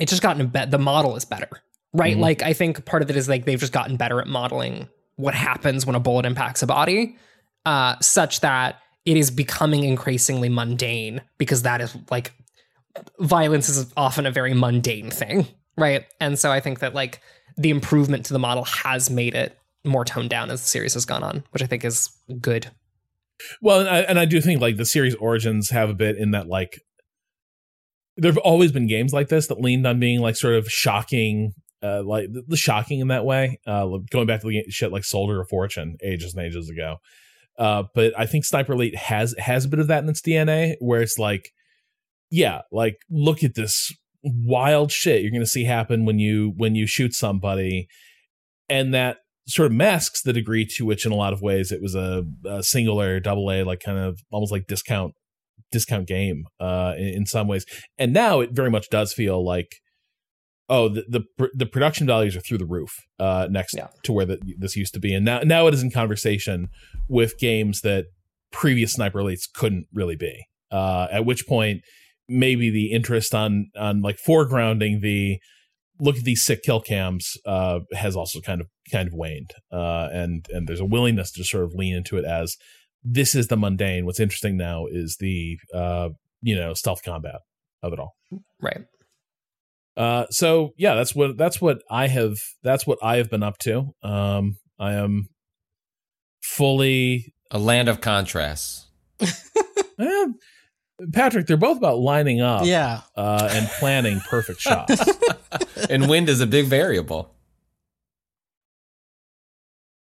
[0.00, 0.70] it's just gotten better.
[0.70, 1.48] The model is better,
[1.92, 2.16] right?
[2.16, 2.20] Mhm.
[2.20, 5.34] Like I think part of it is like they've just gotten better at modeling what
[5.34, 7.16] happens when a bullet impacts a body,
[7.66, 12.32] uh, such that it is becoming increasingly mundane because that is like
[13.20, 15.46] violence is often a very mundane thing,
[15.76, 16.04] right?
[16.20, 17.20] And so I think that like
[17.56, 21.04] the improvement to the model has made it more toned down as the series has
[21.04, 22.10] gone on, which I think is
[22.40, 22.70] good.
[23.62, 26.32] Well, and I, and I do think like the series origins have a bit in
[26.32, 26.80] that like
[28.20, 31.52] there've always been games like this that leaned on being like sort of shocking,
[31.82, 33.58] uh, like the, shocking in that way.
[33.66, 36.96] Uh, going back to the shit like Soldier of Fortune ages and ages ago.
[37.58, 40.76] Uh, but I think Sniper Elite has has a bit of that in its DNA,
[40.80, 41.50] where it's like,
[42.30, 43.92] yeah, like look at this
[44.22, 47.88] wild shit you're going to see happen when you when you shoot somebody,
[48.68, 51.82] and that sort of masks the degree to which, in a lot of ways, it
[51.82, 55.14] was a, a single A, double A, like kind of almost like discount
[55.70, 57.64] discount game uh, in, in some ways.
[57.98, 59.76] And now it very much does feel like
[60.68, 61.04] oh the
[61.36, 63.88] the, the production values are through the roof uh, next Yeah.
[64.04, 66.68] to where the, this used to be, and now now it is in conversation
[67.08, 68.06] with games that
[68.52, 70.44] previous Sniper Elites couldn't really be.
[70.72, 71.82] Uh, at which point,
[72.28, 75.38] maybe the interest on on like foregrounding the
[75.98, 80.08] look at these sick kill cams uh, has also kind of kind of waned, uh,
[80.12, 82.56] and and there's a willingness to sort of lean into it as
[83.02, 84.04] this is the mundane.
[84.06, 86.10] What's interesting now is the uh,
[86.42, 87.40] you know stealth combat
[87.82, 88.14] of it all.
[88.60, 88.82] Right.
[89.96, 93.58] Uh, so yeah, that's what that's what I have that's what I have been up
[93.58, 93.92] to.
[94.02, 95.28] Um, I am
[96.42, 98.86] fully A land of contrasts.
[99.20, 100.26] eh,
[101.12, 101.46] Patrick.
[101.46, 103.00] They're both about lining up Yeah.
[103.16, 105.00] uh, and planning perfect shots.
[105.88, 107.34] and wind is a big variable.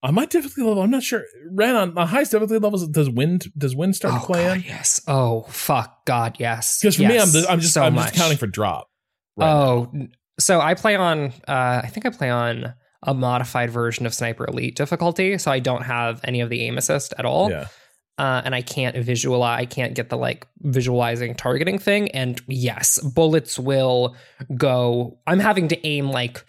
[0.04, 1.24] On my difficulty level, I'm not sure.
[1.52, 2.88] Ran on the highest difficulty levels.
[2.88, 4.64] Does wind does wind start oh, to play God, in?
[4.64, 5.02] yes.
[5.08, 6.06] Oh, fuck.
[6.06, 6.80] God, yes.
[6.82, 7.34] Because for me, I'm Yes.
[7.34, 8.08] just, I'm just so I'm much.
[8.10, 8.88] just counting for drop.
[9.38, 11.34] right oh, n- so I play on.
[11.48, 12.74] Uh, I think I play on
[13.04, 16.78] a modified version of Sniper Elite difficulty, so I don't have any of the aim
[16.78, 17.50] assist at all.
[17.52, 17.68] yeah.
[18.18, 22.10] uh, and I can't visualize, I can't get the like visualizing targeting thing.
[22.12, 24.16] And yes, bullets will
[24.56, 25.20] go.
[25.28, 26.44] I'm having to aim like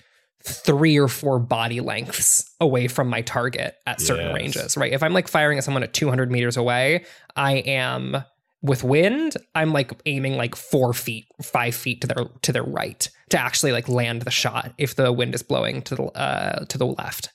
[0.46, 4.34] three or four body lengths away from my target at certain Yes.
[4.34, 4.92] ranges, right?
[4.92, 7.04] If I'm like firing at someone at 200 meters away,
[7.34, 8.24] I am
[8.62, 9.36] with wind.
[9.54, 13.72] I'm like aiming like four feet, five feet to their to their right to actually
[13.72, 17.30] like land the shot if the wind is blowing to the uh, to the left.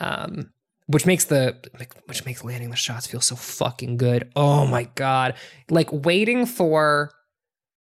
[0.00, 0.50] Um,
[0.88, 1.56] which makes the
[2.06, 4.30] which makes landing the shots feel so fucking good.
[4.36, 5.34] Oh my god.
[5.68, 7.10] Like waiting for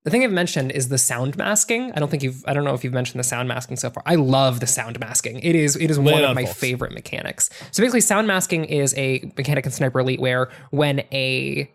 [0.08, 1.92] the thing I've mentioned is the sound masking.
[1.92, 4.04] I don't think you've I don't know if you've mentioned the sound masking so far.
[4.06, 5.40] I love the sound masking.
[5.40, 6.58] It is it is Lay one of my folks.
[6.58, 7.50] favorite mechanics.
[7.72, 11.70] So basically sound masking is a mechanic in Sniper Elite where when a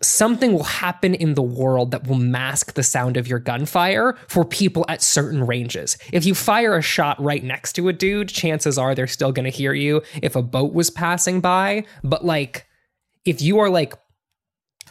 [0.00, 4.44] something will happen in the world that will mask the sound of your gunfire for
[4.44, 5.98] people at certain ranges.
[6.12, 9.50] If you fire a shot right next to a dude, chances are they're still going
[9.50, 11.84] to hear you if a boat was passing by.
[12.04, 12.64] But like,
[13.24, 13.94] if you are like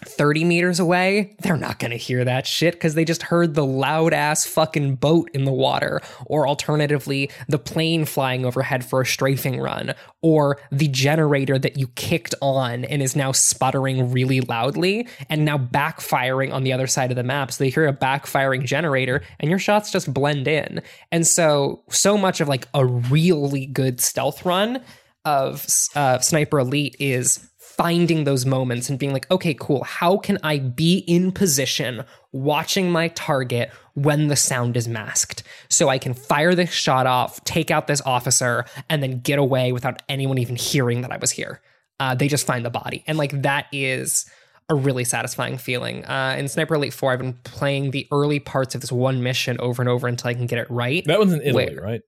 [0.08, 3.66] 30 meters away, they're not going to hear that shit because they just heard the
[3.66, 9.06] loud ass fucking boat in the water, or alternatively, the plane flying overhead for a
[9.06, 15.08] strafing run, or the generator that you kicked on and is now sputtering really loudly
[15.30, 17.52] and now backfiring on the other side of the map.
[17.52, 20.82] So they hear a backfiring generator and your shots just blend in.
[21.12, 24.82] And so, so much of like a really good stealth run
[25.26, 25.66] of
[25.96, 29.84] uh, Sniper Elite is finding those moments and being like, okay, cool.
[29.84, 35.44] How can I be in position watching my target when the sound is masked?
[35.70, 39.72] So I can fire this shot off, take out this officer, and then get away
[39.72, 41.62] without anyone even hearing that I was here.
[42.00, 43.04] Uh, they just find the body.
[43.08, 44.30] And like that is
[44.70, 46.06] a really satisfying feeling.
[46.06, 49.58] Uh, in Sniper Elite 4, I've been playing the early parts of this one mission
[49.60, 51.04] over and over until I can get it right.
[51.06, 51.84] That one's in Italy, Where?
[51.84, 52.02] right?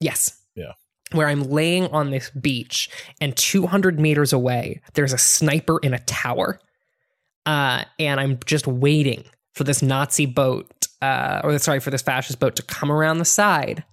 [0.00, 0.40] Yes.
[0.54, 0.72] Yeah.
[1.12, 2.88] Where I'm laying on this beach
[3.20, 6.60] and 200 meters away, there's a sniper in a tower.
[7.46, 9.24] Uh, and I'm just waiting
[9.54, 13.24] for this Nazi boat, uh, or sorry, for this fascist boat to come around the
[13.24, 13.84] side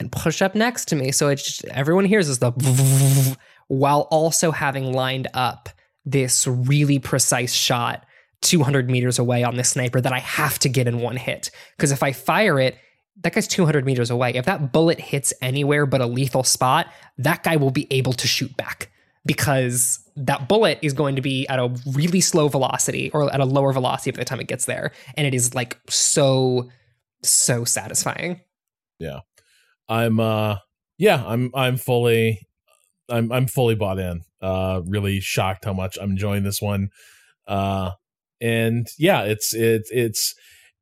[0.00, 1.12] and push up next to me.
[1.12, 2.50] So it's just, everyone hears is the
[3.68, 5.68] while also having lined up
[6.04, 8.04] this really precise shot
[8.42, 11.50] 200 meters away on this sniper that I have to get in one hit.
[11.76, 12.76] Because if I fire it,
[13.22, 14.32] that guy's 200 meters away.
[14.34, 16.86] If that bullet hits anywhere but a lethal spot,
[17.18, 18.90] that guy will be able to shoot back
[19.26, 23.44] because that bullet is going to be at a really slow velocity or at a
[23.44, 24.92] lower velocity by the time it gets there.
[25.16, 26.70] And it is like so,
[27.22, 28.40] so satisfying.
[28.98, 29.20] Yeah.
[29.88, 30.56] I'm uh
[30.98, 32.46] yeah, I'm I'm fully
[33.08, 34.22] I'm I'm fully bought in.
[34.40, 36.90] Uh really shocked how much I'm enjoying this one.
[37.46, 37.90] Uh
[38.40, 40.34] and yeah, it's it's it's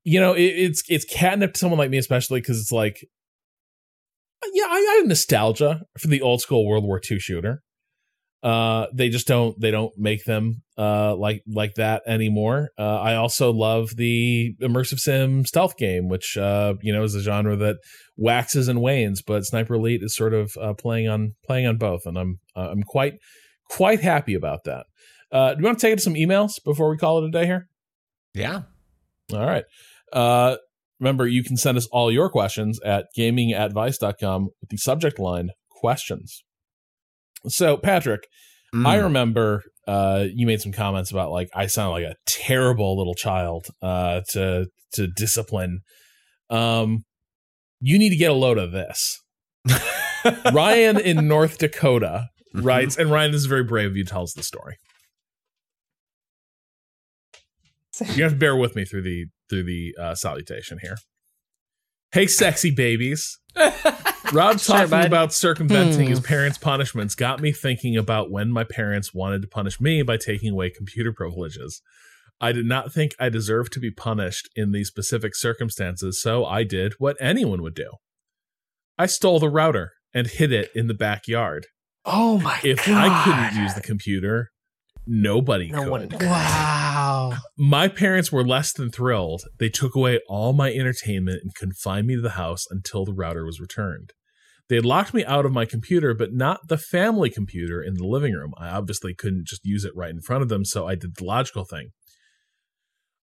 [0.09, 3.05] you know, it, it's it's catnip to someone like me especially cuz it's like
[4.53, 7.63] yeah, I, I have nostalgia for the old school World War II shooter.
[8.43, 12.71] Uh they just don't they don't make them uh like like that anymore.
[12.79, 17.21] Uh I also love the immersive sim stealth game which uh you know is a
[17.21, 17.77] genre that
[18.17, 22.03] waxes and wanes, but Sniper Elite is sort of uh, playing on playing on both,
[22.07, 23.15] and I'm uh, I'm quite
[23.69, 24.87] quite happy about that.
[25.31, 27.31] Uh, do you want to take it to some emails before we call it a
[27.31, 27.69] day here?
[28.35, 28.63] Yeah.
[29.33, 29.65] All right.
[30.13, 30.57] Uh,
[31.01, 36.43] remember, you can send us all your questions at gamingadvice.com with the subject line questions.
[37.47, 38.23] So, Patrick,
[38.75, 38.87] Mm.
[38.87, 43.15] I remember uh, you made some comments about like I sound like a terrible little
[43.15, 45.81] child uh, to to discipline.
[46.51, 47.05] Um,
[47.81, 49.23] you need to get a load of this.
[50.53, 52.67] Ryan in North Dakota Mm-hmm.
[52.67, 54.05] writes, and Ryan, this is very brave of you.
[54.05, 54.77] Tells the story.
[58.15, 60.97] You have to bear with me through the through the uh, salutation here.
[62.13, 63.39] Hey, sexy babies.
[64.33, 65.07] Rob Sure, talking bud.
[65.07, 66.11] about circumventing Hmm.
[66.11, 70.17] his parents' punishments got me thinking about when my parents wanted to punish me by
[70.17, 71.81] taking away computer privileges.
[72.41, 76.63] I did not think I deserved to be punished in these specific circumstances, so I
[76.65, 77.91] did what anyone would do.
[78.97, 81.67] I stole the router and hid it in the backyard.
[82.05, 84.51] Oh my If I couldn't use the computer,
[85.09, 85.91] nobody No could.
[85.91, 86.23] one could.
[86.23, 87.33] Wow.
[87.57, 89.43] My parents were less than thrilled.
[89.59, 93.45] They took away all my entertainment and confined me to the house until the router
[93.45, 94.13] was returned.
[94.69, 98.07] They had locked me out of my computer, but not the family computer in the
[98.07, 98.53] living room.
[98.59, 101.25] I obviously couldn't just use it right in front of them, so I did the
[101.25, 101.89] logical thing.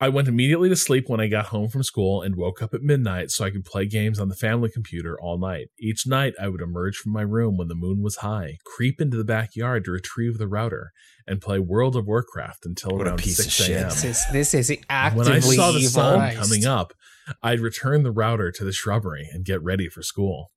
[0.02, 2.80] I went immediately to sleep when I got home from school and woke up at
[2.82, 5.66] midnight so I could play games on the family computer all night.
[5.78, 9.18] Each night, I would emerge from my room when the moon was high, creep into
[9.18, 10.92] the backyard to retrieve the router,
[11.26, 13.76] and play World of Warcraft until What a around piece of 6 shit.
[13.76, 13.88] a.m.
[13.90, 15.90] This is this is actively When I saw the evil.
[15.90, 16.38] sun Christ.
[16.40, 16.94] coming up,
[17.42, 20.50] I'd return the router to the shrubbery and get ready for school.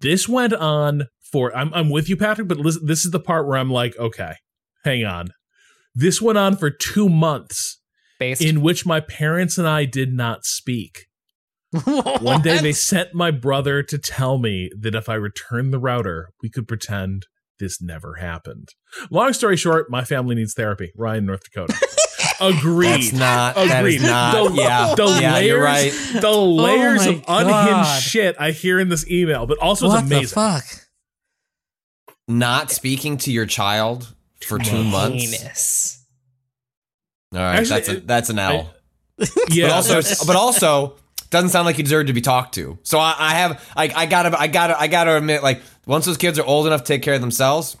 [0.00, 3.46] This went on for I'm I'm with you, Patrick, but listen, this is the part
[3.46, 4.36] where I'm like, okay,
[4.82, 5.28] hang on.
[5.94, 7.78] This went on for two months,
[8.22, 11.06] Based in which my parents and I did not speak.
[11.84, 16.28] One day they sent my brother to tell me that if I returned the router,
[16.42, 17.26] we could pretend
[17.58, 18.68] this never happened.
[19.10, 20.92] Long story short, my family needs therapy.
[20.96, 21.74] Ryan, North Dakota.
[22.40, 22.90] Agreed.
[22.90, 23.56] That's not.
[23.56, 23.96] Agreed.
[23.96, 24.32] is not.
[24.34, 24.94] The- yeah.
[24.94, 25.92] the yeah, layers, you're right.
[26.20, 28.02] the oh layers my of unhinged God.
[28.02, 30.34] shit I hear in this email, but also what it's the amazing.
[30.34, 30.64] fuck?
[32.28, 36.01] Not speaking to your child for two months.
[37.32, 37.38] Heinous.
[37.40, 38.74] All right, Actually, that's a, that's an L.
[39.50, 40.96] Yeah, but also, but also
[41.30, 42.78] doesn't sound like you deserve to be talked to.
[42.82, 46.16] So I, I have, I, I gotta, I gotta, I gotta admit, like once those
[46.16, 47.76] kids are old enough to take care of themselves,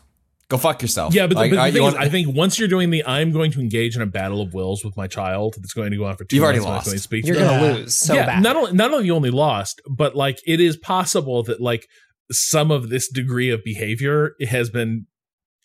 [0.48, 1.14] go fuck yourself.
[1.14, 2.90] yeah, but, like, the, but I- the you thing is, I think once you're doing
[2.90, 5.90] the I'm going to engage in a battle of wills with my child that's going
[5.90, 6.86] to go on for two You've already months when I'm lost.
[6.86, 7.46] going to speak You're them.
[7.60, 7.72] gonna Yeah.
[7.78, 8.42] lose so yeah, bad.
[8.42, 11.86] not only not only you only lost, but like it is possible that like
[12.30, 15.06] some of this degree of behavior has been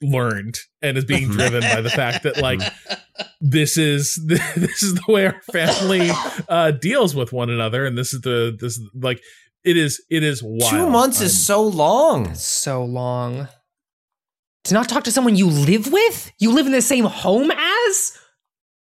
[0.02, 2.62] learned and is being driven by the fact that like
[3.42, 6.10] this is this is the way our family
[6.50, 9.20] uh deals with one another and this is the this like
[9.64, 10.72] it is it is wild.
[10.72, 12.34] two months I'm- is so long.
[12.36, 13.48] so long.
[14.66, 16.32] To not talk to someone you live with?
[16.40, 18.18] You live in the same home as?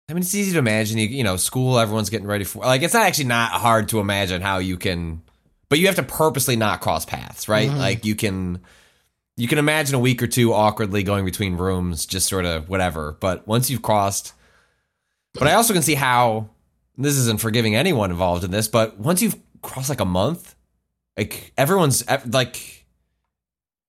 [0.07, 0.99] I mean, it's easy to imagine.
[0.99, 1.79] You, you know, school.
[1.79, 2.63] Everyone's getting ready for.
[2.63, 5.23] Like, it's not actually not hard to imagine how you can,
[5.69, 7.69] but you have to purposely not cross paths, right?
[7.71, 7.77] Mhm.
[7.77, 8.61] Like, you can,
[9.37, 13.17] you can imagine a week or two awkwardly going between rooms, just sort of whatever.
[13.19, 14.33] But once you've crossed,
[15.33, 16.49] but I also can see how
[16.97, 18.67] this isn't forgiving anyone involved in this.
[18.67, 20.55] But once you've crossed like a month,
[21.17, 22.79] like everyone's like.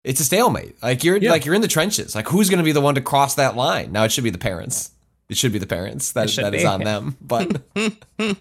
[0.03, 0.77] It's a stalemate.
[0.83, 1.31] Like you're Yeah.
[1.31, 2.15] like you're in the trenches.
[2.15, 3.91] Like who's going to be the one to cross that line?
[3.91, 4.91] Now it should be the parents.
[5.31, 6.13] It should be the parents.
[6.13, 7.17] That that is on them.
[7.23, 7.63] But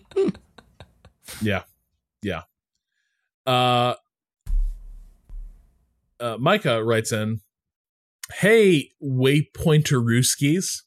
[1.42, 1.64] Yeah.
[2.22, 2.42] Yeah.
[3.46, 3.96] Uh,
[6.24, 7.40] uh Micah writes in,
[8.40, 10.84] Hey, Waypointerooskies.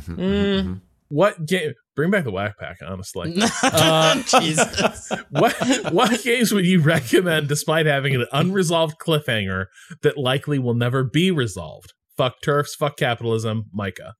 [0.00, 0.80] Mm.
[1.08, 3.36] What game bring back the whack pack, honestly.
[3.62, 5.10] Uh, Jesus.
[5.30, 5.54] what
[5.92, 9.66] what games would you recommend despite having an unresolved cliffhanger
[10.02, 11.92] that likely will never be resolved?
[12.16, 14.14] Fuck TERFs, fuck capitalism, Micah.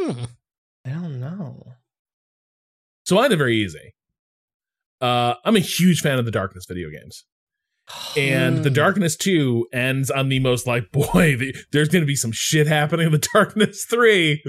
[0.00, 0.24] Hmm.
[0.84, 1.74] I don't know.
[3.04, 3.94] So mine are very easy.
[5.00, 7.24] Uh, I'm a huge fan of the Darkness video games.
[8.16, 8.74] And the Hmm.
[8.74, 12.66] Darkness 2 ends on the most like, boy, the, there's going to be some shit
[12.66, 14.42] happening in the Darkness 3.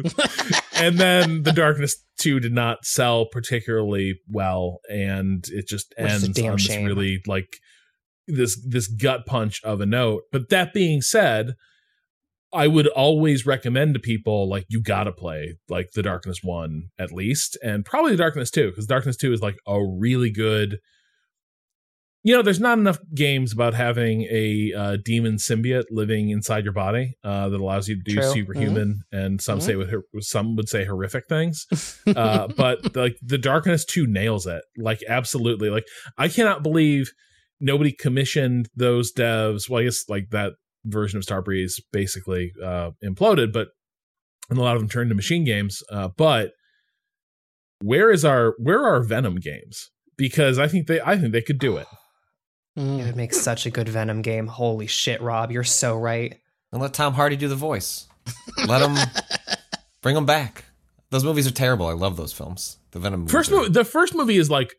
[0.76, 4.80] and then the Darkness 2 did not sell particularly well.
[4.90, 6.86] And it just Which ends on this shame.
[6.86, 7.57] really like
[8.28, 10.24] this this gut punch of a note.
[10.32, 11.56] But that being said,
[12.53, 17.12] I would always recommend to people like you gotta play like the Darkness one at
[17.12, 20.78] least, and probably the Darkness two because Darkness two is like a really good.
[22.26, 26.74] You know, there's not enough games about having a uh, demon symbiote living inside your
[26.74, 28.24] body uh, that allows you to do True.
[28.34, 29.62] superhuman and some Mhm.
[29.62, 29.94] say with
[30.26, 31.68] some would say horrific things.
[32.16, 35.70] Uh, but like the Darkness two nails it like absolutely.
[35.70, 35.86] Like
[36.18, 37.12] I cannot believe
[37.60, 39.70] nobody commissioned those devs.
[39.70, 40.54] Well, I guess like that
[40.86, 43.68] version of Starbreeze basically uh, imploded, but
[44.50, 45.82] and a lot of them turned to MachineGames.
[45.92, 46.52] Uh, but
[47.82, 49.92] where is our where are our Venom games?
[50.18, 51.88] Because I think they I think they could do it.
[52.76, 53.06] It Mm.
[53.06, 54.48] would make such a good Venom game.
[54.48, 56.40] Holy shit, Rob, you're so right.
[56.72, 58.08] and let Tom Hardy do the voice.
[58.68, 58.98] Let him
[60.02, 60.66] bring him back.
[61.10, 61.88] Those movies are terrible.
[61.88, 62.78] I love those films.
[62.92, 64.74] The Venom movies First movie, the first movie is like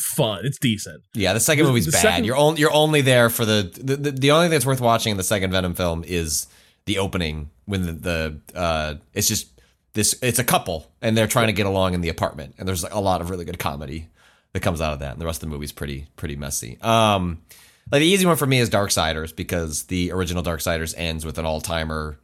[0.00, 0.44] fun.
[0.44, 1.02] It's decent.
[1.14, 2.02] Yeah, the second The- movie's the bad.
[2.02, 4.80] second- you're only you're only there for the, the the the only thing that's worth
[4.80, 6.46] watching in the second Venom film is
[6.86, 9.48] the opening when the the uh it's just
[9.94, 12.82] this it's a couple and they're trying to get along in the apartment and there's
[12.82, 14.08] like a lot of really good comedy
[14.52, 16.78] that comes out of that and the rest of the movie's pretty pretty messy.
[16.80, 17.42] Um
[17.90, 21.46] like the easy one for me is Darksiders because the original Darksiders ends with an
[21.46, 22.18] all-timer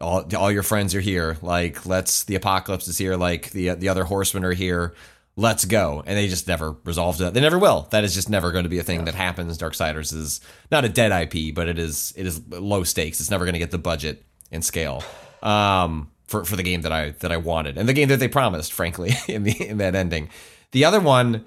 [0.00, 1.36] all all your friends are here.
[1.42, 3.16] Like let's the apocalypse is here.
[3.16, 4.94] Like the the other horsemen are here.
[5.36, 6.02] Let's go.
[6.06, 7.32] And they just never resolved it.
[7.34, 7.86] They never will.
[7.90, 9.56] That is just never going to be a thing that happens.
[9.58, 10.40] Darksiders is
[10.70, 13.20] not a dead IP, but it is it is low stakes.
[13.20, 15.04] It's never going to get the budget and scale
[15.42, 18.28] um, for for the game that I that I wanted and the game that they
[18.28, 18.72] promised.
[18.72, 20.30] Frankly, in the in that ending.
[20.72, 21.46] The other one,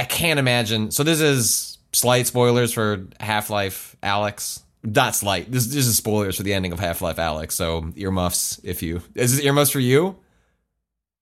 [0.00, 0.90] I, can't imagine.
[0.90, 4.62] So this is slight spoilers for Half Life Alyx.
[4.84, 5.50] Not slight.
[5.50, 7.52] This, this is spoilers for the ending of Half Life Alyx.
[7.52, 10.16] So earmuffs if you is this earmuffs for you,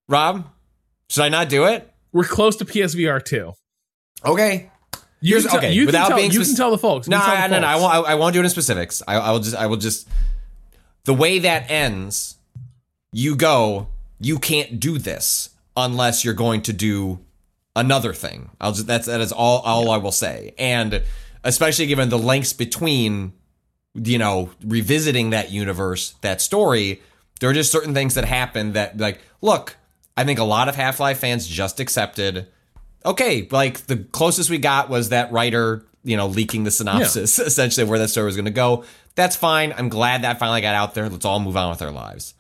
[0.08, 0.46] Rob?
[1.08, 1.92] Should I not do it?
[2.12, 3.52] We're close to PSVR two.
[4.24, 4.70] Okay.
[5.22, 7.06] You Here's- can tell, okay, you without can tell, being you can tell the folks.
[7.06, 7.92] No, I, the no, no, I won't.
[7.92, 9.02] I, I won't do it in specifics.
[9.06, 9.56] I, I will just.
[9.56, 10.08] I will just.
[11.04, 12.36] The way that ends,
[13.12, 13.88] you go.
[14.18, 17.20] You can't do this unless you're going to do
[17.76, 18.50] another thing.
[18.60, 18.86] I'll just.
[18.86, 19.60] That's that is all.
[19.60, 20.54] All I will say.
[20.58, 21.02] And
[21.44, 23.32] especially given the links between,
[23.94, 27.02] you know, revisiting that universe, that story,
[27.40, 29.76] there are just certain things that happen that, like, look.
[30.16, 32.46] I think a lot of Half Life fans just accepted
[33.04, 37.88] okay, like the closest we got was that writer, you know, leaking the synopsis essentially
[37.88, 38.84] where that story was going to go.
[39.14, 39.74] That's fine.
[39.76, 41.08] I'm glad that finally got out there.
[41.08, 42.34] Let's all move on with our lives.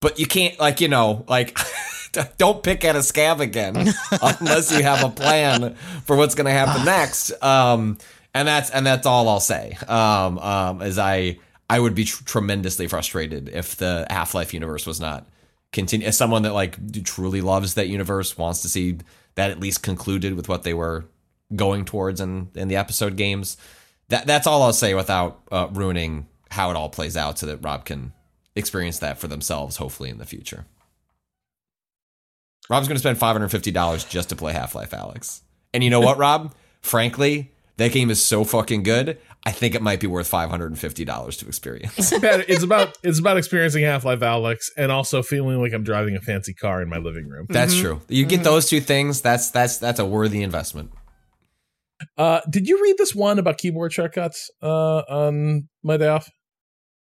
[0.00, 1.56] But you can't, like, you know, like,
[2.38, 3.76] don't pick at a scab again
[4.22, 5.74] unless you have a plan
[6.04, 7.32] for what's going to happen next.
[7.42, 7.98] Um,
[8.34, 9.76] and that's and that's all I'll say.
[9.88, 14.86] Um, um, is I I would be tr- tremendously frustrated if the Half Life universe
[14.86, 15.26] was not
[15.72, 16.06] continue.
[16.06, 18.98] As someone that like truly loves that universe, wants to see
[19.34, 21.04] that at least concluded with what they were
[21.54, 23.56] going towards in in the episode games.
[24.08, 27.58] That that's all I'll say without uh, ruining how it all plays out, so that
[27.58, 28.12] Rob can
[28.54, 30.66] experience that for themselves, hopefully in the future.
[32.72, 35.42] Rob's going to spend five hundred fifty dollars just to play Half Life Alyx,
[35.74, 36.54] and you know what, Rob?
[36.80, 39.18] Frankly, that game is so fucking good.
[39.44, 42.12] I think it might be worth five hundred and fifty dollars to experience.
[42.12, 46.20] It's about it's about experiencing Half Life Alyx and also feeling like I'm driving a
[46.20, 47.44] fancy car in my living room.
[47.50, 48.00] That's true.
[48.08, 49.20] You get those two things.
[49.20, 50.92] That's that's that's a worthy investment.
[52.16, 56.30] Uh, did you read this one about keyboard shortcuts uh, on my day off?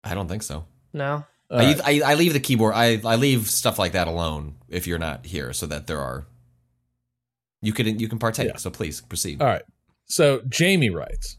[0.03, 0.65] I don't think so.
[0.91, 1.25] No.
[1.49, 1.75] All I.
[1.85, 2.73] I, I leave the keyboard.
[2.75, 6.25] I, I leave stuff like that alone if you're not here, so that there are.
[7.61, 8.47] You can you can partake.
[8.47, 8.57] Yeah.
[8.57, 9.41] So please proceed.
[9.41, 9.63] All right.
[10.05, 11.37] So Jamie writes,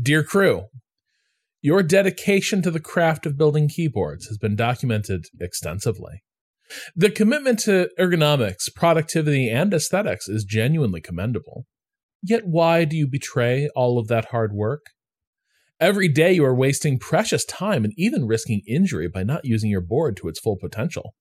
[0.00, 0.66] "Dear crew,
[1.60, 6.22] your dedication to the craft of building keyboards has been documented extensively.
[6.96, 11.66] The commitment to ergonomics, productivity, and aesthetics is genuinely commendable.
[12.22, 14.86] Yet why do you betray all of that hard work?
[15.80, 19.80] Every day you are wasting precious time and even risking injury by not using your
[19.80, 21.14] board to its full potential.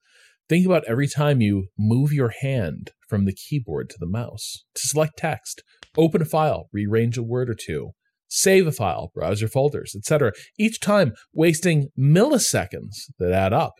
[0.51, 4.81] Think about every time you move your hand from the keyboard to the mouse to
[4.85, 5.63] select text,
[5.95, 7.91] open a file, rearrange a word or two,
[8.27, 10.33] save a file, browse your folders, etc.
[10.59, 13.75] Each time wasting milliseconds that add up.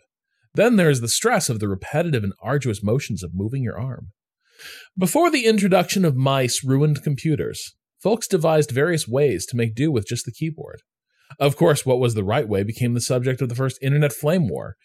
[0.54, 4.12] Then there is the stress of the repetitive and arduous motions of moving your arm.
[4.96, 10.06] Before the introduction of mice ruined computers, folks devised various ways to make do with
[10.06, 10.80] just the keyboard.
[11.38, 14.48] Of course, what was the right way became the subject of the first internet flame
[14.48, 14.76] war.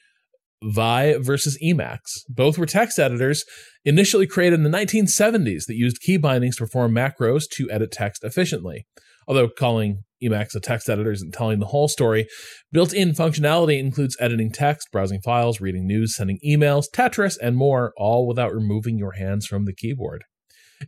[0.63, 2.23] Vi versus Emacs.
[2.29, 3.43] Both were text editors
[3.85, 8.23] initially created in the 1970s that used key bindings to perform macros to edit text
[8.23, 8.85] efficiently.
[9.27, 12.27] Although calling Emacs a text editor isn't telling the whole story,
[12.71, 17.93] built in functionality includes editing text, browsing files, reading news, sending emails, Tetris, and more,
[17.97, 20.23] all without removing your hands from the keyboard.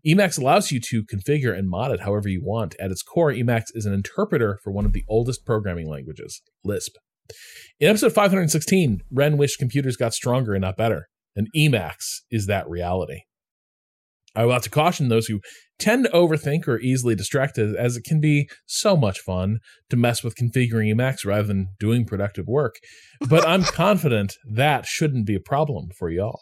[0.06, 2.76] Emacs allows you to configure and mod it however you want.
[2.80, 6.96] At its core, Emacs is an interpreter for one of the oldest programming languages, Lisp.
[7.80, 12.70] In episode 516, Ren wished computers got stronger and not better, and Emacs is that
[12.70, 13.22] reality.
[14.36, 15.42] I will have to caution those who
[15.80, 20.24] tend to overthink or easily distracted, as it can be so much fun to mess
[20.24, 22.76] with configuring Emacs rather than doing productive work.
[23.28, 26.40] But I'm confident that shouldn't be a problem for y'all.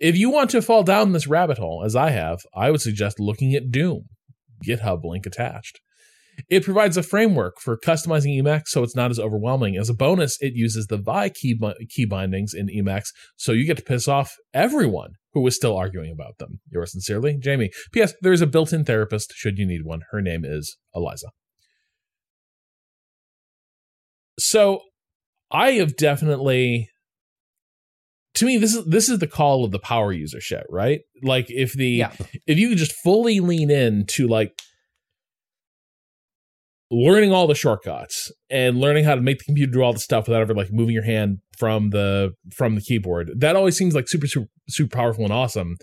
[0.00, 3.20] If you want to fall down this rabbit hole, as I have, I would suggest
[3.20, 4.04] looking at Doom.
[4.66, 5.80] GitHub link attached.
[6.48, 9.76] It provides a framework for customizing Emacs so it's not as overwhelming.
[9.76, 11.58] As a bonus, it uses the Vi key,
[11.88, 16.10] key bindings in Emacs, so you get to piss off everyone who is still arguing
[16.12, 16.60] about them.
[16.72, 17.70] Yours sincerely, Jamie.
[17.92, 18.14] P.S.
[18.22, 20.00] There is a built in therapist should you need one.
[20.10, 21.28] Her name is Eliza.
[24.38, 24.80] So
[25.50, 26.88] I have definitely
[28.34, 31.00] to me this is this is the call of the power user shit, right?
[31.22, 32.12] Like if the Yeah.
[32.46, 34.52] if you just fully lean in to like
[36.90, 40.28] learning all the shortcuts and learning how to make the computer do all the stuff
[40.28, 44.08] without ever like moving your hand from the from the keyboard that always seems like
[44.08, 45.74] super super super powerful and awesome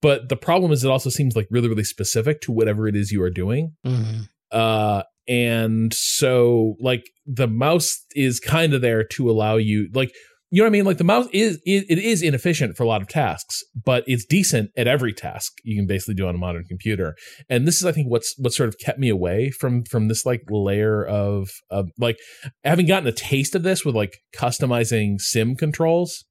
[0.00, 3.10] but the problem is it also seems like really really specific to whatever it is
[3.10, 4.28] you are doing Mhm.
[4.52, 10.12] uh and so like the mouse is kind of there to allow you like
[10.54, 10.84] you know what I mean?
[10.84, 14.70] Like the mouse is, it is inefficient for a lot of tasks, but it's decent
[14.76, 17.16] at every task you can basically do on a modern computer.
[17.48, 20.24] And this is, I think, what's what sort of kept me away from from this
[20.24, 22.18] like layer of of like
[22.62, 26.24] having gotten a taste of this with like customizing sim controls.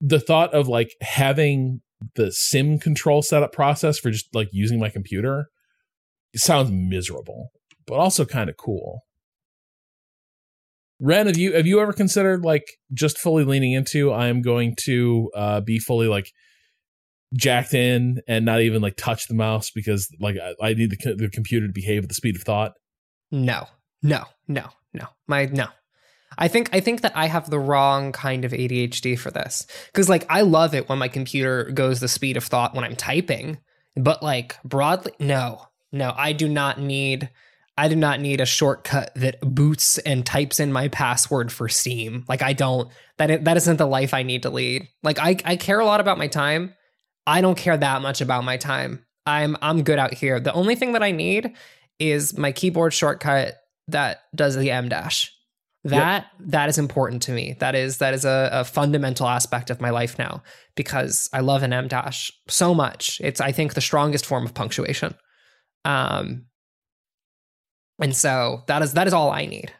[0.00, 1.80] The thought of like having
[2.14, 5.48] the sim control setup process for just like using my computer
[6.36, 7.48] sounds miserable,
[7.84, 9.00] but also kind of cool.
[11.04, 12.64] Ren, have you have you ever considered like
[12.94, 16.32] just fully leaning into I am going to uh be fully like
[17.34, 21.14] jacked in and not even like touch the mouse because like I, I need the,
[21.14, 22.72] the computer to behave at the speed of thought.
[23.30, 23.66] No,
[24.02, 25.08] no, no, no.
[25.26, 25.66] My no.
[26.38, 30.08] I think I think that I have the wrong kind of ADHD for this because
[30.08, 33.58] like I love it when my computer goes the speed of thought when I'm typing,
[33.94, 36.14] but like broadly, no, no.
[36.16, 37.28] I do not need.
[37.76, 42.24] I do not need a shortcut that boots and types in my password for Steam.
[42.28, 42.88] Like I don't.
[43.18, 44.88] That that isn't the life I need to lead.
[45.02, 46.74] Like I I care a lot about my time.
[47.26, 49.04] I don't care that much about my time.
[49.26, 50.38] I'm I'm good out here.
[50.38, 51.52] The only thing that I need
[51.98, 53.54] is my keyboard shortcut
[53.88, 55.32] that does the em dash.
[55.84, 57.56] That that is important to me.
[57.60, 60.42] That is that is a, a fundamental aspect of my life now
[60.76, 63.20] because I love an em dash so much.
[63.22, 65.14] It's I think the strongest form of punctuation.
[65.84, 66.46] Um
[68.00, 69.72] and so that is that is all I need.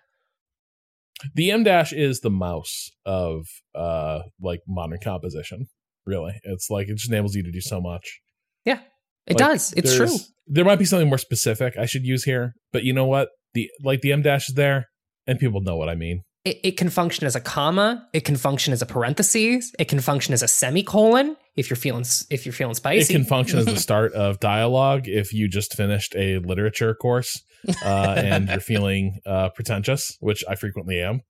[1.34, 5.66] The em dash is the mouse of uh like modern composition.
[6.06, 8.20] Really, it's like it just enables you to do so much.
[8.64, 8.80] Yeah.
[9.26, 9.72] It Like, does.
[9.74, 10.14] It's true.
[10.46, 13.28] There might be something more specific I should use here, but you know what?
[13.54, 14.88] The like the em dash is there,
[15.26, 16.22] and people know what I mean.
[16.44, 18.06] It, it can function as a comma.
[18.12, 19.72] It can function as a parentheses.
[19.78, 23.12] It can function as a semicolon if you're feeling if you're feeling spicy.
[23.14, 27.42] It can function as the start of dialogue if you just finished a literature course
[27.84, 31.20] uh, and you're feeling uh, pretentious, which I frequently am.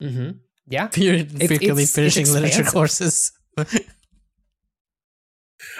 [0.00, 0.30] hmm
[0.68, 0.88] Yeah.
[0.96, 3.32] You're It's- frequently it's- finishing it's literature courses.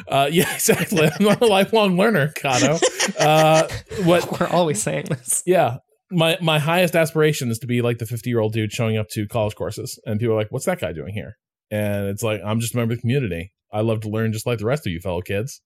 [0.06, 1.08] Uh, yeah, exactly.
[1.18, 2.80] I'm not a lifelong learner, Cado.
[3.18, 3.66] Uh,
[4.04, 4.38] what?
[4.40, 5.42] We're always saying this.
[5.44, 5.78] Yeah,
[6.10, 9.08] my my highest aspiration is to be like the 50 year old dude showing up
[9.10, 11.36] to college courses, and people are like, "What's that guy doing here?"
[11.70, 13.52] And it's like, I'm just a member of the community.
[13.72, 15.60] I love to learn just like the rest of you fellow kids.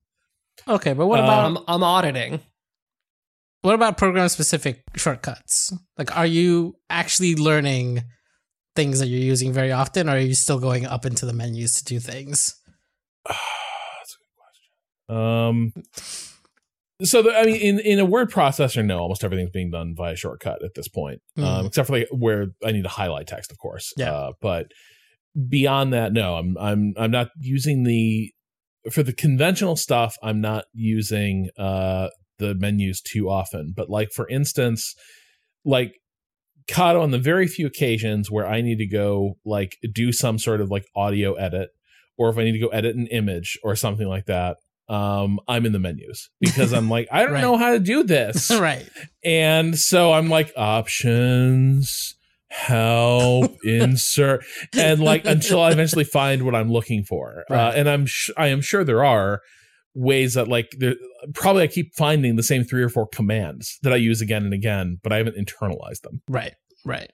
[0.69, 2.41] Okay, but what about I'm, I'm auditing.
[3.62, 5.73] what about program specific shortcuts?
[5.99, 8.05] Like, are you actually learning
[8.74, 11.74] things that you're using very often, or are you still going up into the menus
[11.77, 12.55] to do things?
[13.27, 14.16] That's
[15.09, 15.16] a good question.
[15.16, 15.73] Um,
[17.03, 20.16] so the, I mean, in in a word processor, no, almost everything's being done via
[20.16, 21.66] shortcut at this point, um, Mhm.
[21.66, 23.93] except for like where I need to highlight text, of course.
[23.97, 24.12] Yeah.
[24.12, 24.73] Uh, but
[25.49, 28.33] beyond that, no, I'm I'm I'm not using the
[28.91, 30.17] for the conventional stuff.
[30.23, 32.09] I'm not using uh
[32.39, 33.73] the menus too often.
[33.77, 34.95] But like for instance,
[35.65, 35.95] like
[36.69, 40.61] Cado on the very few occasions where I need to go like do some sort
[40.61, 41.71] of like audio edit
[42.19, 44.57] or if I need to go edit an image or something like that,
[44.89, 47.41] um, I'm in the menus because I'm like, I don't Right.
[47.41, 48.51] know how to do this.
[48.61, 48.89] right.
[49.25, 52.15] And so I'm like, options,
[52.57, 54.45] help, insert,
[54.77, 57.45] and like until I eventually find what I'm looking for.
[57.51, 59.41] Uh, and I'm sh- I am sure there are
[59.95, 60.95] ways that like there
[61.35, 64.55] probably I keep finding the same three or four commands that I use again and
[64.55, 66.23] again, but I haven't internalized them.
[66.28, 66.55] Right.
[66.85, 67.11] Right.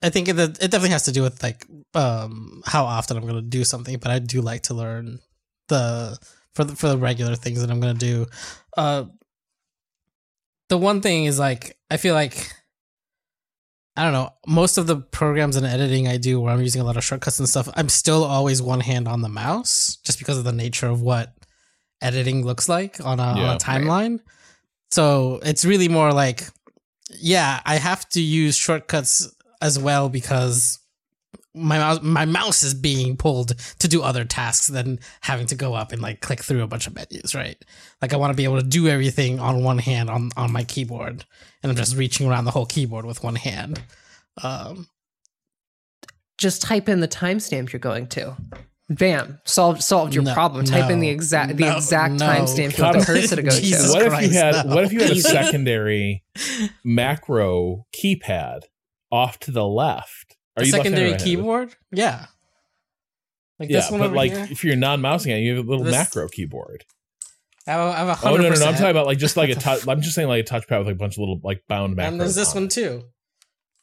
[0.00, 3.34] I think it, it definitely has to do with like um how often I'm going
[3.34, 5.18] to do something, but I do like to learn
[5.68, 6.18] the
[6.54, 8.26] for the for the regular things that I'm going to do.
[8.76, 9.04] Uh
[10.68, 12.52] the one thing is like I feel like
[13.96, 16.84] I don't know, most of the programs and editing I do where I'm using a
[16.84, 20.38] lot of shortcuts and stuff, I'm still always one hand on the mouse just because
[20.38, 21.34] of the nature of what
[22.00, 24.20] editing looks like on a, on a timeline.
[24.90, 26.44] So it's really more like
[27.20, 30.78] yeah, I have to use shortcuts as well because
[31.54, 35.74] my mouse my mouse is being pulled to do other tasks than having to go
[35.74, 37.62] up and like click through a bunch of menus, right?
[38.00, 40.64] Like I want to be able to do everything on one hand on on my
[40.64, 41.24] keyboard,
[41.62, 43.82] and I'm just reaching around the whole keyboard with one hand.
[44.42, 44.86] Um,
[46.38, 48.34] Just type in the timestamp you're going to.
[48.88, 50.64] Bam, solved solved your No, problem.
[50.64, 52.26] Type in the exact the no, exact no.
[52.26, 53.98] timestamp you want the cursor to go Jesus to.
[53.98, 54.74] what if you had no.
[54.74, 56.22] what if you had a secondary
[56.84, 58.62] macro keypad
[59.10, 60.31] off to the left?
[60.56, 61.24] A you secondary right-handed?
[61.24, 62.26] keyboard, yeah.
[63.58, 64.48] Like yeah, this one but over like here.
[64.50, 66.84] if you're non-mousing it, you have a little This- macro keyboard.
[67.66, 68.66] I have a, I have a Oh hundred no, no, no!
[68.66, 69.86] I'm talking about like just like a touch.
[69.86, 72.08] I'm just saying like a touchpad with like a bunch of little like bound macros.
[72.08, 72.70] And there's this on one it.
[72.72, 73.04] too.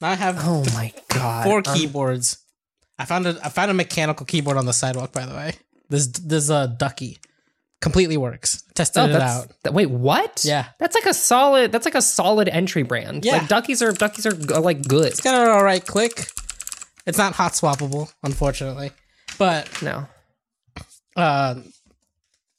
[0.02, 1.46] Now I have Oh my god.
[1.46, 2.40] four Um, keyboards.
[2.98, 5.14] I found a I found a mechanical keyboard on the sidewalk.
[5.14, 5.54] By the way,
[5.90, 7.20] this this a ducky
[7.80, 8.64] completely works.
[8.76, 9.48] Tested Oh, it out.
[9.64, 10.44] that- wait, what?
[10.44, 10.66] Yeah.
[10.80, 11.72] that's like a solid.
[11.72, 13.24] That's like a solid entry brand.
[13.24, 13.38] Yeah.
[13.38, 15.06] like duckies are duckies are g- like good.
[15.08, 16.28] It's got an all right click.
[17.10, 18.92] It's not hot swappable, unfortunately,
[19.38, 20.08] but No,
[21.16, 21.56] uh,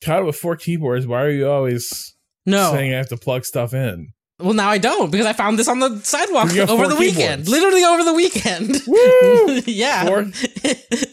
[0.05, 1.07] Kyle with four keyboards.
[1.07, 2.15] Why are you always
[2.47, 2.73] no.
[2.73, 4.13] saying I have to plug stuff in?
[4.39, 7.47] Well, now I don't because I found this on the sidewalk over four the weekend.
[7.47, 8.81] Literally over the weekend.
[8.87, 9.61] Woo!
[9.67, 10.21] yeah, Four?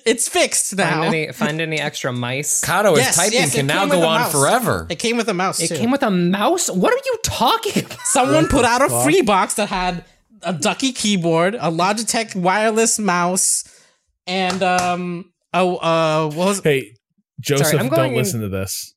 [0.06, 1.02] it's fixed now.
[1.02, 2.64] find any find any extra mice.
[2.64, 4.32] Cado is Yes, typing yes, can now go on mouse.
[4.32, 4.88] forever.
[4.90, 5.60] It came with a mouse.
[5.62, 5.76] It too.
[5.76, 6.70] came with a mouse.
[6.72, 8.00] What are you talking about?
[8.06, 9.04] Someone put out a fuck?
[9.04, 10.06] free box that had
[10.42, 13.64] a Ducky keyboard, a Logitech wireless mouse,
[14.26, 16.96] and um, oh, uh, what was Hey,
[17.40, 18.94] Joseph, I'm don't in- listen to this.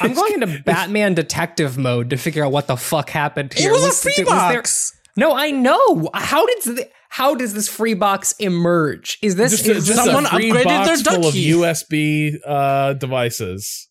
[0.00, 3.70] I'm going into Batman detective mode to figure out what the fuck happened here.
[3.70, 4.92] it was, a free was there- box.
[5.18, 6.10] No, I know.
[6.12, 9.18] How did the, how does this free box emerge?
[9.22, 12.92] Is this just, is just someone a free upgraded box their full of USB uh,
[12.92, 13.88] devices,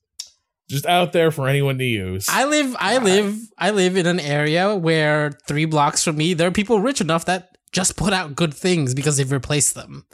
[0.70, 2.26] just out there for anyone to use.
[2.30, 6.48] I live, I live, I live in an area where three blocks from me, there
[6.48, 10.06] are people rich enough that just put out good things because they've replaced them.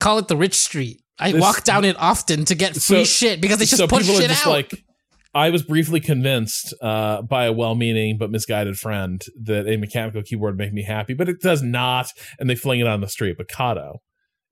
[0.00, 1.02] Call it the rich street.
[1.18, 3.86] I This- walk down it often to get free So- shit because they just so
[3.86, 4.50] put shit are just out.
[4.50, 4.82] like,
[5.34, 10.54] I was briefly convinced uh, by a well-meaning but misguided friend that a mechanical keyboard
[10.54, 12.08] would make me happy, but it does not.
[12.38, 13.36] And they fling it on the street.
[13.38, 13.98] But Cado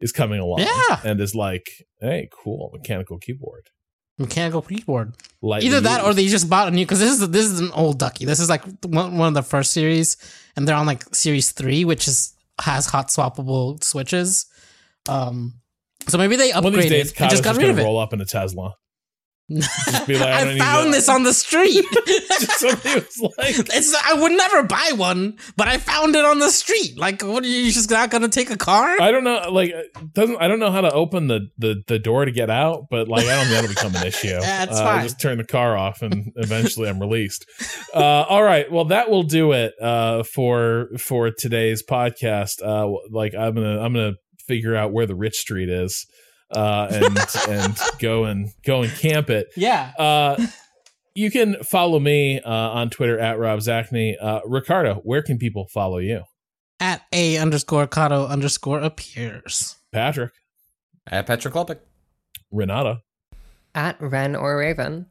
[0.00, 1.00] is coming along, Yeah.
[1.04, 1.66] and is like,
[2.00, 3.66] "Hey, cool mechanical keyboard."
[4.20, 5.14] Mechanical keyboard.
[5.40, 7.70] Lightly Either that or they just bought a new because this is this is an
[7.72, 8.26] old ducky.
[8.26, 10.18] This is like one, one of the first series,
[10.54, 14.46] and they're on like series three, which is has hot swappable switches.
[15.08, 15.54] Um,
[16.06, 17.82] so maybe they one of these upgraded days, and just got rid of it.
[17.82, 18.76] roll up in a Tesla.
[19.50, 21.84] Just be like, I, I found this on the street.
[22.30, 26.50] Somebody was like, it's I would never buy one, but I found it on the
[26.50, 26.96] street.
[26.96, 29.00] Like, what are you just not gonna take a car?
[29.00, 29.72] I don't know, like
[30.12, 33.08] doesn't I don't know how to open the the, the door to get out, but
[33.08, 34.28] like I don't think that'll become an issue.
[34.28, 34.98] Yeah, it's uh, fine.
[35.00, 37.46] I just turn the car off and eventually I'm released.
[37.94, 37.98] Uh,
[38.28, 42.62] all right, well that will do it uh, for for today's podcast.
[42.62, 44.14] Uh, like I'm gonna I'm gonna
[44.46, 46.06] figure out where the rich street is
[46.52, 47.18] uh, and
[47.48, 49.48] and go and go and camp it.
[49.56, 50.46] yeah, Uh,
[51.14, 54.14] you can follow me uh, on Twitter at Rob Zacny.
[54.20, 56.22] Uh, Ricardo, where can people follow you?
[56.82, 59.76] at a underscore Cado underscore appears.
[59.92, 60.32] Patrick,
[61.06, 61.78] At Patrick Klepek.
[62.50, 63.02] Renata.
[63.74, 65.06] at Ren or Raven.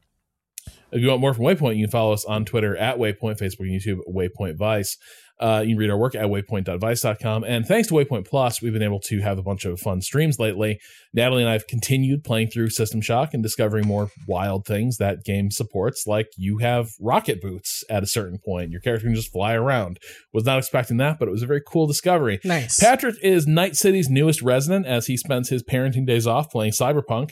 [0.90, 3.70] If you want more from Waypoint, you can follow us on Twitter at Waypoint, Facebook,
[3.70, 4.96] YouTube, Waypoint Vice.
[5.40, 7.44] Uh, you can read our work at waypoint.vice.com.
[7.44, 10.38] And thanks to Waypoint Plus, we've been able to have a bunch of fun streams
[10.38, 10.78] lately.
[11.14, 15.24] Natalie and I have continued playing through System Shock and discovering more wild things that
[15.24, 18.70] game supports, like you have rocket boots at a certain point.
[18.70, 19.98] Your character can just fly around.
[20.32, 22.38] Was not expecting that, but it was a very cool discovery.
[22.44, 22.78] Nice.
[22.78, 27.30] Patrick is Night City's newest resident as he spends his parenting days off playing Cyberpunk.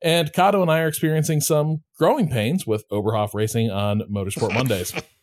[0.00, 4.92] And Cado and I are experiencing some growing pains with Oberhof Racing on Motorsport Mondays.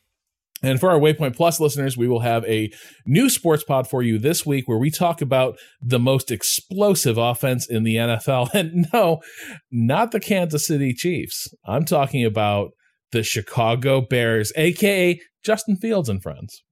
[0.63, 2.71] And for our Waypoint Plus listeners, we will have a
[3.05, 7.67] new sports pod for you this week where we talk about the most explosive offense
[7.67, 8.49] in the NFL.
[8.55, 9.19] And no,
[9.69, 11.53] not the Kansas City Chiefs.
[11.65, 12.71] I'm talking about
[13.11, 16.63] the Chicago Bears, aka Justin Fields and friends.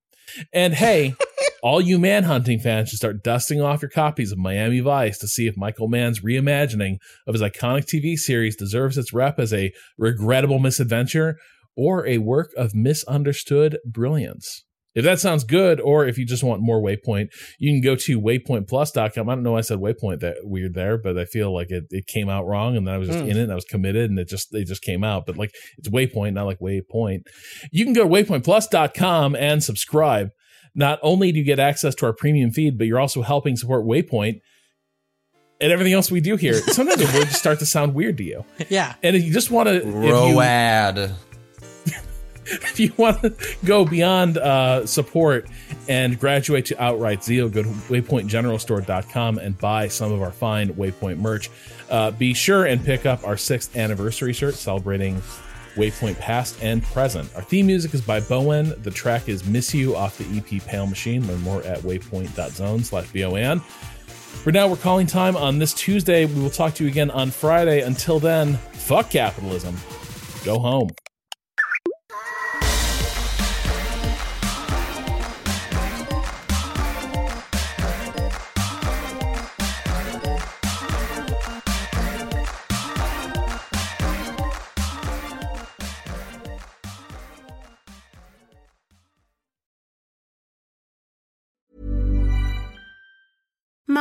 [0.53, 1.15] And hey,
[1.63, 5.47] all you manhunting fans should start dusting off your copies of Miami Vice to see
[5.47, 6.97] if Michael Mann's reimagining
[7.27, 11.37] of his iconic TV series deserves its rep as a regrettable misadventure
[11.75, 14.63] or a work of misunderstood brilliance.
[14.95, 18.21] If that sounds good, or if you just want more Waypoint, you can go to
[18.21, 19.27] waypointplus.com.
[19.27, 21.85] I don't know why I said Waypoint that weird there, but I feel like it,
[21.89, 23.29] it came out wrong and then I was just Mm.
[23.29, 25.25] in it and I was committed and it just it just came out.
[25.25, 27.21] But like it's Waypoint, not like Waypoint.
[27.71, 30.29] You can go to waypointplus.com and subscribe.
[30.75, 33.85] Not only do you get access to our premium feed, but you're also helping support
[33.87, 34.41] Waypoint
[35.59, 36.53] and everything else we do here.
[36.71, 38.45] Sometimes the words start to sound weird to you.
[38.69, 38.93] yeah.
[39.01, 41.15] And if you just want to if you, Road.
[42.47, 43.33] if you want to
[43.65, 45.47] go beyond uh, support
[45.87, 51.17] and graduate to outright zeal, go to waypointgeneralstore.com and buy some of our fine Waypoint
[51.17, 51.49] merch.
[51.89, 55.21] Uh, be sure and pick up our sixth anniversary shirt celebrating
[55.75, 57.29] Waypoint past and present.
[57.35, 58.73] Our theme music is by Bo En.
[58.83, 61.27] The track is Miss You off the EP Pale Machine.
[61.27, 63.59] Learn more at waypoint.zone slash B-O-N.
[63.59, 66.25] For now, we're calling time on this Tuesday.
[66.25, 67.81] We will talk to you again on Friday.
[67.81, 69.75] Until then, fuck capitalism.
[70.43, 70.89] Go home.